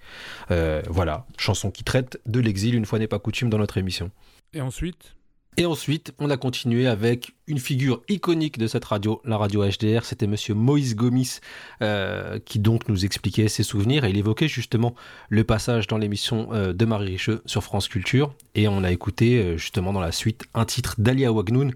Euh, 0.50 0.82
voilà, 0.88 1.26
chanson 1.36 1.70
qui 1.70 1.84
traite 1.84 2.20
de 2.26 2.40
l'exil, 2.40 2.74
une 2.74 2.86
fois 2.86 2.98
n'est 2.98 3.08
pas 3.08 3.18
coutume 3.18 3.50
dans 3.50 3.58
notre 3.58 3.78
émission. 3.78 4.10
Et 4.52 4.60
ensuite? 4.60 5.16
Et 5.56 5.66
ensuite, 5.66 6.12
on 6.18 6.30
a 6.30 6.36
continué 6.36 6.88
avec 6.88 7.32
une 7.46 7.58
figure 7.58 8.02
iconique 8.08 8.58
de 8.58 8.66
cette 8.66 8.84
radio, 8.84 9.22
la 9.24 9.36
radio 9.36 9.64
HDR. 9.64 10.04
C'était 10.04 10.26
monsieur 10.26 10.52
Moïse 10.52 10.96
Gomis, 10.96 11.38
euh, 11.80 12.40
qui 12.44 12.58
donc 12.58 12.88
nous 12.88 13.04
expliquait 13.04 13.46
ses 13.46 13.62
souvenirs. 13.62 14.04
Et 14.04 14.10
il 14.10 14.18
évoquait 14.18 14.48
justement 14.48 14.96
le 15.28 15.44
passage 15.44 15.86
dans 15.86 15.96
l'émission 15.96 16.48
euh, 16.52 16.72
de 16.72 16.84
Marie 16.84 17.12
Richeux 17.12 17.40
sur 17.46 17.62
France 17.62 17.86
Culture. 17.86 18.34
Et 18.56 18.66
on 18.66 18.82
a 18.82 18.90
écouté 18.90 19.38
euh, 19.38 19.56
justement 19.56 19.92
dans 19.92 20.00
la 20.00 20.10
suite 20.10 20.42
un 20.54 20.64
titre 20.64 20.96
d'Alia 20.98 21.30
Wagnoun, 21.30 21.72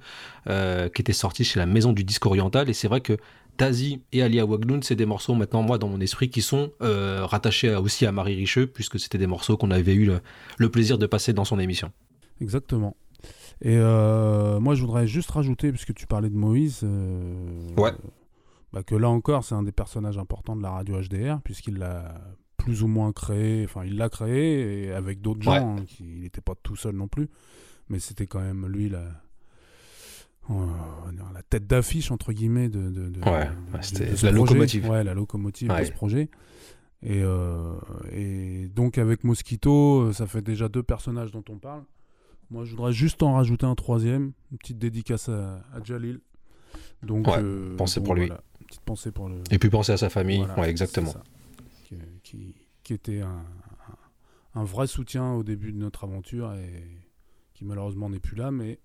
qui 0.46 1.02
était 1.02 1.12
sorti 1.12 1.44
chez 1.44 1.60
la 1.60 1.66
Maison 1.66 1.92
du 1.92 2.02
Disque 2.02 2.26
Oriental. 2.26 2.68
Et 2.68 2.72
c'est 2.72 2.88
vrai 2.88 3.00
que 3.00 3.16
Tazi 3.58 4.00
et 4.12 4.22
Alia 4.22 4.44
Wagnoun, 4.44 4.82
c'est 4.82 4.96
des 4.96 5.06
morceaux 5.06 5.34
maintenant, 5.34 5.62
moi, 5.62 5.78
dans 5.78 5.88
mon 5.88 6.00
esprit, 6.00 6.30
qui 6.30 6.40
sont 6.40 6.72
rattachés 6.80 7.74
aussi 7.74 8.06
à 8.06 8.12
Marie 8.12 8.34
Richeux, 8.34 8.66
puisque 8.66 8.98
c'était 8.98 9.18
des 9.18 9.26
morceaux 9.26 9.58
qu'on 9.58 9.70
avait 9.70 9.94
eu 9.94 10.10
le 10.56 10.68
plaisir 10.70 10.96
de 10.96 11.04
passer 11.04 11.34
dans 11.34 11.44
son 11.44 11.58
émission. 11.58 11.92
Exactement. 12.40 12.96
Et 13.60 13.76
euh, 13.76 14.60
moi, 14.60 14.74
je 14.74 14.82
voudrais 14.82 15.06
juste 15.06 15.30
rajouter, 15.30 15.70
puisque 15.72 15.94
tu 15.94 16.06
parlais 16.06 16.30
de 16.30 16.36
Moïse, 16.36 16.80
euh, 16.84 17.68
Ouais. 17.76 17.92
bah, 18.72 18.82
que 18.82 18.94
là 18.94 19.08
encore, 19.08 19.42
c'est 19.44 19.54
un 19.54 19.62
des 19.64 19.72
personnages 19.72 20.18
importants 20.18 20.54
de 20.56 20.62
la 20.62 20.70
radio 20.70 21.00
HDR, 21.00 21.40
puisqu'il 21.42 21.76
l'a 21.78 22.20
plus 22.56 22.82
ou 22.82 22.86
moins 22.88 23.12
créé, 23.12 23.64
enfin, 23.64 23.84
il 23.84 23.96
l'a 23.96 24.08
créé 24.08 24.84
et 24.86 24.92
avec 24.92 25.20
d'autres 25.20 25.42
gens, 25.42 25.76
hein, 25.78 25.84
qui- 25.86 26.04
il 26.04 26.20
n'était 26.22 26.40
pas 26.40 26.54
tout 26.62 26.76
seul 26.76 26.94
non 26.94 27.08
plus, 27.08 27.28
mais 27.88 27.98
c'était 27.98 28.26
quand 28.26 28.40
même 28.40 28.66
lui 28.66 28.88
la, 28.88 29.04
euh, 30.50 30.54
la 31.34 31.42
tête 31.42 31.66
d'affiche, 31.66 32.10
entre 32.10 32.32
guillemets, 32.32 32.68
de, 32.68 32.90
de, 32.90 33.08
de- 33.08 33.20
Ouais, 33.20 33.46
de- 33.46 33.72
ouais, 33.72 33.78
de- 33.78 33.82
c'était 33.82 34.10
de 34.10 34.16
ce 34.16 34.26
la 34.26 34.32
projet. 34.32 34.52
locomotive. 34.54 34.88
Ouais, 34.88 35.04
la 35.04 35.14
locomotive 35.14 35.68
de 35.76 35.84
ce 35.84 35.92
projet. 35.92 36.30
Et, 37.02 37.22
et 38.12 38.68
donc 38.74 38.98
avec 38.98 39.22
Mosquito, 39.24 40.12
ça 40.12 40.26
fait 40.26 40.42
déjà 40.42 40.68
deux 40.68 40.82
personnages 40.82 41.30
dont 41.32 41.44
on 41.48 41.58
parle. 41.58 41.82
Moi, 42.50 42.64
je 42.64 42.70
voudrais 42.70 42.92
juste 42.92 43.22
en 43.22 43.34
rajouter 43.34 43.66
un 43.66 43.74
troisième, 43.74 44.32
une 44.52 44.58
petite 44.58 44.78
dédicace 44.78 45.28
à, 45.28 45.56
à 45.72 45.82
Jalil. 45.84 46.20
Donc, 47.02 47.26
Ouais, 47.26 47.38
euh, 47.42 47.76
bon, 47.76 47.84
pour 48.02 48.14
lui. 48.14 48.26
voilà, 48.26 48.42
une 48.60 48.66
petite 48.66 48.80
pensée 48.82 49.12
pour 49.12 49.28
le. 49.28 49.36
Et 49.50 49.58
puis 49.58 49.68
penser 49.70 49.92
à 49.92 49.96
sa 49.96 50.08
famille, 50.08 50.38
Voilà, 50.38 50.58
ouais, 50.60 50.70
exactement. 50.70 51.14
Qui, 51.84 51.96
qui- 52.22 52.54
qui 52.82 52.94
était 52.94 53.20
un, 53.20 53.44
vrai 54.64 54.86
soutien 54.86 55.32
au 55.34 55.42
début 55.44 55.72
de 55.72 55.78
notre 55.78 56.04
aventure 56.04 56.52
et 56.54 56.84
qui 57.54 57.64
malheureusement 57.64 58.08
n'est 58.10 58.18
plus 58.18 58.34
là, 58.36 58.50
mais 58.50 58.78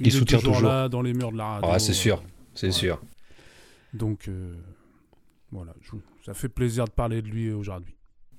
Il 0.00 0.08
est 0.08 0.10
soutient 0.10 0.38
toujours. 0.38 0.60
là 0.60 0.88
dans 0.88 1.00
les 1.00 1.14
murs 1.14 1.32
de 1.32 1.38
la 1.38 1.46
radio. 1.46 1.70
Ah, 1.72 1.78
c'est 1.78 1.92
sûr, 1.94 2.18
euh, 2.18 2.28
c'est 2.54 2.66
voilà. 2.68 2.78
sûr. 2.78 3.02
Donc 3.94 4.28
euh, 4.28 4.54
voilà, 5.52 5.74
je- 5.80 5.92
ça 6.26 6.34
fait 6.34 6.48
plaisir 6.48 6.84
de 6.86 6.90
parler 6.90 7.22
de 7.22 7.28
lui 7.28 7.50
aujourd'hui. 7.52 7.94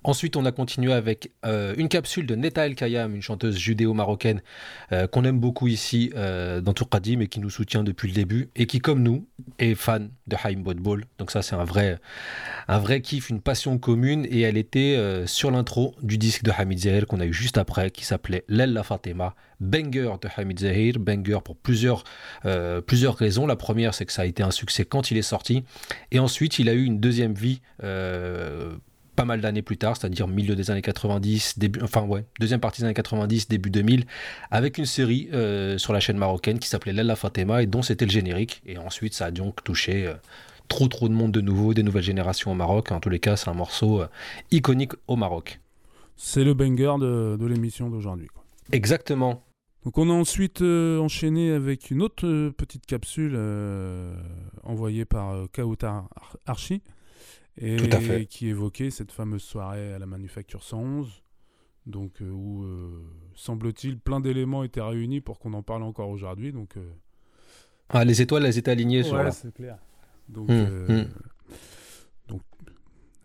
Ensuite, 0.06 0.36
on 0.36 0.44
a 0.46 0.52
continué 0.52 0.92
avec 0.92 1.32
euh, 1.46 1.74
une 1.78 1.88
capsule 1.88 2.26
de 2.26 2.36
Neta 2.36 2.66
El 2.66 2.76
Kayam, 2.76 3.16
une 3.16 3.22
chanteuse 3.22 3.58
judéo-marocaine 3.58 4.42
euh, 4.92 5.08
qu'on 5.08 5.24
aime 5.24 5.40
beaucoup 5.40 5.68
ici 5.68 6.12
euh, 6.16 6.60
dans 6.60 6.74
Tourkadim 6.74 7.22
et 7.22 7.28
qui 7.28 7.40
nous 7.40 7.50
soutient 7.50 7.84
depuis 7.84 8.10
le 8.10 8.14
début 8.14 8.50
et 8.58 8.66
qui, 8.66 8.80
comme 8.80 9.02
nous, 9.02 9.26
est 9.60 9.76
fan 9.76 10.10
de 10.28 10.36
Haïm 10.44 10.62
Bodbol. 10.62 11.06
Donc 11.20 11.32
ça, 11.32 11.42
c'est 11.42 11.56
un 11.56 11.64
vrai, 11.64 12.00
un 12.68 12.80
vrai 12.80 13.00
kiff, 13.00 13.30
une 13.30 13.40
passion 13.40 13.78
commune 13.78 14.26
et 14.30 14.42
elle 14.42 14.58
était 14.58 15.24
sur 15.26 15.52
l'intro 15.52 15.96
du 16.02 16.18
disque 16.18 16.44
de 16.44 16.52
Hamid 16.52 16.80
Zahir 16.80 17.08
qu'on 17.08 17.20
a 17.20 17.26
eu 17.26 17.34
juste 17.34 17.58
après 17.58 17.90
qui 17.92 18.04
s'appelait 18.04 18.44
Lella 18.48 18.84
Fatima, 18.84 19.36
banger 19.60 20.16
de 20.22 20.28
Hamid 20.36 20.60
Zahir, 20.60 21.00
banger 21.00 21.40
pour 21.44 21.56
plusieurs, 21.56 22.04
plusieurs 22.86 23.16
raisons. 23.16 23.48
La 23.48 23.56
première, 23.56 23.94
c'est 23.94 24.06
que 24.06 24.14
ça 24.14 24.24
a 24.24 24.26
été 24.26 24.44
un 24.44 24.52
succès 24.52 24.86
quand 24.86 25.12
il 25.12 25.18
est 25.18 25.22
sorti 25.22 25.64
et 26.12 26.20
ensuite, 26.20 26.60
il 26.60 26.70
a 26.70 26.74
eu 26.74 26.84
une 26.84 27.00
deuxième 27.00 27.34
vie 27.34 27.62
pas 29.16 29.26
mal 29.26 29.42
d'années 29.42 29.62
plus 29.62 29.78
tard, 29.78 29.96
c'est-à-dire 29.98 30.28
milieu 30.28 30.56
des 30.56 30.72
années 30.72 30.82
90, 30.82 31.60
début, 31.60 31.82
enfin 31.84 32.02
ouais, 32.02 32.26
deuxième 32.40 32.60
partie 32.60 32.82
des 32.82 32.86
années 32.86 32.94
90, 32.94 33.48
début 33.48 33.70
2000, 33.70 34.06
avec 34.52 34.78
une 34.78 34.86
série 34.86 35.30
euh, 35.34 35.78
sur 35.78 35.94
la 35.94 36.00
chaîne 36.00 36.18
marocaine 36.18 36.60
qui 36.60 36.68
s'appelait 36.68 36.94
Lella 36.94 37.16
Fatima 37.16 37.62
et 37.62 37.68
dont 37.68 37.82
c'était 37.82 38.06
le 38.06 38.12
générique. 38.12 38.62
Et 38.66 38.78
ensuite, 38.78 39.14
ça 39.14 39.26
a 39.26 39.32
donc 39.32 39.64
touché 39.64 40.08
euh, 40.08 40.14
trop 40.68 40.88
trop 40.88 41.08
de 41.08 41.14
monde 41.14 41.32
de 41.32 41.42
nouveau, 41.42 41.74
des 41.74 41.84
nouvelles 41.84 42.04
générations 42.04 42.52
au 42.52 42.56
Maroc. 42.56 42.92
En 42.92 43.00
tous 43.00 43.10
les 43.10 43.20
cas, 43.20 43.36
c'est 43.36 43.50
un 43.50 43.54
morceau 43.54 44.02
euh, 44.02 44.08
iconique 44.52 44.94
au 45.08 45.16
Maroc. 45.16 45.60
C'est 46.16 46.44
le 46.44 46.54
banger 46.54 46.96
de, 47.00 47.38
de 47.40 47.46
l'émission 47.46 47.90
d'aujourd'hui. 47.90 48.28
Exactement. 48.72 49.44
Donc 49.84 49.98
on 49.98 50.10
a 50.10 50.14
ensuite 50.14 50.62
enchaîné 50.62 51.52
avec 51.52 51.92
une 51.92 52.02
autre 52.02 52.50
petite 52.52 52.86
capsule 52.86 53.38
envoyée 54.64 55.04
par 55.04 55.46
Kauta 55.52 56.06
Ar- 56.16 56.38
Archi 56.46 56.82
et 57.58 57.76
Tout 57.78 57.90
à 57.92 58.00
fait. 58.00 58.26
qui 58.26 58.48
évoquait 58.48 58.90
cette 58.90 59.12
fameuse 59.12 59.44
soirée 59.44 59.94
à 59.94 60.00
la 60.00 60.06
Manufacture 60.06 60.64
111, 60.64 61.24
donc 61.86 62.22
euh, 62.22 62.30
où 62.30 62.64
euh, 62.64 63.04
semble-t-il 63.36 64.00
plein 64.00 64.20
d'éléments 64.20 64.64
étaient 64.64 64.82
réunis 64.82 65.22
pour 65.22 65.40
qu'on 65.40 65.54
en 65.54 65.64
parle 65.64 65.84
encore 65.84 66.10
aujourd'hui. 66.10 66.52
Donc 66.52 66.78
euh, 66.78 66.90
Ah, 67.90 68.06
les 68.06 68.22
étoiles, 68.22 68.46
elles 68.46 68.58
étaient 68.58 68.72
alignées 68.72 69.04
sur 69.04 69.16
ouais, 69.16 69.26
là. 69.26 69.32
c'est 69.32 69.54
clair. 69.54 69.78
Donc, 70.30 70.50
euh, 70.50 71.04
hum. 71.04 71.10
donc 72.28 72.42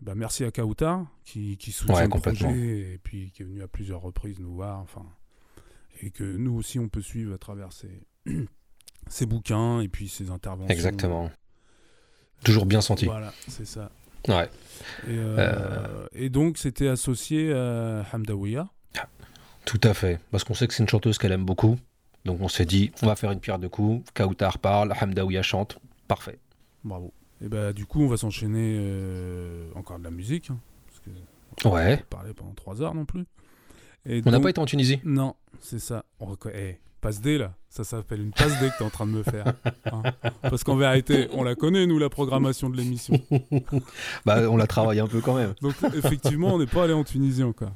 bah, 0.01 0.13
merci 0.15 0.43
à 0.43 0.51
Kauta 0.51 1.07
qui, 1.23 1.57
qui 1.57 1.71
soutient 1.71 1.95
Ouais, 1.95 2.03
le 2.03 2.09
projet 2.09 2.93
et 2.93 2.99
puis 3.01 3.31
qui 3.31 3.41
est 3.41 3.45
venu 3.45 3.61
à 3.63 3.67
plusieurs 3.67 4.01
reprises 4.01 4.39
nous 4.39 4.53
voir. 4.53 4.79
Enfin, 4.79 5.05
et 6.01 6.11
que 6.11 6.23
nous 6.23 6.53
aussi 6.55 6.77
on 6.77 6.87
peut 6.89 7.01
suivre 7.01 7.33
à 7.33 7.37
travers 7.37 7.71
ses, 7.73 8.05
ses 9.07 9.25
bouquins 9.25 9.79
et 9.81 9.87
puis 9.87 10.07
ses 10.07 10.29
interventions. 10.29 10.73
Exactement. 10.73 11.31
Toujours 12.43 12.65
bien 12.65 12.79
senti. 12.81 13.05
Voilà, 13.05 13.33
c'est 13.47 13.65
ça. 13.65 13.91
Ouais. 14.27 14.49
Et, 15.07 15.11
euh, 15.11 15.35
Euh, 15.37 16.07
et 16.13 16.29
donc 16.29 16.57
c'était 16.57 16.87
associé 16.87 17.53
à 17.53 18.03
Hamdawiya. 18.13 18.67
Tout 19.65 19.79
à 19.83 19.93
fait. 19.93 20.19
Parce 20.31 20.43
qu'on 20.43 20.53
sait 20.55 20.67
que 20.67 20.73
c'est 20.73 20.81
une 20.81 20.89
chanteuse 20.89 21.17
qu'elle 21.19 21.31
aime 21.31 21.45
beaucoup. 21.45 21.77
Donc 22.25 22.41
on 22.41 22.47
s'est 22.47 22.65
dit, 22.65 22.91
on 23.03 23.05
va 23.07 23.15
faire 23.15 23.31
une 23.31 23.39
pierre 23.39 23.59
de 23.59 23.67
coups. 23.67 24.03
Kautar 24.15 24.57
parle, 24.57 24.93
Hamdaouia 24.99 25.41
chante. 25.43 25.77
Parfait. 26.07 26.39
Bravo. 26.83 27.13
Et 27.41 27.47
bah 27.49 27.71
du 27.71 27.85
coup 27.85 28.01
on 28.01 28.07
va 28.07 28.17
s'enchaîner 28.17 28.77
euh, 28.79 29.69
encore 29.75 29.99
de 29.99 30.03
la 30.03 30.11
musique. 30.11 30.49
hein, 30.49 30.57
parce 30.87 30.99
que 31.01 31.09
on 31.65 31.71
Ouais. 31.73 32.03
parler 32.09 32.33
pendant 32.33 32.53
trois 32.53 32.81
heures 32.81 32.95
non 32.95 33.05
plus. 33.05 33.25
Et 34.05 34.21
On 34.25 34.31
n'a 34.31 34.37
donc- 34.37 34.43
pas 34.43 34.49
été 34.49 34.59
en 34.59 34.65
Tunisie? 34.65 34.99
Non, 35.03 35.35
c'est 35.61 35.79
ça. 35.79 36.03
On 36.19 36.25
reco- 36.25 36.51
eh, 36.53 36.79
passe 36.99 37.21
D 37.21 37.37
là, 37.37 37.53
ça 37.69 37.83
s'appelle 37.83 38.21
une 38.21 38.31
passe 38.31 38.59
D 38.59 38.69
que 38.69 38.77
t'es 38.77 38.83
en 38.83 38.89
train 38.89 39.05
de 39.07 39.11
me 39.11 39.23
faire. 39.23 39.45
hein. 39.91 40.03
Parce 40.41 40.63
qu'en 40.63 40.75
vérité, 40.75 41.27
on 41.33 41.43
la 41.43 41.55
connaît 41.55 41.85
nous 41.87 41.97
la 41.99 42.09
programmation 42.09 42.69
de 42.69 42.77
l'émission. 42.77 43.19
Bah, 44.25 44.49
on 44.49 44.57
la 44.57 44.67
travaille 44.67 44.99
un 44.99 45.07
peu 45.07 45.21
quand 45.21 45.35
même. 45.35 45.53
Donc 45.61 45.75
effectivement, 45.95 46.53
on 46.55 46.59
n'est 46.59 46.65
pas 46.67 46.83
allé 46.83 46.93
en 46.93 47.03
Tunisie 47.03 47.43
encore. 47.43 47.71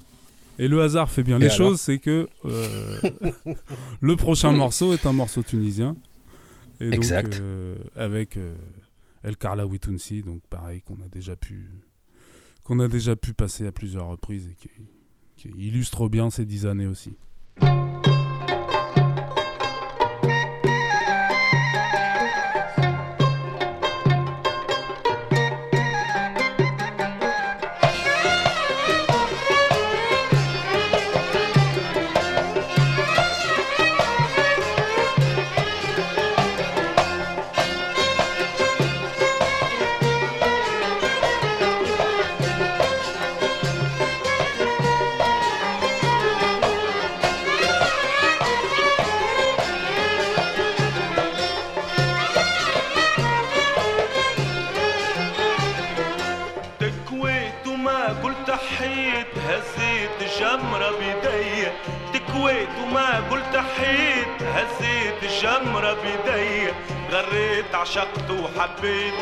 Et 0.60 0.68
le 0.68 0.82
hasard 0.82 1.10
fait 1.10 1.24
bien 1.24 1.38
Et 1.38 1.41
les 1.41 1.45
alors 1.48 1.58
choses, 1.58 1.82
c'est 1.82 1.98
que 2.00 2.28
euh, 2.45 3.00
le 4.02 4.16
prochain 4.16 4.52
morceau 4.52 4.94
est 4.94 5.06
un 5.06 5.14
morceau 5.14 5.41
tunisien. 5.41 5.95
Et 6.80 6.86
donc, 6.86 6.95
Exact. 6.95 7.40
euh, 7.41 7.76
avec 7.95 8.38
euh, 8.38 8.54
El 9.24 9.38
Karla 9.38 9.66
Witounsi, 9.66 10.22
donc 10.22 10.41
pareil 10.50 10.82
qu'on 10.82 10.95
a 10.95 11.08
déjà 11.12 11.36
pu 11.36 11.70
qu'on 12.64 12.80
a 12.80 12.88
déjà 12.88 13.16
pu 13.16 13.34
passer 13.34 13.66
à 13.68 13.72
plusieurs 13.72 14.08
reprises 14.08 14.48
et 14.52 14.56
qui, 14.56 14.70
qui 15.36 15.50
illustre 15.58 16.08
bien 16.08 16.30
ces 16.30 16.45
dix 16.45 16.66
années 16.66 16.88
aussi. 16.88 17.14
غريت 67.14 67.76
عشقت 67.76 68.30
وحبيت 68.30 69.14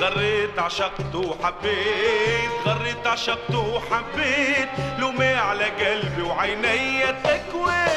غريت 0.00 0.58
عشقت 0.58 1.14
وحبيت 1.14 2.50
غريت 2.66 3.06
عشقت 3.06 3.54
وحبيت. 3.54 4.68
لومي 4.98 5.34
على 5.34 5.64
قلبي 5.64 6.22
وعيني 6.22 7.02
تكويت 7.24 7.90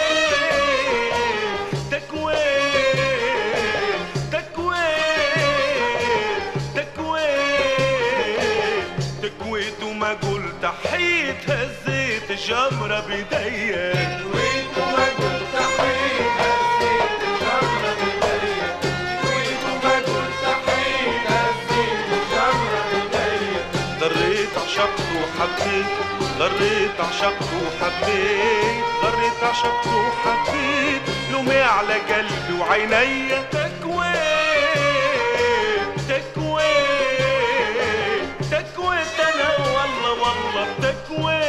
تكويت 1.91 2.97
تكويت 4.31 4.83
تكويت. 6.75 7.23
تكويت 9.23 9.83
وما 9.83 10.09
قلت 10.13 10.65
حيت 10.91 11.49
هزيت 11.49 12.31
الجمرة 12.31 12.99
بيدي. 13.07 13.73
تكويت 13.93 14.77
وما 14.77 15.05
قلت 15.19 15.42
وحبيت 25.43 25.95
غريت 26.39 26.99
عشقت 26.99 27.49
وحبيت 27.53 28.83
غريت 29.03 29.43
عشقت 29.43 29.87
وحبيت. 29.87 31.01
لومي 31.31 31.61
على 31.61 31.93
قلبي 31.93 32.53
وعيني 32.59 33.29
تكويت 33.51 34.13
تكويت 36.09 36.63
تكويت. 38.51 39.19
أنا 39.19 39.49
والله 39.57 40.11
والله 40.11 40.67
تكويت 40.81 41.47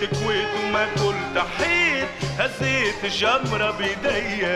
تكويت. 0.00 0.48
وما 0.64 0.84
قلت 0.84 1.36
حيت 1.58 2.08
هزيت 2.38 3.04
الجمرة 3.04 3.70
بيدي 3.70 4.46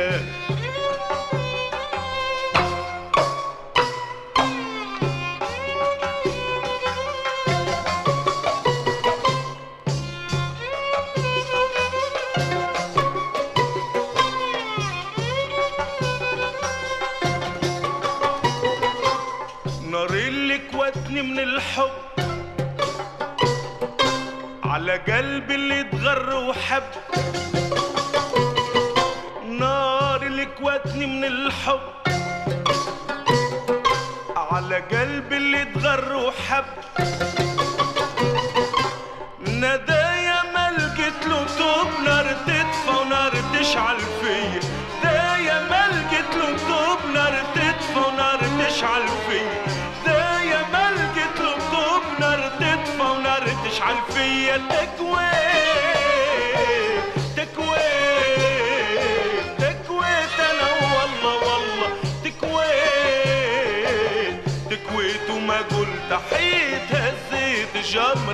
اتغر 26.78 27.07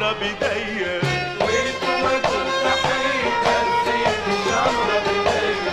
الشجرة 0.05 0.13
بداية 0.13 1.01
تحية 2.65 3.31
تنسيق 3.45 4.25
الشجرة 4.29 5.01
بداية 5.07 5.73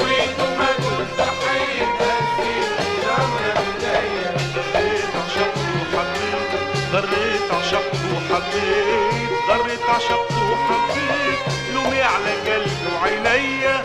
وأنتم 0.00 0.58
دول 0.82 1.06
تحية 1.18 1.86
تنسيق 1.98 2.72
الشجرة 2.80 3.54
بداية 3.54 4.36
غريت 4.52 5.14
عشقت 5.24 5.58
وحبيت 5.82 6.50
غريت 6.92 7.50
عشقت 7.52 7.94
وحبيت 8.14 9.30
غريت 9.48 9.82
عشقت 9.90 10.32
وحبيت 10.32 11.38
لومي 11.74 12.02
على 12.02 12.32
قلبي 12.52 12.70
وعينيا 12.94 13.82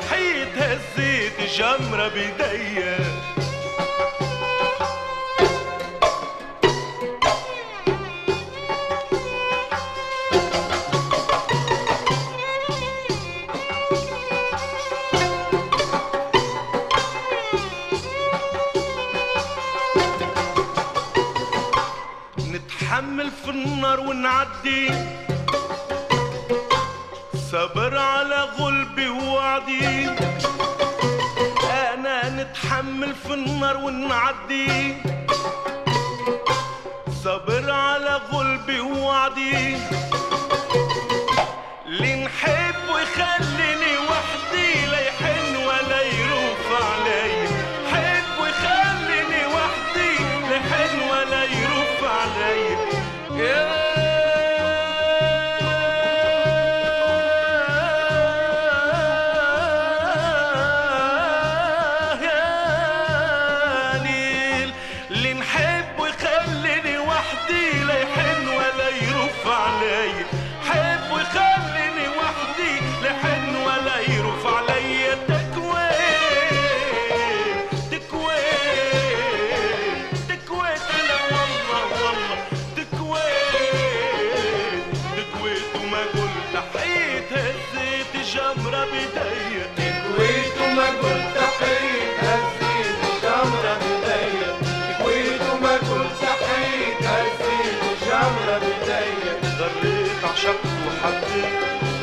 وحيد 0.00 0.48
هزيت 0.56 1.40
جمرة 1.58 2.08
بيديا 2.08 2.98
ووعدي 29.50 30.08
أنا 31.70 32.28
نتحمل 32.28 33.14
في 33.14 33.34
النار 33.34 33.76
ونعدي. 33.76 34.94
صبر 37.24 37.70
على 37.70 38.20
غلبي 38.32 38.80
ووعدي. 38.80 39.76
اللي 41.86 42.24
نحب 42.24 42.74
ويخليني 42.94 43.92
وحدي 44.08 44.86
لا 44.86 45.00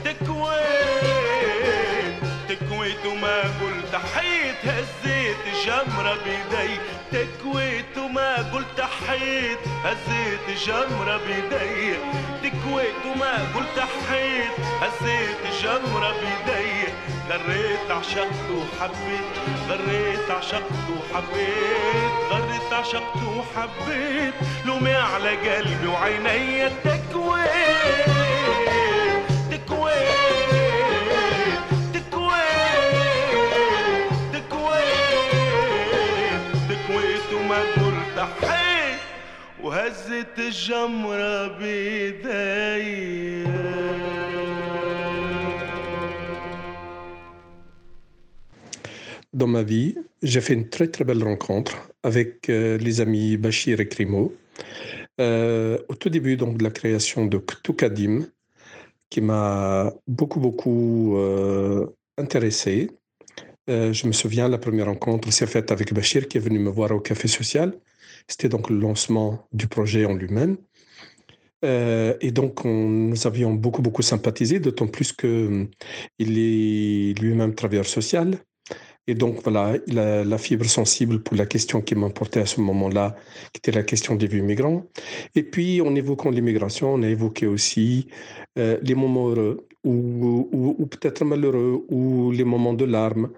تكويت. 0.05 1.32
تكويت 2.49 3.07
وما 3.07 3.40
قلت 3.40 3.93
حيت 4.15 4.61
هزيت 4.65 5.36
الجمرة 5.47 6.15
بيدي. 6.24 6.73
تكويت 7.12 7.99
وما 7.99 8.36
قلت 8.36 8.81
حيت 8.81 9.59
هزيت 9.85 10.47
جمرة 10.66 11.16
بيدي. 11.16 11.97
تكويت 12.63 12.95
وما 13.07 13.33
قلت 13.55 13.79
حيت 14.11 14.53
هزيت 14.81 15.63
جمرة 15.63 16.13
بيدي. 16.13 16.93
غريت 17.29 17.91
عشقت 17.91 18.51
وحبيت 18.51 19.33
غريت 19.69 20.31
عشقت 20.31 20.89
وحبيت 20.91 22.13
غريت 22.31 22.73
عشقت 22.73 23.17
وحبيت. 23.17 24.35
لومي 24.67 24.95
على 24.95 25.31
قلبي 25.31 25.87
وعيني 25.87 26.71
تكويت. 26.85 28.32
وهزت 39.72 40.40
الجمرة 40.40 41.48
بيدي 41.58 43.08
Dans 49.34 49.45
ma 49.45 49.62
vie, 49.62 49.95
j'ai 50.24 50.41
fait 50.41 50.54
une 50.54 50.68
très 50.68 50.88
très 50.88 51.04
belle 51.04 51.24
rencontre 51.24 51.91
avec 52.02 52.49
euh, 52.49 52.78
les 52.80 53.02
amis 53.02 53.38
Bachir 53.38 53.80
et 53.80 53.88
Krimo. 53.88 54.34
Euh, 55.20 55.78
au 55.90 55.95
tout 55.95 56.10
début 56.10 56.38
donc, 56.38 56.58
de 56.58 56.64
la 56.64 56.72
création 56.72 57.26
de 57.26 57.38
Ktoukadim, 57.38 58.28
qui 59.10 59.22
m'a 59.22 59.94
beaucoup 60.08 60.40
beaucoup 60.40 61.18
euh, 61.18 61.86
intéressé. 62.18 62.91
Euh, 63.70 63.91
je 63.94 64.08
me 64.08 64.12
souviens, 64.12 64.48
la 64.48 64.58
première 64.58 64.86
rencontre 64.86 65.32
s'est 65.32 65.48
faite 65.48 65.72
avec 65.72 65.94
Bachir 65.94 66.28
qui 66.28 66.38
est 66.38 66.41
venu 66.41 66.60
me 66.60 66.70
voir 66.70 66.91
au 66.91 66.99
Café 66.99 67.28
Social. 67.28 67.74
C'était 68.28 68.49
donc 68.49 68.70
le 68.70 68.78
lancement 68.78 69.47
du 69.53 69.66
projet 69.66 70.05
en 70.05 70.15
lui-même. 70.15 70.57
Euh, 71.65 72.15
et 72.20 72.32
donc, 72.32 72.65
on- 72.65 72.89
nous 72.89 73.27
avions 73.27 73.53
beaucoup, 73.55 73.82
beaucoup 73.82 74.03
sympathisé, 74.03 74.59
d'autant 74.59 74.89
plus 74.89 75.12
qu'il 75.12 75.69
est 76.19 77.20
lui-même 77.20 77.55
travailleur 77.55 77.86
social. 77.86 78.39
Et 79.09 79.15
donc, 79.15 79.43
voilà, 79.43 79.77
il 79.89 79.99
a 79.99 80.24
la 80.24 80.39
fibre 80.39 80.65
sensible 80.65 81.23
pour 81.23 81.36
la 81.36 81.47
question 81.47 81.81
qui 81.81 81.94
m'importait 81.97 82.40
à 82.40 82.47
ce 82.47 82.61
moment-là, 82.61 83.16
qui 83.53 83.59
était 83.59 83.73
la 83.73 83.82
question 83.82 84.15
des 84.15 84.28
vieux 84.28 84.43
migrants. 84.43 84.85
Et 85.35 85.43
puis, 85.43 85.81
en 85.81 85.94
évoquant 85.94 86.31
l'immigration, 86.31 86.94
on 86.94 87.03
a 87.03 87.09
évoqué 87.09 87.47
aussi 87.47 88.09
euh, 88.59 88.78
les 88.82 88.94
moments 88.94 89.28
heureux, 89.28 89.66
ou, 89.85 90.86
peut-être 90.86 91.24
malheureux, 91.24 91.85
ou 91.89 92.31
les 92.31 92.44
moments 92.44 92.74
de 92.74 92.85
larmes, 92.85 93.31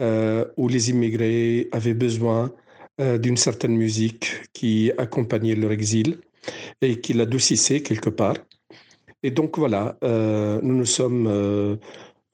euh, 0.00 0.44
où 0.56 0.68
les 0.68 0.90
immigrés 0.90 1.68
avaient 1.72 1.94
besoin 1.94 2.52
d'une 2.98 3.36
certaine 3.36 3.76
musique 3.76 4.42
qui 4.52 4.90
accompagnait 4.98 5.54
leur 5.54 5.72
exil 5.72 6.18
et 6.80 7.00
qui 7.00 7.12
l'adoucissait 7.12 7.82
quelque 7.82 8.10
part. 8.10 8.36
Et 9.22 9.30
donc 9.30 9.58
voilà, 9.58 9.96
euh, 10.04 10.60
nous 10.62 10.76
nous 10.76 10.84
sommes, 10.84 11.26
euh, 11.26 11.76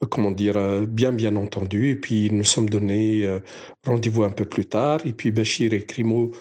comment 0.09 0.31
dire, 0.31 0.57
euh, 0.57 0.85
bien 0.85 1.11
bien 1.11 1.35
entendus 1.35 1.89
et 1.91 1.95
puis 1.95 2.29
nous 2.31 2.43
sommes 2.43 2.69
donné 2.69 3.25
euh, 3.25 3.39
rendez-vous 3.85 4.23
un 4.23 4.29
peu 4.31 4.45
plus 4.45 4.65
tard. 4.67 4.99
Et 5.05 5.13
puis 5.13 5.31
Bachir 5.31 5.73
et 5.73 5.85
Krimo, 5.85 6.31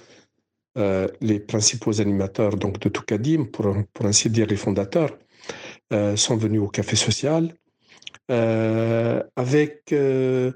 euh, 0.76 1.08
les 1.20 1.40
principaux 1.40 2.00
animateurs 2.00 2.56
donc 2.56 2.78
de 2.80 2.88
Toukadim, 2.88 3.44
pour, 3.46 3.74
pour 3.94 4.06
ainsi 4.06 4.28
dire 4.30 4.46
les 4.46 4.56
fondateurs, 4.56 5.16
euh, 5.92 6.16
sont 6.16 6.36
venus 6.36 6.60
au 6.60 6.68
café 6.68 6.96
social 6.96 7.54
euh, 8.30 9.22
avec 9.36 9.92
euh, 9.92 10.52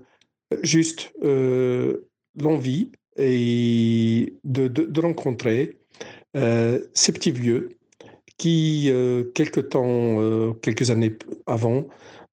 juste 0.63 1.13
euh, 1.23 2.09
l'envie 2.41 2.93
et 3.19 4.35
de, 4.45 5.01
rencontrer 5.01 5.79
euh, 6.37 6.81
ces 6.95 7.13
petits 7.13 7.33
vieux 7.33 7.71
qui, 8.37 8.89
euh, 8.91 9.25
quelque 9.35 9.61
temps, 9.61 10.21
euh, 10.21 10.53
quelques 10.63 10.91
années 10.91 11.15
avant, 11.47 11.87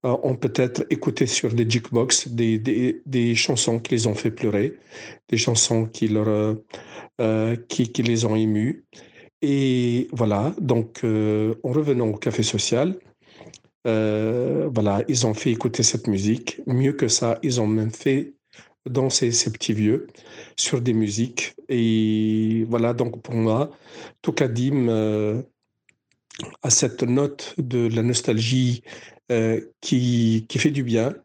ont 0.03 0.36
peut-être 0.36 0.86
écouté 0.91 1.26
sur 1.26 1.52
des 1.52 1.68
jukebox 1.68 2.28
des, 2.28 2.60
des, 2.60 3.02
des 3.07 3.34
chansons 3.34 3.80
qui 3.80 3.95
les 3.95 4.06
ont 4.06 4.14
fait 4.14 4.30
pleurer, 4.30 4.78
des 5.30 5.38
chansons 5.38 5.88
qui, 5.88 6.07
leur, 6.07 6.57
qui, 7.68 7.91
qui 7.91 8.03
les 8.03 8.24
ont 8.26 8.36
émus. 8.36 8.86
Et 9.41 10.07
voilà, 10.12 10.53
donc 10.62 11.02
en 11.03 11.72
revenant 11.72 12.10
au 12.10 12.18
café 12.18 12.44
social, 12.44 12.99
voilà, 13.84 15.03
ils 15.07 15.26
ont 15.26 15.34
fait 15.34 15.49
écouter 15.49 15.82
cette 15.82 16.06
musique. 16.07 16.62
Mieux 16.68 16.94
que 16.94 17.07
ça, 17.07 17.40
ils 17.41 17.60
ont 17.60 17.66
même 17.66 17.90
fait 17.90 18.36
danser 18.86 19.32
ces 19.32 19.52
petits 19.52 19.74
vieux 19.74 20.07
sur 20.56 20.82
des 20.82 20.94
musiques. 20.94 21.56
Et 21.70 22.66
voilà, 22.70 22.94
donc 22.94 23.22
pour 23.22 23.36
moi, 23.36 23.72
Toukadim 24.22 24.88
euh, 24.90 25.41
a 26.62 26.70
cette 26.70 27.03
note 27.03 27.56
de 27.57 27.88
la 27.94 28.03
nostalgie 28.03 28.84
euh, 29.32 29.62
qui, 29.82 30.45
qui 30.48 30.60
fait 30.60 30.72
du 30.72 30.84
bien, 30.84 31.16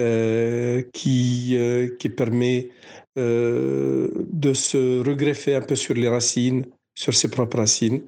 euh, 0.00 0.82
qui, 0.92 1.56
qui 1.98 2.08
permet 2.08 2.70
de 3.16 4.52
se 4.54 5.06
regreffer 5.06 5.54
un 5.54 5.60
peu 5.60 5.76
sur 5.76 5.94
les 5.94 6.08
racines, 6.08 6.64
sur 6.94 7.14
ses 7.14 7.30
propres 7.30 7.58
racines. 7.58 8.02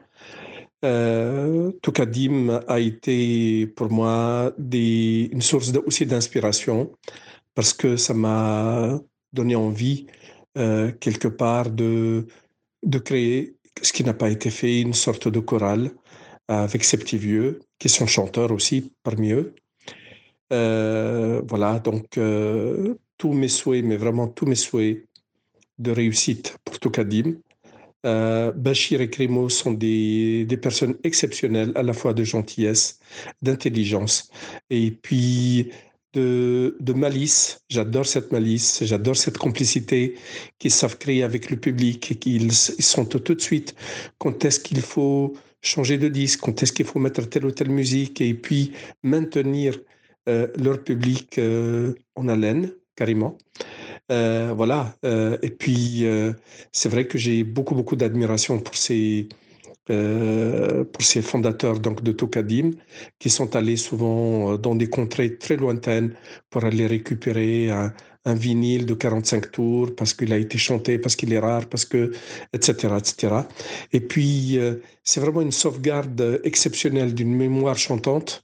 Euh, 0.85 1.73
Toukadim 1.81 2.61
a 2.69 2.79
été 2.79 3.67
pour 3.69 3.91
moi 3.91 4.53
des, 4.59 5.31
une 5.33 5.41
source 5.41 5.73
aussi 5.87 6.05
d'inspiration 6.05 6.93
parce 7.55 7.73
que 7.73 7.97
ça 7.97 8.15
m'a 8.15 8.99
donné 9.33 9.57
envie 9.57 10.07
euh, 10.57 10.93
quelque 10.93 11.29
part 11.29 11.71
de, 11.71 12.27
de 12.83 12.99
créer 12.99 13.57
ce 13.83 13.93
qui 13.93 14.05
n'a 14.05 14.15
pas 14.15 14.31
été 14.31 14.51
fait, 14.51 14.81
une 14.81 14.95
sorte 14.95 15.29
de 15.29 15.41
chorale 15.41 15.91
avec 16.49 16.85
ces 16.85 16.99
petits 16.99 17.19
vieux 17.19 17.61
qui 17.79 17.89
sont 17.89 18.07
chanteurs 18.07 18.53
aussi 18.53 18.93
parmi 19.03 19.33
eux. 19.33 19.55
Euh, 20.53 21.43
voilà, 21.49 21.79
donc 21.81 22.19
euh, 22.19 22.95
tous 23.19 23.33
mes 23.33 23.49
souhaits, 23.49 23.85
mais 23.85 23.97
vraiment 23.97 24.29
tous 24.29 24.47
mes 24.47 24.55
souhaits 24.55 25.07
de 25.79 25.91
réussite 25.91 26.57
pour 26.65 26.79
Toukadim. 26.79 27.37
Euh, 28.07 28.53
Bachir 28.53 29.01
et 29.01 29.09
Krimo 29.09 29.49
sont 29.49 29.73
des, 29.73 30.45
des 30.45 30.57
personnes 30.59 30.97
exceptionnelles, 31.03 31.73
à 31.75 31.83
la 31.83 31.95
fois 31.95 32.13
de 32.13 32.23
gentillesse, 32.23 33.01
d'intelligence, 33.41 34.31
et 34.69 34.91
puis 34.91 35.71
de, 36.15 36.93
malice. 36.95 37.61
J'adore 37.69 38.07
cette 38.07 38.33
malice, 38.33 38.85
j'adore 38.85 39.17
cette 39.17 39.39
complicité 39.39 40.15
qu'ils 40.59 40.71
savent 40.71 40.99
créer 40.99 41.23
avec 41.23 41.51
le 41.51 41.57
public 41.57 42.13
et 42.13 42.15
qu'ils 42.17 42.45
ils 42.45 42.85
sont 42.85 43.05
tout 43.05 43.35
de 43.35 43.41
suite 43.41 43.75
quand 44.19 44.45
est-ce 44.45 44.61
qu'il 44.61 44.81
faut 44.81 45.35
changer 45.65 45.99
de 45.99 46.09
disque, 46.09 46.41
quand 46.41 46.63
est-ce 46.63 46.73
qu'il 46.73 46.87
faut 46.87 46.99
mettre 46.99 47.29
telle 47.29 47.47
ou 47.47 47.51
telle 47.51 47.71
musique, 47.71 48.21
et 48.21 48.35
puis 48.35 48.73
maintenir 49.03 49.79
euh, 50.29 50.47
leur 50.57 50.83
public 50.83 51.39
euh, 51.39 51.95
en 52.15 52.29
haleine, 52.29 52.73
carrément. 52.97 53.39
Euh, 54.13 54.53
voilà. 54.55 54.95
Et 55.43 55.51
puis, 55.51 56.05
c'est 56.73 56.89
vrai 56.89 57.07
que 57.07 57.19
j'ai 57.19 57.45
beaucoup, 57.45 57.75
beaucoup 57.75 57.97
d'admiration 57.97 58.61
pour 58.61 58.77
ces, 58.77 59.29
pour 59.87 61.03
ces 61.03 61.21
fondateurs 61.21 61.79
donc, 61.79 62.03
de 62.03 62.13
Toukadim 62.13 62.71
qui 63.19 63.31
sont 63.31 63.55
allés 63.57 63.77
souvent 63.77 64.53
euh, 64.53 64.57
dans 64.57 64.75
des 64.75 64.89
contrées 64.89 65.37
très 65.37 65.57
lointaines 65.57 66.15
pour 66.51 66.65
aller 66.65 66.87
récupérer 66.87 67.71
un, 67.71 67.93
vinyle 68.27 68.87
de 68.87 68.95
45 68.95 69.51
tours 69.53 69.95
parce 69.95 70.15
qu'il 70.15 70.33
a 70.33 70.39
été 70.39 70.57
chanté, 70.57 70.99
parce 70.99 71.15
qu'il 71.15 71.31
est 71.35 71.39
rare, 71.39 71.67
parce 71.67 71.85
que, 71.85 72.13
etc., 72.55 72.95
etc. 72.97 73.35
Et 73.93 74.01
puis, 74.01 74.59
euh, 74.59 74.77
c'est 75.03 75.21
vraiment 75.21 75.43
une 75.43 75.53
sauvegarde 75.53 76.41
exceptionnelle 76.43 77.13
d'une 77.13 77.35
mémoire 77.35 77.77
chantante 77.77 78.43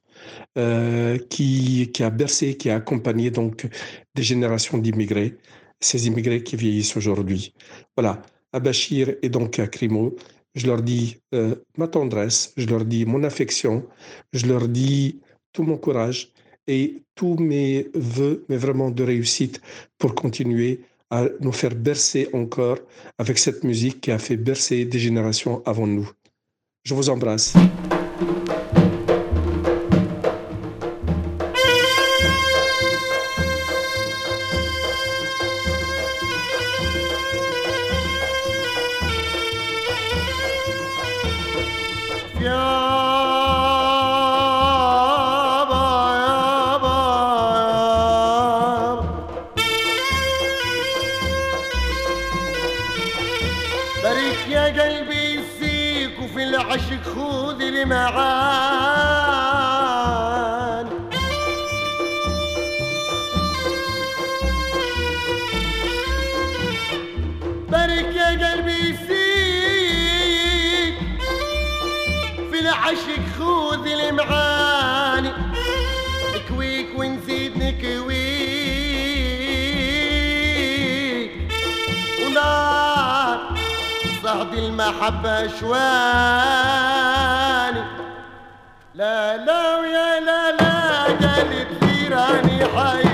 euh, 0.59 1.17
qui, 1.31 1.91
qui 1.95 2.03
a 2.03 2.11
bercé, 2.11 2.59
qui 2.59 2.69
a 2.69 2.77
accompagné 2.77 3.31
donc 3.31 3.67
des 4.15 4.23
générations 4.23 4.77
d'immigrés, 4.77 5.39
ces 5.81 6.07
immigrés 6.09 6.43
qui 6.43 6.57
vieillissent 6.57 6.99
aujourd'hui. 6.99 7.55
Voilà, 7.97 8.21
à 8.53 8.61
Bachir 8.61 9.15
et 9.23 9.31
donc 9.31 9.59
à 9.59 9.67
Krimo, 9.67 10.15
je 10.55 10.67
leur 10.67 10.83
dis 10.83 11.19
euh, 11.35 11.55
ma 11.77 11.89
tendresse, 11.89 12.53
je 12.57 12.67
leur 12.67 12.85
dis 12.85 13.05
mon 13.05 13.23
affection, 13.25 13.87
je 14.33 14.47
leur 14.47 14.69
dis 14.69 15.21
tout 15.53 15.63
mon 15.63 15.77
courage 15.77 16.33
et 16.67 17.03
tous 17.15 17.37
mes 17.37 17.89
voeux, 17.95 18.45
mais 18.49 18.57
vraiment 18.57 18.91
de 18.91 19.03
réussite 19.03 19.61
pour 19.99 20.15
continuer 20.15 20.81
à 21.11 21.25
nous 21.41 21.53
faire 21.53 21.75
bercer 21.75 22.29
encore 22.33 22.79
avec 23.19 23.39
cette 23.39 23.65
musique 23.65 24.01
qui 24.01 24.11
a 24.13 24.19
fait 24.19 24.37
bercer 24.37 24.85
des 24.85 24.99
générations 24.99 25.63
avant 25.67 25.87
nous. 25.87 26.09
Je 26.85 26.95
vous 26.95 27.11
embrasse. 27.11 27.55
حب 85.01 85.27
أشواني 85.27 85.81
لا 88.95 89.37
لا 89.37 89.77
ويا 89.77 90.21
لا 90.21 90.53
لا 90.53 91.03
قالت 91.05 91.69
لي 91.83 92.09
راني 92.09 92.65
حي. 92.65 93.10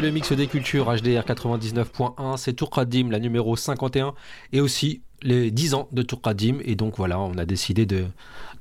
le 0.00 0.10
mix 0.10 0.32
des 0.32 0.46
cultures 0.46 0.86
HDR 0.86 1.22
99.1, 1.22 2.36
c'est 2.36 2.54
Tourkradim, 2.54 3.10
la 3.10 3.20
numéro 3.20 3.54
51, 3.54 4.14
et 4.52 4.60
aussi 4.60 5.02
les 5.24 5.50
10 5.50 5.74
ans 5.74 5.88
de 5.90 6.02
Tourkadim. 6.02 6.58
Et 6.64 6.76
donc 6.76 6.96
voilà, 6.96 7.18
on 7.18 7.36
a 7.36 7.44
décidé 7.44 7.86
de, 7.86 8.04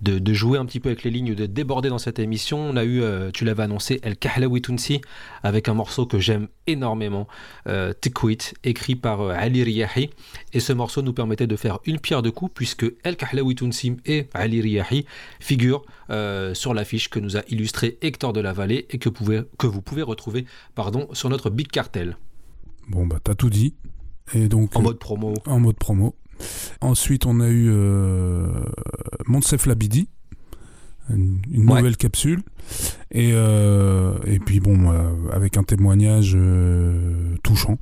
de, 0.01 0.17
de 0.17 0.33
jouer 0.33 0.57
un 0.57 0.65
petit 0.65 0.79
peu 0.79 0.89
avec 0.89 1.03
les 1.03 1.11
lignes, 1.11 1.35
de 1.35 1.45
déborder 1.45 1.89
dans 1.89 1.99
cette 1.99 2.17
émission. 2.17 2.57
On 2.57 2.75
a 2.75 2.83
eu, 2.83 3.03
euh, 3.03 3.29
tu 3.31 3.45
l'avais 3.45 3.63
annoncé, 3.63 3.99
El 4.01 4.17
Kahlawi 4.17 4.61
Tunsi, 4.61 5.01
avec 5.43 5.69
un 5.69 5.73
morceau 5.73 6.05
que 6.05 6.17
j'aime 6.17 6.47
énormément, 6.65 7.27
euh, 7.67 7.93
Tikwit, 7.99 8.55
écrit 8.63 8.95
par 8.95 9.21
euh, 9.21 9.35
Ali 9.37 9.63
Riyahi. 9.63 10.09
Et 10.53 10.59
ce 10.59 10.73
morceau 10.73 11.01
nous 11.01 11.13
permettait 11.13 11.47
de 11.47 11.55
faire 11.55 11.79
une 11.85 11.99
pierre 11.99 12.21
de 12.21 12.29
coups, 12.29 12.51
puisque 12.55 12.85
El 13.03 13.17
Kahlawi 13.17 13.55
Tunsi 13.55 13.97
et 14.05 14.27
Ali 14.33 14.61
Riyahi 14.61 15.05
figurent 15.39 15.83
euh, 16.09 16.53
sur 16.53 16.73
l'affiche 16.73 17.09
que 17.09 17.19
nous 17.19 17.37
a 17.37 17.41
illustré 17.49 17.97
Hector 18.01 18.33
de 18.33 18.39
la 18.39 18.53
Vallée 18.53 18.87
et 18.89 18.97
que, 18.97 19.09
pouvez, 19.09 19.41
que 19.57 19.67
vous 19.67 19.81
pouvez 19.81 20.01
retrouver 20.01 20.45
pardon, 20.75 21.07
sur 21.13 21.29
notre 21.29 21.49
Big 21.49 21.67
Cartel. 21.67 22.17
Bon, 22.87 23.05
bah, 23.05 23.19
t'as 23.23 23.35
tout 23.35 23.49
dit. 23.49 23.75
Et 24.33 24.47
donc, 24.47 24.75
En 24.75 24.81
mode 24.81 24.99
promo. 24.99 25.33
En 25.45 25.59
mode 25.59 25.77
promo. 25.77 26.15
Ensuite, 26.81 27.25
on 27.25 27.39
a 27.39 27.47
eu 27.49 27.69
euh, 27.69 28.47
Monsef 29.27 29.65
Labidi, 29.65 30.07
une, 31.09 31.41
une 31.51 31.65
nouvelle 31.79 31.97
capsule. 31.97 32.41
Et, 33.11 33.31
euh, 33.33 34.17
et 34.25 34.39
puis, 34.39 34.59
bon, 34.59 34.91
euh, 34.91 35.09
avec 35.31 35.57
un 35.57 35.63
témoignage 35.63 36.33
euh, 36.35 37.35
touchant. 37.43 37.77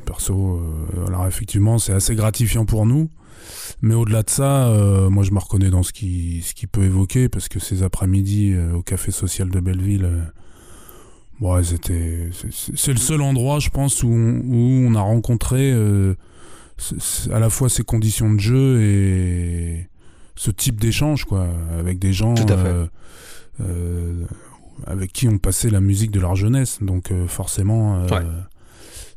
Perso, 0.00 0.60
alors 1.06 1.26
effectivement, 1.26 1.78
c'est 1.78 1.92
assez 1.92 2.14
gratifiant 2.14 2.64
pour 2.64 2.86
nous. 2.86 3.10
Mais 3.82 3.94
au-delà 3.94 4.22
de 4.22 4.30
ça, 4.30 4.68
euh, 4.68 5.10
moi, 5.10 5.22
je 5.22 5.32
me 5.32 5.38
reconnais 5.38 5.68
dans 5.68 5.82
ce 5.82 5.92
qui, 5.92 6.40
ce 6.42 6.54
qui 6.54 6.66
peut 6.66 6.84
évoquer, 6.84 7.28
parce 7.28 7.48
que 7.48 7.60
ces 7.60 7.82
après-midi 7.82 8.52
euh, 8.54 8.72
au 8.74 8.82
Café 8.82 9.10
Social 9.10 9.50
de 9.50 9.60
Belleville. 9.60 10.04
euh, 10.06 10.22
Ouais, 11.42 11.62
c'était. 11.62 12.30
c'est- 12.50 12.92
le 12.92 12.98
seul 12.98 13.20
endroit, 13.20 13.58
je 13.58 13.68
pense, 13.68 14.02
où 14.02 14.08
on, 14.08 14.40
où 14.40 14.86
on 14.88 14.94
a 14.94 15.02
rencontré 15.02 15.70
à 17.32 17.38
la 17.38 17.50
fois 17.50 17.68
ces 17.68 17.82
conditions 17.82 18.32
de 18.32 18.40
jeu 18.40 18.82
et 18.82 19.88
ce 20.34 20.50
type 20.50 20.80
d'échange, 20.80 21.24
quoi, 21.24 21.46
avec 21.78 21.98
des 21.98 22.12
gens 22.12 22.34
euh, 22.50 22.86
euh, 23.60 24.24
avec 24.86 25.12
qui 25.12 25.28
on 25.28 25.38
passait 25.38 25.70
la 25.70 25.80
musique 25.80 26.10
de 26.10 26.20
leur 26.20 26.36
jeunesse. 26.36 26.78
Donc, 26.82 27.10
euh, 27.10 27.26
forcément, 27.26 27.96
euh, 28.00 28.06
Ouais. 28.08 28.26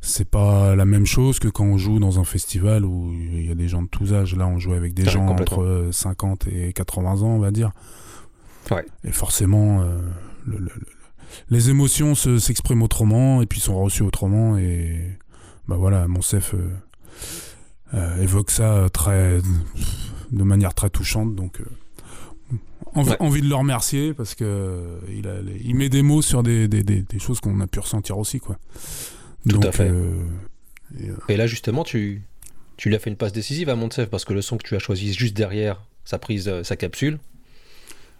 c'est 0.00 0.28
pas 0.28 0.74
la 0.74 0.86
même 0.86 1.04
chose 1.04 1.38
que 1.38 1.48
quand 1.48 1.64
on 1.64 1.76
joue 1.76 1.98
dans 1.98 2.18
un 2.18 2.24
festival 2.24 2.86
où 2.86 3.12
il 3.12 3.46
y 3.46 3.50
a 3.50 3.54
des 3.54 3.68
gens 3.68 3.82
de 3.82 3.88
tous 3.88 4.14
âges. 4.14 4.34
Là, 4.34 4.46
on 4.46 4.58
jouait 4.58 4.76
avec 4.76 4.94
des 4.94 5.04
Ouais, 5.04 5.10
gens 5.10 5.26
entre 5.26 5.62
euh, 5.62 5.92
50 5.92 6.46
et 6.48 6.72
80 6.72 7.20
ans, 7.22 7.34
on 7.34 7.38
va 7.38 7.50
dire. 7.50 7.72
Ouais. 8.70 8.86
Et 9.04 9.12
forcément, 9.12 9.82
euh, 9.82 9.98
le- 10.46 10.56
le- 10.58 10.64
le- 10.74 10.86
les 11.50 11.68
émotions 11.70 12.14
se- 12.14 12.38
s'expriment 12.38 12.82
autrement 12.82 13.42
et 13.42 13.46
puis 13.46 13.60
sont 13.60 13.78
reçues 13.78 14.02
autrement. 14.02 14.56
Et 14.56 15.18
bah 15.68 15.76
voilà, 15.78 16.04
euh, 16.04 16.08
euh, 16.54 16.70
évoque 18.20 18.50
ça 18.50 18.88
très, 18.92 19.38
de 20.32 20.42
manière 20.42 20.74
très 20.74 20.90
touchante. 20.90 21.34
Donc, 21.34 21.60
euh, 21.60 21.64
Ouais. 22.96 23.16
envie 23.20 23.40
de 23.40 23.48
le 23.48 23.54
remercier 23.54 24.12
parce 24.14 24.34
que 24.34 24.42
euh, 24.44 24.98
il, 25.16 25.28
a, 25.28 25.34
il 25.64 25.76
met 25.76 25.88
des 25.88 26.02
mots 26.02 26.22
sur 26.22 26.42
des, 26.42 26.66
des, 26.66 26.82
des- 26.82 27.02
des 27.02 27.18
choses 27.20 27.38
qu'on 27.38 27.60
a 27.60 27.68
pu 27.68 27.78
ressentir 27.78 28.18
aussi. 28.18 28.40
Quoi. 28.40 28.58
Tout 29.48 29.58
Donc, 29.58 29.66
à 29.66 29.70
fait. 29.72 29.88
euh, 29.88 30.10
Et 31.28 31.36
là, 31.36 31.46
justement, 31.46 31.84
tu, 31.84 32.22
tu 32.76 32.88
lui 32.88 32.96
as 32.96 32.98
fait 32.98 33.10
une 33.10 33.16
passe 33.16 33.32
décisive 33.32 33.68
à 33.68 33.76
Montsef 33.76 34.08
parce 34.10 34.24
que 34.24 34.32
le 34.32 34.42
son 34.42 34.56
que 34.56 34.64
tu 34.66 34.74
as 34.74 34.80
choisi 34.80 35.12
juste 35.14 35.36
derrière 35.36 35.80
sa 36.04 36.18
prise, 36.18 36.48
euh, 36.48 36.64
sa 36.64 36.74
capsule, 36.76 37.20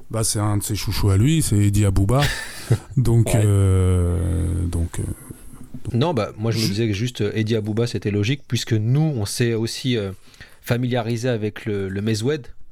Bah, 0.08 0.22
c'est 0.22 0.38
un 0.38 0.58
de 0.58 0.62
ses 0.62 0.76
chouchous 0.76 1.10
à 1.10 1.16
lui, 1.16 1.42
c'est 1.42 1.56
Eddie 1.58 1.84
Abouba. 1.84 2.20
donc, 2.96 3.26
Ouais. 3.34 3.42
euh, 3.44 4.64
donc 4.66 5.00
euh, 5.00 5.02
Non, 5.92 6.14
bah 6.14 6.32
moi 6.38 6.50
je 6.50 6.58
me 6.58 6.66
disais 6.66 6.86
que 6.86 6.92
juste 6.92 7.20
euh, 7.22 7.32
Eddie 7.34 7.56
Abouba 7.56 7.86
c'était 7.86 8.10
logique 8.10 8.42
puisque 8.46 8.72
nous 8.74 9.00
on 9.16 9.24
s'est 9.24 9.54
aussi 9.54 9.96
euh, 9.96 10.12
familiarisé 10.60 11.28
avec 11.28 11.64
le, 11.66 11.88
le 11.88 12.00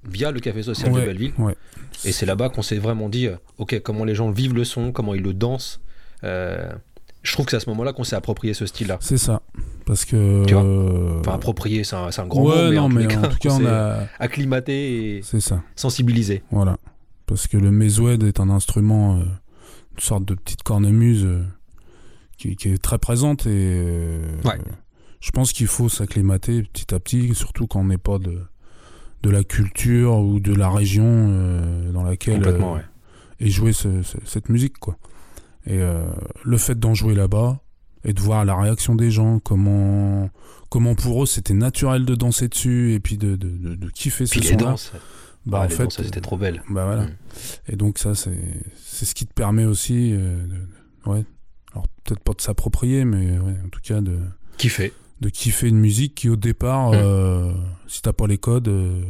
via 0.09 0.31
le 0.31 0.41
café 0.41 0.63
social 0.63 0.93
Ouais, 0.93 1.01
de 1.01 1.07
Belleville. 1.07 1.33
ouais. 1.39 1.55
Et 2.05 2.13
c'est 2.13 2.27
là-bas 2.27 2.49
qu'on 2.51 2.63
s'est 2.63 2.79
vraiment 2.79 3.09
dit, 3.09 3.27
euh, 3.27 3.35
ok, 3.59 3.81
comment 3.83 4.05
les 4.05 4.15
gens 4.15 4.31
vivent 4.31 4.55
le 4.55 4.65
son, 4.65 4.93
comment 4.93 5.15
ils 5.15 5.23
le 5.23 5.33
dansent. 5.35 5.81
Euh, 6.25 6.71
je 7.23 7.33
trouve 7.33 7.47
que 7.47 7.51
c'est 7.51 7.57
à 7.57 7.61
ce 7.61 7.69
moment-là 7.71 7.93
qu'on 7.93 8.05
s'est 8.05 8.15
approprié 8.17 8.55
ce 8.55 8.65
style-là. 8.67 8.99
c'est 9.01 9.19
ça. 9.19 9.43
Parce 9.85 10.05
que. 10.05 10.45
Tu 10.47 10.55
vois 10.55 11.19
Enfin, 11.21 11.33
approprié, 11.35 11.83
c'est 11.83 11.97
un, 11.97 12.09
un 12.17 12.27
grand 12.27 12.43
Ouais, 12.45 12.55
mot, 12.57 12.71
mais, 12.71 12.77
non, 12.77 12.83
en, 12.83 12.89
mais 12.89 13.05
en 13.07 13.09
cas, 13.23 13.29
tout 13.29 13.39
cas, 13.41 13.51
on 13.51 13.67
a- 13.67 14.07
acclimaté 14.21 15.17
et 15.17 15.23
C'est 15.23 15.41
ça. 15.41 15.63
sensibilisé. 15.75 16.43
Voilà. 16.53 16.77
Parce 17.27 17.47
que 17.49 17.57
le 17.57 17.71
mezoued 17.73 18.23
est 18.23 18.39
un 18.41 18.49
instrument, 18.51 19.17
une 19.19 19.27
sorte 19.99 20.25
de 20.25 20.35
petite 20.35 20.63
cornemuse 20.63 21.27
qui, 22.39 22.57
qui 22.57 22.69
est 22.71 22.79
très 22.83 22.99
présente 22.99 23.47
et 23.47 23.51
euh, 23.51 24.39
je 25.21 25.31
pense 25.33 25.53
qu'il 25.53 25.67
faut 25.67 25.89
s'acclimater 25.89 26.63
petit 26.63 26.95
à 26.95 27.01
petit, 27.01 27.35
surtout 27.35 27.67
quand 27.67 27.81
on 27.81 27.85
n'est 27.85 27.99
pas 27.99 28.19
de, 28.19 28.39
de 29.23 29.31
la 29.31 29.43
culture 29.45 30.19
ou 30.19 30.39
de 30.41 30.55
la 30.55 30.71
région 30.71 31.05
euh, 31.07 31.91
dans 31.93 32.05
laquelle 32.05 32.37
Complètement, 32.37 32.75
ouais. 32.75 32.85
est 33.41 33.51
jouée 33.51 33.73
ce- 33.73 34.03
ce- 34.03 34.19
cette 34.25 34.49
musique. 34.49 34.79
Quoi. 34.79 34.97
Et 35.67 35.81
euh, 35.83 36.07
le 36.45 36.57
fait 36.57 36.79
d'en 36.79 36.95
jouer 36.95 37.15
là-bas 37.15 37.61
et 38.05 38.13
de 38.13 38.21
voir 38.21 38.45
la 38.45 38.55
réaction 38.57 38.95
des 38.95 39.11
gens, 39.11 39.41
comment, 39.41 40.31
comment 40.71 40.95
pour 40.95 41.25
eux 41.25 41.27
c'était 41.27 41.53
naturel 41.55 42.05
de 42.07 42.15
danser 42.15 42.47
dessus 42.49 42.93
et 42.95 43.01
puis 43.01 43.19
de, 43.19 43.35
de, 43.35 43.49
de, 43.51 43.75
de 43.75 43.91
kiffer 43.91 44.25
ce 44.27 44.41
son-là. 44.41 44.57
danses. 44.57 44.93
Bah, 45.47 45.61
Ah, 45.63 45.67
en 45.67 45.69
fait, 45.69 45.99
étaient 46.07 46.21
trop 46.21 46.37
belles. 46.37 46.63
Bah 46.71 46.85
voilà. 46.85 47.03
Mm. 47.07 47.17
Et 47.69 47.77
donc 47.77 47.99
ça, 47.99 48.15
c'est 48.15 48.39
c'est 48.85 49.05
ce 49.07 49.15
qui 49.15 49.27
te 49.27 49.33
permet 49.33 49.65
aussi, 49.65 50.11
euh, 50.13 50.45
ouais. 51.07 51.25
Alors 51.79 51.87
peut-être 52.05 52.21
pas 52.21 52.33
de 52.33 52.41
s'approprier, 52.41 53.05
mais 53.05 53.39
ouais, 53.39 53.55
en 53.65 53.69
tout 53.71 53.81
cas 53.83 54.01
de 54.01 54.19
kiffer, 54.57 54.93
de 55.21 55.29
kiffer 55.29 55.69
une 55.69 55.79
musique 55.79 56.15
qui 56.17 56.29
au 56.29 56.37
départ, 56.37 56.91
Mm. 56.91 56.95
euh, 56.97 57.53
si 57.87 58.03
t'as 58.03 58.13
pas 58.13 58.27
les 58.27 58.39
codes, 58.39 58.69
euh, 58.69 59.03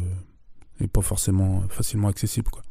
est 0.80 0.86
pas 0.88 1.00
forcément 1.02 1.62
facilement 1.70 2.08
accessible, 2.08 2.50
quoi. 2.50 2.62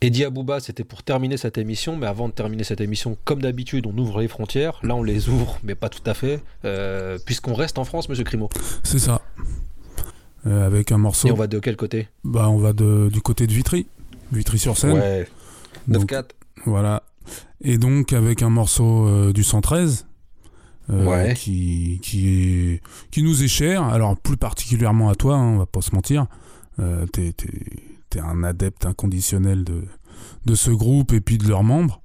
Eddie 0.00 0.24
Abouba, 0.24 0.58
c'était 0.58 0.82
pour 0.82 1.02
terminer 1.04 1.36
cette 1.36 1.58
émission, 1.58 1.96
mais 1.96 2.06
avant 2.06 2.28
de 2.28 2.32
terminer 2.32 2.64
cette 2.64 2.80
émission, 2.80 3.16
comme 3.24 3.40
d'habitude, 3.40 3.86
on 3.86 3.96
ouvre 3.98 4.20
les 4.20 4.26
frontières. 4.26 4.80
Là, 4.82 4.96
on 4.96 5.02
les 5.04 5.28
ouvre, 5.28 5.58
mais 5.62 5.76
pas 5.76 5.88
tout 5.88 6.02
à 6.06 6.14
fait, 6.14 6.40
euh, 6.64 7.18
puisqu'on 7.24 7.54
reste 7.54 7.78
en 7.78 7.84
France, 7.84 8.08
monsieur 8.08 8.24
Crimo. 8.24 8.48
C'est 8.82 8.98
ça. 8.98 9.22
Euh, 10.46 10.66
avec 10.66 10.90
un 10.90 10.98
morceau. 10.98 11.28
Et 11.28 11.30
on 11.30 11.36
va 11.36 11.46
de 11.46 11.60
quel 11.60 11.76
côté? 11.76 12.08
Bah, 12.24 12.48
on 12.48 12.58
va 12.58 12.72
de, 12.72 13.10
du 13.12 13.20
côté 13.20 13.46
de 13.46 13.52
Vitry, 13.52 13.86
Vitry-sur-Seine. 14.32 14.92
Ouais. 14.94 15.28
Donc, 15.86 16.10
9-4. 16.10 16.24
Voilà. 16.66 17.04
Et 17.62 17.78
donc 17.78 18.12
avec 18.12 18.42
un 18.42 18.50
morceau 18.50 19.06
euh, 19.06 19.32
du 19.32 19.42
113. 19.44 20.06
euh, 20.90 21.04
Ouais. 21.06 21.34
qui, 21.34 22.00
qui, 22.02 22.28
est, 22.28 22.82
qui 23.12 23.22
nous 23.22 23.42
est 23.44 23.48
cher, 23.48 23.84
alors 23.84 24.16
plus 24.16 24.36
particulièrement 24.36 25.08
à 25.10 25.14
toi, 25.14 25.36
hein, 25.36 25.46
on 25.54 25.58
va 25.58 25.66
pas 25.66 25.80
se 25.80 25.94
mentir. 25.94 26.26
Euh, 26.80 27.06
t'es, 27.06 27.32
t'es- 27.32 27.48
t'es 28.10 28.18
un 28.20 28.42
adepte 28.42 28.84
inconditionnel 28.84 29.62
de, 29.64 29.84
de 30.44 30.54
ce 30.56 30.70
groupe 30.72 31.12
et 31.12 31.20
puis 31.20 31.38
de 31.38 31.46
leurs 31.48 31.62
membres. 31.62 32.00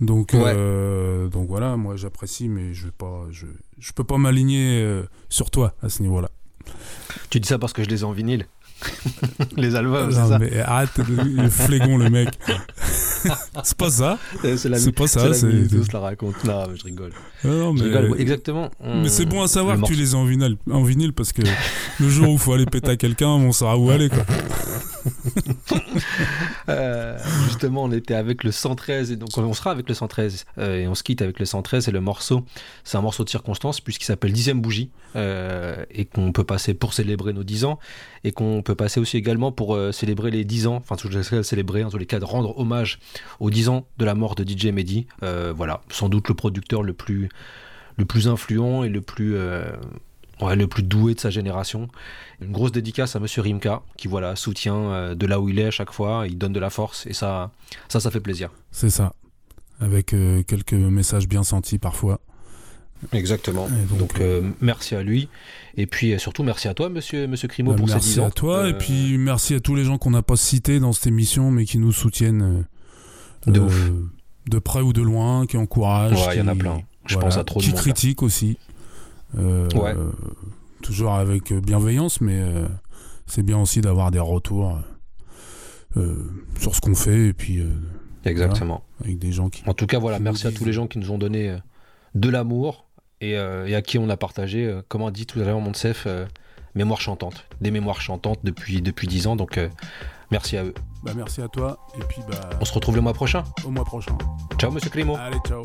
Donc, 0.00 0.32
Ouais. 0.34 0.40
euh, 0.46 1.28
donc 1.28 1.48
voilà, 1.48 1.76
moi 1.76 1.94
j'apprécie, 1.96 2.48
mais 2.48 2.74
je 2.74 2.88
pas, 2.88 3.26
je, 3.30 3.46
je 3.78 3.92
peux 3.92 4.04
pas 4.04 4.18
m'aligner 4.18 4.80
euh, 4.82 5.04
sur 5.28 5.50
toi 5.50 5.74
à 5.82 5.88
ce 5.88 6.02
niveau-là. 6.02 6.28
Tu 7.30 7.38
dis 7.40 7.48
ça 7.48 7.58
parce 7.58 7.72
que 7.72 7.82
je 7.84 7.88
les 7.88 8.00
ai 8.00 8.04
en 8.04 8.12
vinyle. 8.12 8.46
les 9.56 9.74
albums, 9.74 10.10
c'est 10.12 10.18
Non, 10.20 10.28
ça 10.28 10.38
mais 10.38 10.58
arrête, 10.60 10.90
le, 10.98 11.42
le 11.42 11.50
flégon, 11.50 11.96
le 11.96 12.10
mec. 12.10 12.28
c'est 13.64 13.76
pas 13.76 13.90
ça. 13.90 14.18
Euh, 14.44 14.56
C'est 14.56 14.68
la, 14.68 14.78
C'est 14.78 14.92
pas 14.92 15.06
ça. 15.06 15.28
la 15.28 15.34
c'est- 15.34 15.46
on 15.46 15.84
se 15.84 15.92
la 15.92 16.00
raconte. 16.00 16.44
Non, 16.44 16.66
mais 16.70 16.76
je 16.76 16.84
rigole. 16.84 17.10
Ah 17.44 17.48
non, 17.48 17.76
Je 17.76 17.82
mais- 17.84 17.88
rigole, 17.96 18.10
ouais, 18.12 18.20
exactement. 18.20 18.70
Mais 18.84 19.08
c'est 19.08 19.26
bon 19.26 19.42
à 19.42 19.48
savoir 19.48 19.76
Le 19.76 19.82
que 19.82 19.86
tu 19.88 19.94
les 19.94 20.14
as 20.14 20.18
en 20.18 20.24
vinyle, 20.24 20.56
en 20.70 20.82
vinyle 20.82 21.12
parce 21.12 21.32
que 21.32 21.42
le 22.00 22.08
jour 22.08 22.28
où 22.28 22.32
il 22.34 22.38
faut 22.38 22.52
aller 22.52 22.66
péter 22.66 22.90
à 22.90 22.96
quelqu'un, 22.96 23.28
on 23.28 23.52
saura 23.52 23.76
où 23.78 23.90
aller. 23.90 24.08
Quoi. 24.08 24.24
Euh, 26.68 27.16
justement, 27.46 27.84
on 27.84 27.92
était 27.92 28.14
avec 28.14 28.44
le 28.44 28.52
113 28.52 29.10
et 29.10 29.16
donc 29.16 29.30
on 29.38 29.54
sera 29.54 29.70
avec 29.70 29.88
le 29.88 29.94
113 29.94 30.44
euh, 30.58 30.80
et 30.80 30.86
on 30.86 30.94
se 30.94 31.02
quitte 31.02 31.22
avec 31.22 31.38
le 31.38 31.46
113 31.46 31.88
et 31.88 31.90
le 31.90 32.00
morceau, 32.00 32.44
c'est 32.84 32.98
un 32.98 33.00
morceau 33.00 33.24
de 33.24 33.30
circonstance 33.30 33.80
puisqu'il 33.80 34.04
s'appelle 34.04 34.32
Dixième 34.32 34.60
bougie 34.60 34.90
euh, 35.16 35.82
et 35.90 36.04
qu'on 36.04 36.32
peut 36.32 36.44
passer 36.44 36.74
pour 36.74 36.92
célébrer 36.92 37.32
nos 37.32 37.42
10 37.42 37.64
ans 37.64 37.78
et 38.22 38.32
qu'on 38.32 38.60
peut 38.62 38.74
passer 38.74 39.00
aussi 39.00 39.16
également 39.16 39.50
pour 39.50 39.78
célébrer 39.92 40.30
les 40.30 40.44
10 40.44 40.66
ans, 40.66 40.76
enfin 40.76 40.96
célébrer 41.42 41.84
en 41.84 41.90
tous 41.90 41.98
les 41.98 42.06
cas 42.06 42.18
de 42.18 42.26
rendre 42.26 42.58
hommage 42.58 42.98
aux 43.40 43.50
10 43.50 43.70
ans 43.70 43.86
de 43.96 44.04
la 44.04 44.14
mort 44.14 44.34
de 44.34 44.46
DJ 44.46 44.66
Mehdi. 44.66 45.06
Voilà, 45.22 45.80
sans 45.90 46.10
doute 46.10 46.28
le 46.28 46.34
producteur 46.34 46.82
le 46.82 46.92
plus 46.92 47.30
le 47.96 48.04
plus 48.04 48.28
influent 48.28 48.84
et 48.84 48.90
le 48.90 49.00
plus 49.00 49.36
ouais, 50.40 50.56
le 50.56 50.66
plus 50.66 50.82
doué 50.82 51.14
de 51.14 51.20
sa 51.20 51.30
génération. 51.30 51.88
Une 52.40 52.52
grosse 52.52 52.72
dédicace 52.72 53.16
à 53.16 53.20
Monsieur 53.20 53.42
Rimka, 53.42 53.82
qui 53.96 54.08
voilà 54.08 54.36
soutient 54.36 54.76
euh, 54.76 55.14
de 55.14 55.26
là 55.26 55.40
où 55.40 55.48
il 55.48 55.58
est 55.58 55.66
à 55.66 55.70
chaque 55.70 55.92
fois, 55.92 56.24
il 56.28 56.38
donne 56.38 56.52
de 56.52 56.60
la 56.60 56.70
force 56.70 57.06
et 57.06 57.12
ça, 57.12 57.50
ça, 57.88 58.00
ça 58.00 58.10
fait 58.10 58.20
plaisir. 58.20 58.50
C'est 58.70 58.90
ça. 58.90 59.12
Avec 59.80 60.12
euh, 60.12 60.42
quelques 60.42 60.72
messages 60.74 61.28
bien 61.28 61.42
sentis 61.44 61.78
parfois. 61.78 62.20
Exactement. 63.12 63.68
Et 63.68 63.86
donc 63.86 63.98
donc, 63.98 64.20
euh, 64.20 64.50
merci 64.60 64.96
à 64.96 65.02
lui 65.04 65.28
et 65.76 65.86
puis 65.86 66.12
euh, 66.14 66.18
surtout 66.18 66.42
merci 66.42 66.66
à 66.66 66.74
toi, 66.74 66.88
Monsieur 66.88 67.28
Monsieur 67.28 67.46
Crimo, 67.46 67.70
Bah, 67.70 67.76
pour 67.78 67.88
ces 67.88 67.94
merci 67.94 68.08
10 68.14 68.20
ans. 68.20 68.26
à 68.26 68.30
toi 68.32 68.68
et 68.68 68.74
puis 68.76 69.16
merci 69.18 69.54
à 69.54 69.60
tous 69.60 69.76
les 69.76 69.84
gens 69.84 69.98
qu'on 69.98 70.10
n'a 70.10 70.22
pas 70.22 70.34
cités 70.36 70.80
dans 70.80 70.92
cette 70.92 71.06
émission 71.06 71.52
mais 71.52 71.64
qui 71.64 71.78
nous 71.78 71.92
soutiennent 71.92 72.64
De 73.46 73.60
ouf. 73.60 73.90
de 74.48 74.58
près 74.58 74.80
ou 74.80 74.92
de 74.92 75.00
loin, 75.02 75.46
qui 75.46 75.56
encouragent. 75.56 76.26
Ouais, 76.26 76.34
il 76.34 76.38
y 76.38 76.42
en 76.42 76.48
a 76.48 76.56
plein. 76.56 76.82
Je 77.06 77.14
voilà, 77.14 77.28
pense 77.28 77.38
à 77.38 77.44
trop 77.44 77.60
de 77.60 77.64
Qui 77.64 77.70
monde, 77.70 77.76
là. 77.76 77.82
critiquent 77.82 78.22
aussi. 78.24 78.58
Euh, 79.36 79.68
Ouais. 79.74 79.94
toujours 80.82 81.14
avec 81.14 81.52
euh, 81.52 81.60
bienveillance, 81.60 82.20
mais 82.20 82.40
euh, 82.40 82.66
c'est 83.26 83.42
bien 83.42 83.58
aussi 83.58 83.80
d'avoir 83.80 84.10
des 84.10 84.18
retours 84.20 84.78
sur 86.60 86.74
ce 86.74 86.80
qu'on 86.80 86.94
fait 86.94 87.26
et 87.28 87.32
puis. 87.32 87.60
Exactement. 88.24 88.82
voilà, 88.98 89.10
avec 89.10 89.18
des 89.18 89.32
gens 89.32 89.48
qui. 89.48 89.62
En 89.68 89.74
tout 89.74 89.86
cas, 89.86 89.98
voilà, 89.98 90.18
merci 90.18 90.46
à 90.46 90.52
tous 90.52 90.64
les 90.64 90.72
gens 90.72 90.86
qui 90.86 90.98
nous 90.98 91.10
ont 91.10 91.18
donné 91.18 91.56
de 92.14 92.28
l'amour 92.28 92.86
et, 93.20 93.32
et 93.32 93.74
à 93.74 93.82
qui 93.82 93.98
on 93.98 94.08
a 94.08 94.16
partagé, 94.16 94.78
comme 94.88 95.10
dit 95.10 95.26
tout 95.26 95.40
à 95.40 95.44
l'heure 95.44 95.60
Monsef, 95.60 96.04
euh, 96.06 96.26
mémoire 96.74 97.00
chantante, 97.00 97.44
des 97.60 97.70
mémoires 97.70 98.00
chantantes 98.00 98.40
depuis 98.44 98.80
depuis 98.80 99.08
dix 99.08 99.26
ans. 99.26 99.34
Donc 99.36 99.58
euh, 99.58 99.68
merci 100.30 100.56
à 100.56 100.64
eux. 100.64 100.74
Bah, 101.02 101.12
merci 101.16 101.40
à 101.42 101.48
toi 101.48 101.78
et 101.98 102.04
puis 102.08 102.22
bah. 102.30 102.50
On 102.60 102.64
se 102.64 102.72
retrouve 102.72 102.94
le 102.96 103.02
mois 103.02 103.14
prochain. 103.14 103.42
Au 103.64 103.70
mois 103.70 103.84
prochain. 103.84 104.16
Ciao 104.58 104.70
Monsieur 104.70 104.90
Crimo. 104.90 105.16
Allez, 105.16 105.38
ciao. 105.46 105.64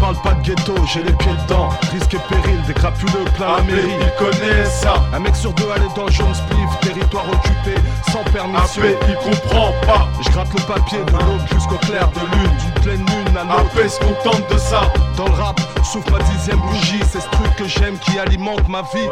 Parle 0.00 0.16
pas 0.22 0.34
de 0.34 0.42
ghetto, 0.42 0.74
j'ai 0.86 1.02
les 1.02 1.12
pieds 1.12 1.32
dedans. 1.44 1.70
Risque 1.92 2.14
et 2.14 2.18
péril, 2.28 2.62
des 2.66 2.74
crapuleux 2.74 3.24
plein 3.34 3.56
la 3.56 3.62
mairie. 3.62 3.90
Il 4.00 4.24
connaît 4.24 4.64
ça. 4.64 4.94
Un 5.12 5.18
mec 5.18 5.34
sur 5.34 5.52
deux 5.54 5.68
allait 5.74 5.92
dans 5.96 6.08
jaune 6.08 6.34
spliff, 6.34 6.80
territoire 6.80 7.24
occupé, 7.28 7.74
sans 8.12 8.22
permission. 8.30 8.82
AP, 8.82 8.96
il 9.08 9.14
comprend 9.16 9.72
pas. 9.86 10.08
Je 10.22 10.30
gratte 10.30 10.54
le 10.54 10.62
papier 10.72 10.98
de 10.98 11.12
l'aube 11.12 11.46
jusqu'au 11.52 11.78
clair 11.86 12.08
de 12.10 12.20
lune, 12.36 12.50
pleine 12.88 13.04
lune 13.04 13.36
à 13.36 13.44
l'autre. 13.44 13.88
Se 13.88 13.98
contente 14.00 14.50
de 14.52 14.58
ça. 14.58 14.80
Dans 15.16 15.26
le 15.26 15.32
rap, 15.32 15.60
souffle 15.84 16.12
ma 16.12 16.18
dixième 16.18 16.58
bougie, 16.58 17.00
c'est 17.10 17.20
ce 17.20 17.28
truc 17.30 17.54
que 17.56 17.66
j'aime 17.66 17.98
qui 17.98 18.18
alimente 18.18 18.66
ma 18.68 18.82
vie. 18.82 19.08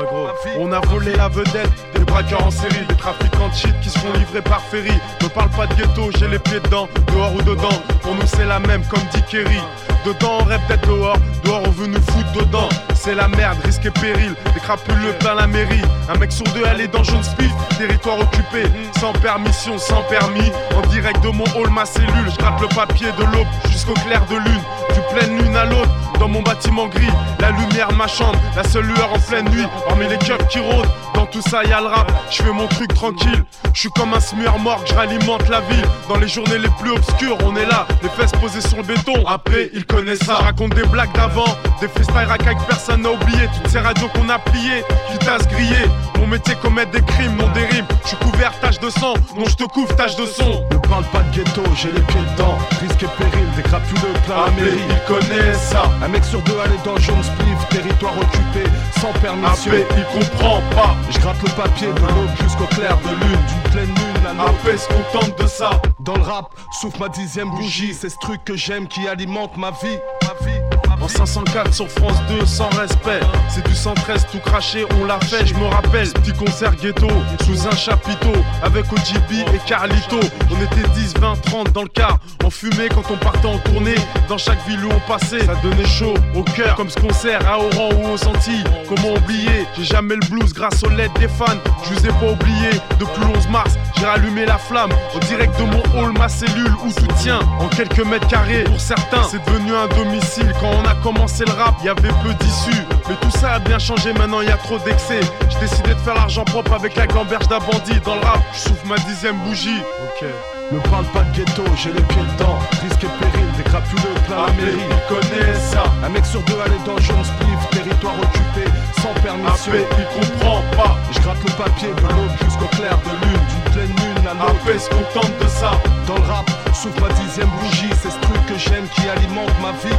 On 0.59 0.73
a 0.73 0.81
volé 0.81 1.15
la 1.15 1.29
vedette, 1.29 1.71
des 1.95 2.05
braqueurs 2.05 2.47
en 2.47 2.51
série, 2.51 2.87
des 2.89 2.97
trafiquants 2.97 3.49
de 3.49 3.55
shit 3.55 3.81
qui 3.81 3.91
se 3.91 3.99
font 3.99 4.13
livrer 4.13 4.43
par 4.43 4.61
ferry. 4.61 4.93
Ne 5.23 5.29
parle 5.29 5.51
pas 5.51 5.67
de 5.67 5.75
ghetto, 5.75 6.11
j'ai 6.19 6.29
les 6.29 6.39
pieds 6.39 6.61
dedans, 6.61 6.89
dehors 7.13 7.35
ou 7.35 7.43
dedans. 7.43 7.79
Pour 8.03 8.15
nous 8.15 8.27
c'est 8.27 8.47
la 8.47 8.61
même 8.61 8.85
comme 8.87 9.03
dit 9.13 9.23
Kerry. 9.29 9.61
Dedans 10.05 10.39
on 10.41 10.45
rêve 10.45 10.61
d'être 10.69 10.87
dehors, 10.87 11.19
dehors 11.45 11.63
on 11.67 11.71
veut 11.71 11.89
nous 11.89 12.01
foutre 12.01 12.33
dedans. 12.47 12.69
C'est 13.07 13.15
la 13.15 13.29
merde, 13.29 13.59
risque 13.65 13.87
et 13.87 13.91
péril, 13.93 14.35
des 14.53 14.59
crapuleux 14.59 15.13
plein 15.21 15.37
la 15.37 15.47
mairie. 15.47 15.81
Un 16.09 16.19
mec 16.19 16.33
sur 16.33 16.45
deux 16.55 16.65
allé 16.65 16.89
dans 16.89 17.05
jaune 17.05 17.23
speed, 17.23 17.53
territoire 17.79 18.19
occupé, 18.19 18.65
sans 18.99 19.13
permission, 19.13 19.79
sans 19.79 20.03
permis. 20.11 20.51
En 20.75 20.81
direct 20.89 21.23
de 21.23 21.29
mon 21.29 21.45
hall, 21.55 21.71
ma 21.71 21.87
cellule, 21.87 22.29
je 22.29 22.37
gratte 22.37 22.61
le 22.61 22.67
papier 22.67 23.07
de 23.17 23.23
l'aube 23.23 23.47
jusqu'au 23.71 23.95
clair 23.95 24.27
de 24.27 24.35
lune. 24.35 24.63
Du 24.93 25.01
pleine 25.15 25.39
lune 25.41 25.55
à 25.55 25.67
l'autre, 25.67 25.89
dans 26.19 26.27
mon 26.27 26.43
bâtiment 26.43 26.89
gris, 26.89 27.07
la 27.39 27.53
lumière 27.53 27.93
ma 27.93 28.09
chambre, 28.09 28.41
la 28.57 28.65
seule 28.65 28.87
lueur 28.87 29.13
en 29.13 29.21
pleine 29.21 29.49
nuit. 29.51 29.69
Parmi 29.87 30.09
les 30.09 30.19
keufs 30.19 30.49
qui 30.49 30.59
rôdent, 30.59 30.91
dans 31.27 31.41
tout 31.41 31.49
ça 31.49 31.65
y 31.65 31.73
a 31.73 31.81
le 31.81 31.87
rap, 31.87 32.11
je 32.31 32.43
fais 32.43 32.53
mon 32.53 32.67
truc 32.67 32.93
tranquille. 32.95 33.45
Je 33.73 33.81
suis 33.81 33.91
comme 33.91 34.15
un 34.15 34.21
smueur 34.21 34.59
mort, 34.59 34.83
je 34.87 34.95
ralimente 34.95 35.49
la 35.49 35.61
ville. 35.61 35.85
Dans 36.09 36.17
les 36.17 36.29
journées 36.29 36.59
les 36.59 36.69
plus 36.81 36.93
obscures, 36.93 37.37
on 37.45 37.57
est 37.57 37.67
là, 37.67 37.87
les 38.03 38.09
fesses 38.11 38.33
posées 38.41 38.61
sur 38.61 38.79
le 38.79 38.83
béton. 38.85 39.27
Après, 39.27 39.71
ils 39.75 39.85
connaissent 39.85 40.25
ça. 40.25 40.37
Je 40.41 40.45
raconte 40.45 40.75
des 40.75 40.85
blagues 40.85 41.13
d'avant, 41.13 41.57
des 41.81 41.89
freestyle 41.89 42.27
racailles 42.27 42.57
que 42.57 42.69
personne 42.69 43.03
n'a 43.03 43.11
oublié. 43.11 43.49
Toutes 43.55 43.71
ces 43.71 43.79
radios 43.79 44.09
qu'on 44.15 44.29
a 44.29 44.39
pliées, 44.39 44.85
qui 45.11 45.19
tassent 45.19 45.49
grillé. 45.49 45.77
Mon 46.19 46.27
métier, 46.27 46.55
commettre 46.63 46.93
des 46.93 47.03
crimes, 47.03 47.37
non 47.37 47.49
des 47.49 47.67
rimes. 47.67 47.87
Je 48.03 48.09
suis 48.09 48.17
couvert, 48.19 48.59
tache 48.61 48.81
de 48.81 48.91
sang, 48.91 49.15
non 49.37 49.45
je 49.47 49.57
te 49.57 49.65
couvre, 49.65 49.95
tache 49.97 50.17
de 50.17 50.27
son. 50.27 50.65
Ne 50.71 50.79
parle 50.89 51.05
pas 51.13 51.21
de 51.21 51.37
ghetto, 51.37 51.63
j'ai 51.77 51.93
les 51.93 52.01
pieds 52.01 52.21
dedans. 52.33 52.57
Risque 52.81 53.03
et 53.03 53.09
péril, 53.19 53.47
des 53.57 53.63
crapuleux 53.63 54.13
plein 54.25 54.37
la 54.37 54.45
AP, 54.45 54.57
mairie. 54.57 54.79
il 54.89 55.07
connaît 55.07 55.55
ça. 55.55 55.91
Un 56.03 56.09
mec 56.09 56.25
sur 56.25 56.41
deux 56.43 56.59
allait 56.65 56.81
dans 56.85 56.97
jaune 56.99 57.23
spliff, 57.23 57.69
territoire 57.69 58.15
occupé, 58.17 58.65
sans 59.01 59.13
permission. 59.21 59.73
AP, 59.73 59.85
il 59.97 60.21
comprend 60.21 60.61
pas. 60.75 60.97
Je 61.17 61.21
gratte 61.23 61.43
le 61.43 61.49
papier 61.51 61.87
de 61.89 62.01
l'aube 62.01 62.31
jusqu'au 62.43 62.67
clair 62.67 62.97
de 62.99 63.09
lune, 63.09 63.41
d'une 63.49 63.73
pleine 63.73 63.87
lune 63.87 64.27
à. 64.27 64.45
AP 64.45 64.79
se 64.79 64.89
contente 64.89 65.41
de 65.41 65.47
ça? 65.47 65.71
Dans 66.01 66.17
le 66.17 66.23
rap, 66.23 66.55
souffle 66.81 67.01
ma 67.01 67.09
dixième 67.09 67.51
bougie, 67.51 67.95
c'est 67.95 68.11
ce 68.11 68.19
truc 68.19 68.45
que 68.45 68.55
j'aime 68.55 68.87
qui 68.87 69.09
alimente 69.09 69.57
ma 69.57 69.71
vie, 69.71 69.99
ma 70.23 70.47
vie. 70.47 70.61
En 71.07 71.09
504 71.09 71.73
sur 71.73 71.89
France 71.89 72.17
2 72.29 72.45
sans 72.45 72.69
respect. 72.71 73.21
C'est 73.49 73.65
du 73.65 73.77
113 73.77 74.27
tout 74.33 74.41
craché 74.41 74.85
on 75.01 75.05
l'a 75.05 75.21
fait 75.21 75.47
je 75.47 75.55
me 75.55 75.67
rappelle. 75.67 76.09
Petit 76.13 76.33
concert 76.33 76.75
ghetto 76.75 77.07
sous 77.45 77.69
un 77.69 77.77
chapiteau 77.77 78.33
Avec 78.61 78.87
OGB 78.93 79.47
et 79.55 79.61
Carlito. 79.69 80.19
On 80.51 80.65
était 80.65 80.89
10, 80.97 81.15
20, 81.21 81.43
30 81.43 81.73
dans 81.73 81.85
le 81.85 81.89
car 81.89 82.19
On 82.45 82.51
fumait 82.51 82.89
quand 82.89 83.05
on 83.13 83.17
partait 83.19 83.47
en 83.47 83.59
tournée. 83.59 83.95
Dans 84.29 84.37
chaque 84.37 84.59
ville 84.67 84.85
où 84.85 84.89
on 84.91 85.09
passait 85.09 85.47
Ça 85.47 85.55
donnait 85.63 85.87
chaud 85.87 86.15
au 86.35 86.43
cœur. 86.43 86.75
Comme 86.75 86.91
ce 86.91 86.99
concert 86.99 87.41
à 87.49 87.61
Oran 87.61 87.91
ou 87.95 88.15
aux 88.15 88.27
Antilles 88.27 88.65
Comment 88.89 89.15
oublier. 89.15 89.65
J'ai 89.77 89.85
jamais 89.85 90.17
le 90.17 90.29
blues 90.29 90.53
grâce 90.53 90.83
aux 90.83 90.91
lettres 90.91 91.21
des 91.21 91.29
fans. 91.29 91.47
Je 91.85 91.95
vous 91.95 92.05
ai 92.05 92.13
pas 92.15 92.33
oublié 92.33 92.71
Depuis 92.99 93.21
le 93.21 93.39
11 93.39 93.49
mars 93.51 93.75
j'ai 93.99 94.05
rallumé 94.05 94.45
la 94.45 94.59
flamme. 94.59 94.91
En 95.15 95.19
direct 95.21 95.59
de 95.59 95.65
mon 95.65 95.83
hall 95.95 96.13
ma 96.19 96.29
cellule 96.29 96.75
où 96.85 96.93
tout 96.93 97.07
tient 97.23 97.41
En 97.61 97.69
quelques 97.69 98.05
mètres 98.05 98.27
carrés 98.27 98.65
Pour 98.65 98.81
certains 98.81 99.23
c'est 99.31 99.43
devenu 99.47 99.75
un 99.75 99.87
domicile. 99.87 100.53
Quand 100.61 100.71
on 100.71 100.85
a 100.85 100.96
commencé 101.03 101.45
le 101.45 101.53
rap, 101.53 101.75
il 101.81 101.87
y 101.87 101.89
avait 101.89 102.09
peu 102.23 102.35
d'issues. 102.41 102.85
Mais 103.09 103.17
tout 103.17 103.31
ça 103.31 103.55
a 103.55 103.59
bien 103.59 103.79
changé, 103.79 104.13
maintenant 104.13 104.41
il 104.41 104.49
y 104.49 104.53
a 104.53 104.57
trop 104.57 104.79
d'excès. 104.79 105.21
J'ai 105.49 105.59
décidé 105.61 105.91
de 105.95 106.01
faire 106.01 106.15
l'argent 106.15 106.45
propre 106.45 106.73
avec 106.73 106.97
la 106.97 107.07
gamberge 107.07 107.49
d'un 107.49 107.59
bandit. 107.59 108.01
Dans 108.05 108.17
le 108.17 108.21
rap, 108.21 108.41
je 108.53 108.59
souffle 108.59 108.87
ma 108.87 108.97
dixième 108.99 109.37
bougie. 109.45 109.81
Ok. 110.05 110.27
Ne 110.73 110.81
parle 110.91 111.05
pas 111.07 111.23
de 111.23 111.37
ghetto, 111.37 111.63
j'ai 111.77 111.93
les 111.93 112.03
pieds 112.03 112.23
dedans. 112.37 112.59
Risque 112.83 113.05
et 113.05 113.25
péril, 113.25 113.47
des 113.57 113.63
crapuleux 113.63 114.15
plein 114.27 114.47
la 114.47 114.53
mairie. 114.55 114.83
il 114.91 115.15
connaît 115.15 115.55
ça. 115.55 115.85
Un 116.05 116.09
mec 116.09 116.27
sur 116.27 116.43
deux 116.43 116.59
allait 116.65 116.83
dans 116.85 116.99
jaune 116.99 117.25
spliff, 117.25 117.71
territoire 117.71 118.15
occupé, 118.19 118.69
sans 119.01 119.15
permission. 119.23 119.73
AP, 119.73 119.87
il 119.99 120.21
comprend 120.21 120.63
pas. 120.77 120.97
Je 121.13 121.21
gratte 121.21 121.39
le 121.45 121.53
papier 121.53 121.89
de 121.89 122.03
l'aube 122.03 122.37
jusqu'au 122.45 122.67
clair 122.77 122.99
de 122.99 123.27
lune, 123.27 123.41
d'une 123.47 123.73
pleine 123.73 123.95
lune 123.95 124.27
à 124.27 124.35
l'autre. 124.35 124.59
AP 124.67 124.79
se 124.79 124.89
contente 124.91 125.39
de 125.41 125.49
ça. 125.49 125.71
Dans 126.09 126.17
le 126.17 126.27
rap, 126.27 126.51
souffle 126.75 127.01
ma 127.01 127.09
dixième 127.15 127.51
bougie, 127.63 127.91
c'est 128.03 128.11
ce 128.11 128.21
truc 128.21 128.45
que 128.47 128.59
j'aime 128.59 128.87
qui 128.95 129.09
alimente 129.09 129.55
ma 129.63 129.71
vie, 129.71 129.97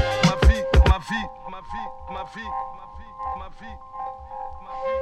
ma 0.97 1.03
vie, 1.03 1.29
ma 1.51 1.61
vie, 1.61 1.89
ma 2.09 2.23
vie, 2.33 2.49
ma 2.75 2.85
vie, 2.97 3.13
ma 3.37 3.47
vie, 3.59 3.77
ma 4.65 4.73
vie. 4.81 5.01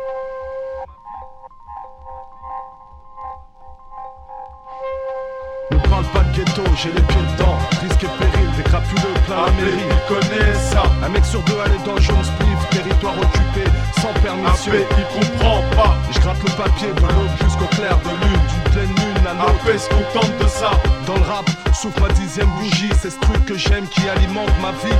Ne 5.71 5.77
parle 5.89 6.05
pas 6.05 6.19
de 6.19 6.31
ghetto, 6.35 6.63
j'ai 6.75 6.91
les 6.91 7.01
pieds 7.01 7.21
dedans. 7.37 7.57
Risque 7.81 8.03
et 8.03 8.07
péril, 8.07 8.51
des 8.57 8.63
crapuleux 8.63 9.13
plein 9.25 9.45
la 9.45 9.51
mairie. 9.53 9.87
il 9.89 10.13
connaît 10.13 10.53
ça. 10.53 10.83
Un 11.01 11.09
mec 11.09 11.23
sur 11.23 11.41
deux 11.43 11.59
allait 11.61 11.83
dans 11.85 11.97
jaune 12.01 12.23
spliff, 12.23 12.69
territoire 12.71 13.17
occupé, 13.17 13.63
sans 14.01 14.13
permission. 14.21 14.73
AP, 14.73 14.85
il 14.97 15.05
comprend 15.21 15.61
pas. 15.77 15.95
Je 16.11 16.19
gratte 16.19 16.43
le 16.43 16.51
papier 16.57 16.91
de 16.91 17.01
l'aube 17.01 17.37
jusqu'au 17.41 17.67
clair 17.75 17.97
de 17.99 18.09
lune, 18.09 18.41
d'une 18.49 18.71
pleine 18.73 18.95
lune 18.95 19.27
à 19.27 19.33
l'autre. 19.33 19.63
AP 19.65 19.77
se 19.77 19.87
contente 19.87 20.37
de 20.43 20.47
ça. 20.47 20.71
Dans 21.07 21.15
le 21.15 21.23
rap, 21.23 21.49
souffle 21.73 22.01
ma 22.01 22.09
dixième 22.09 22.49
bougie, 22.59 22.91
c'est 23.01 23.11
ce 23.11 23.19
truc 23.19 23.45
que 23.45 23.55
j'aime 23.55 23.87
qui 23.87 24.09
alimente 24.09 24.51
ma 24.61 24.71
vie, 24.71 24.99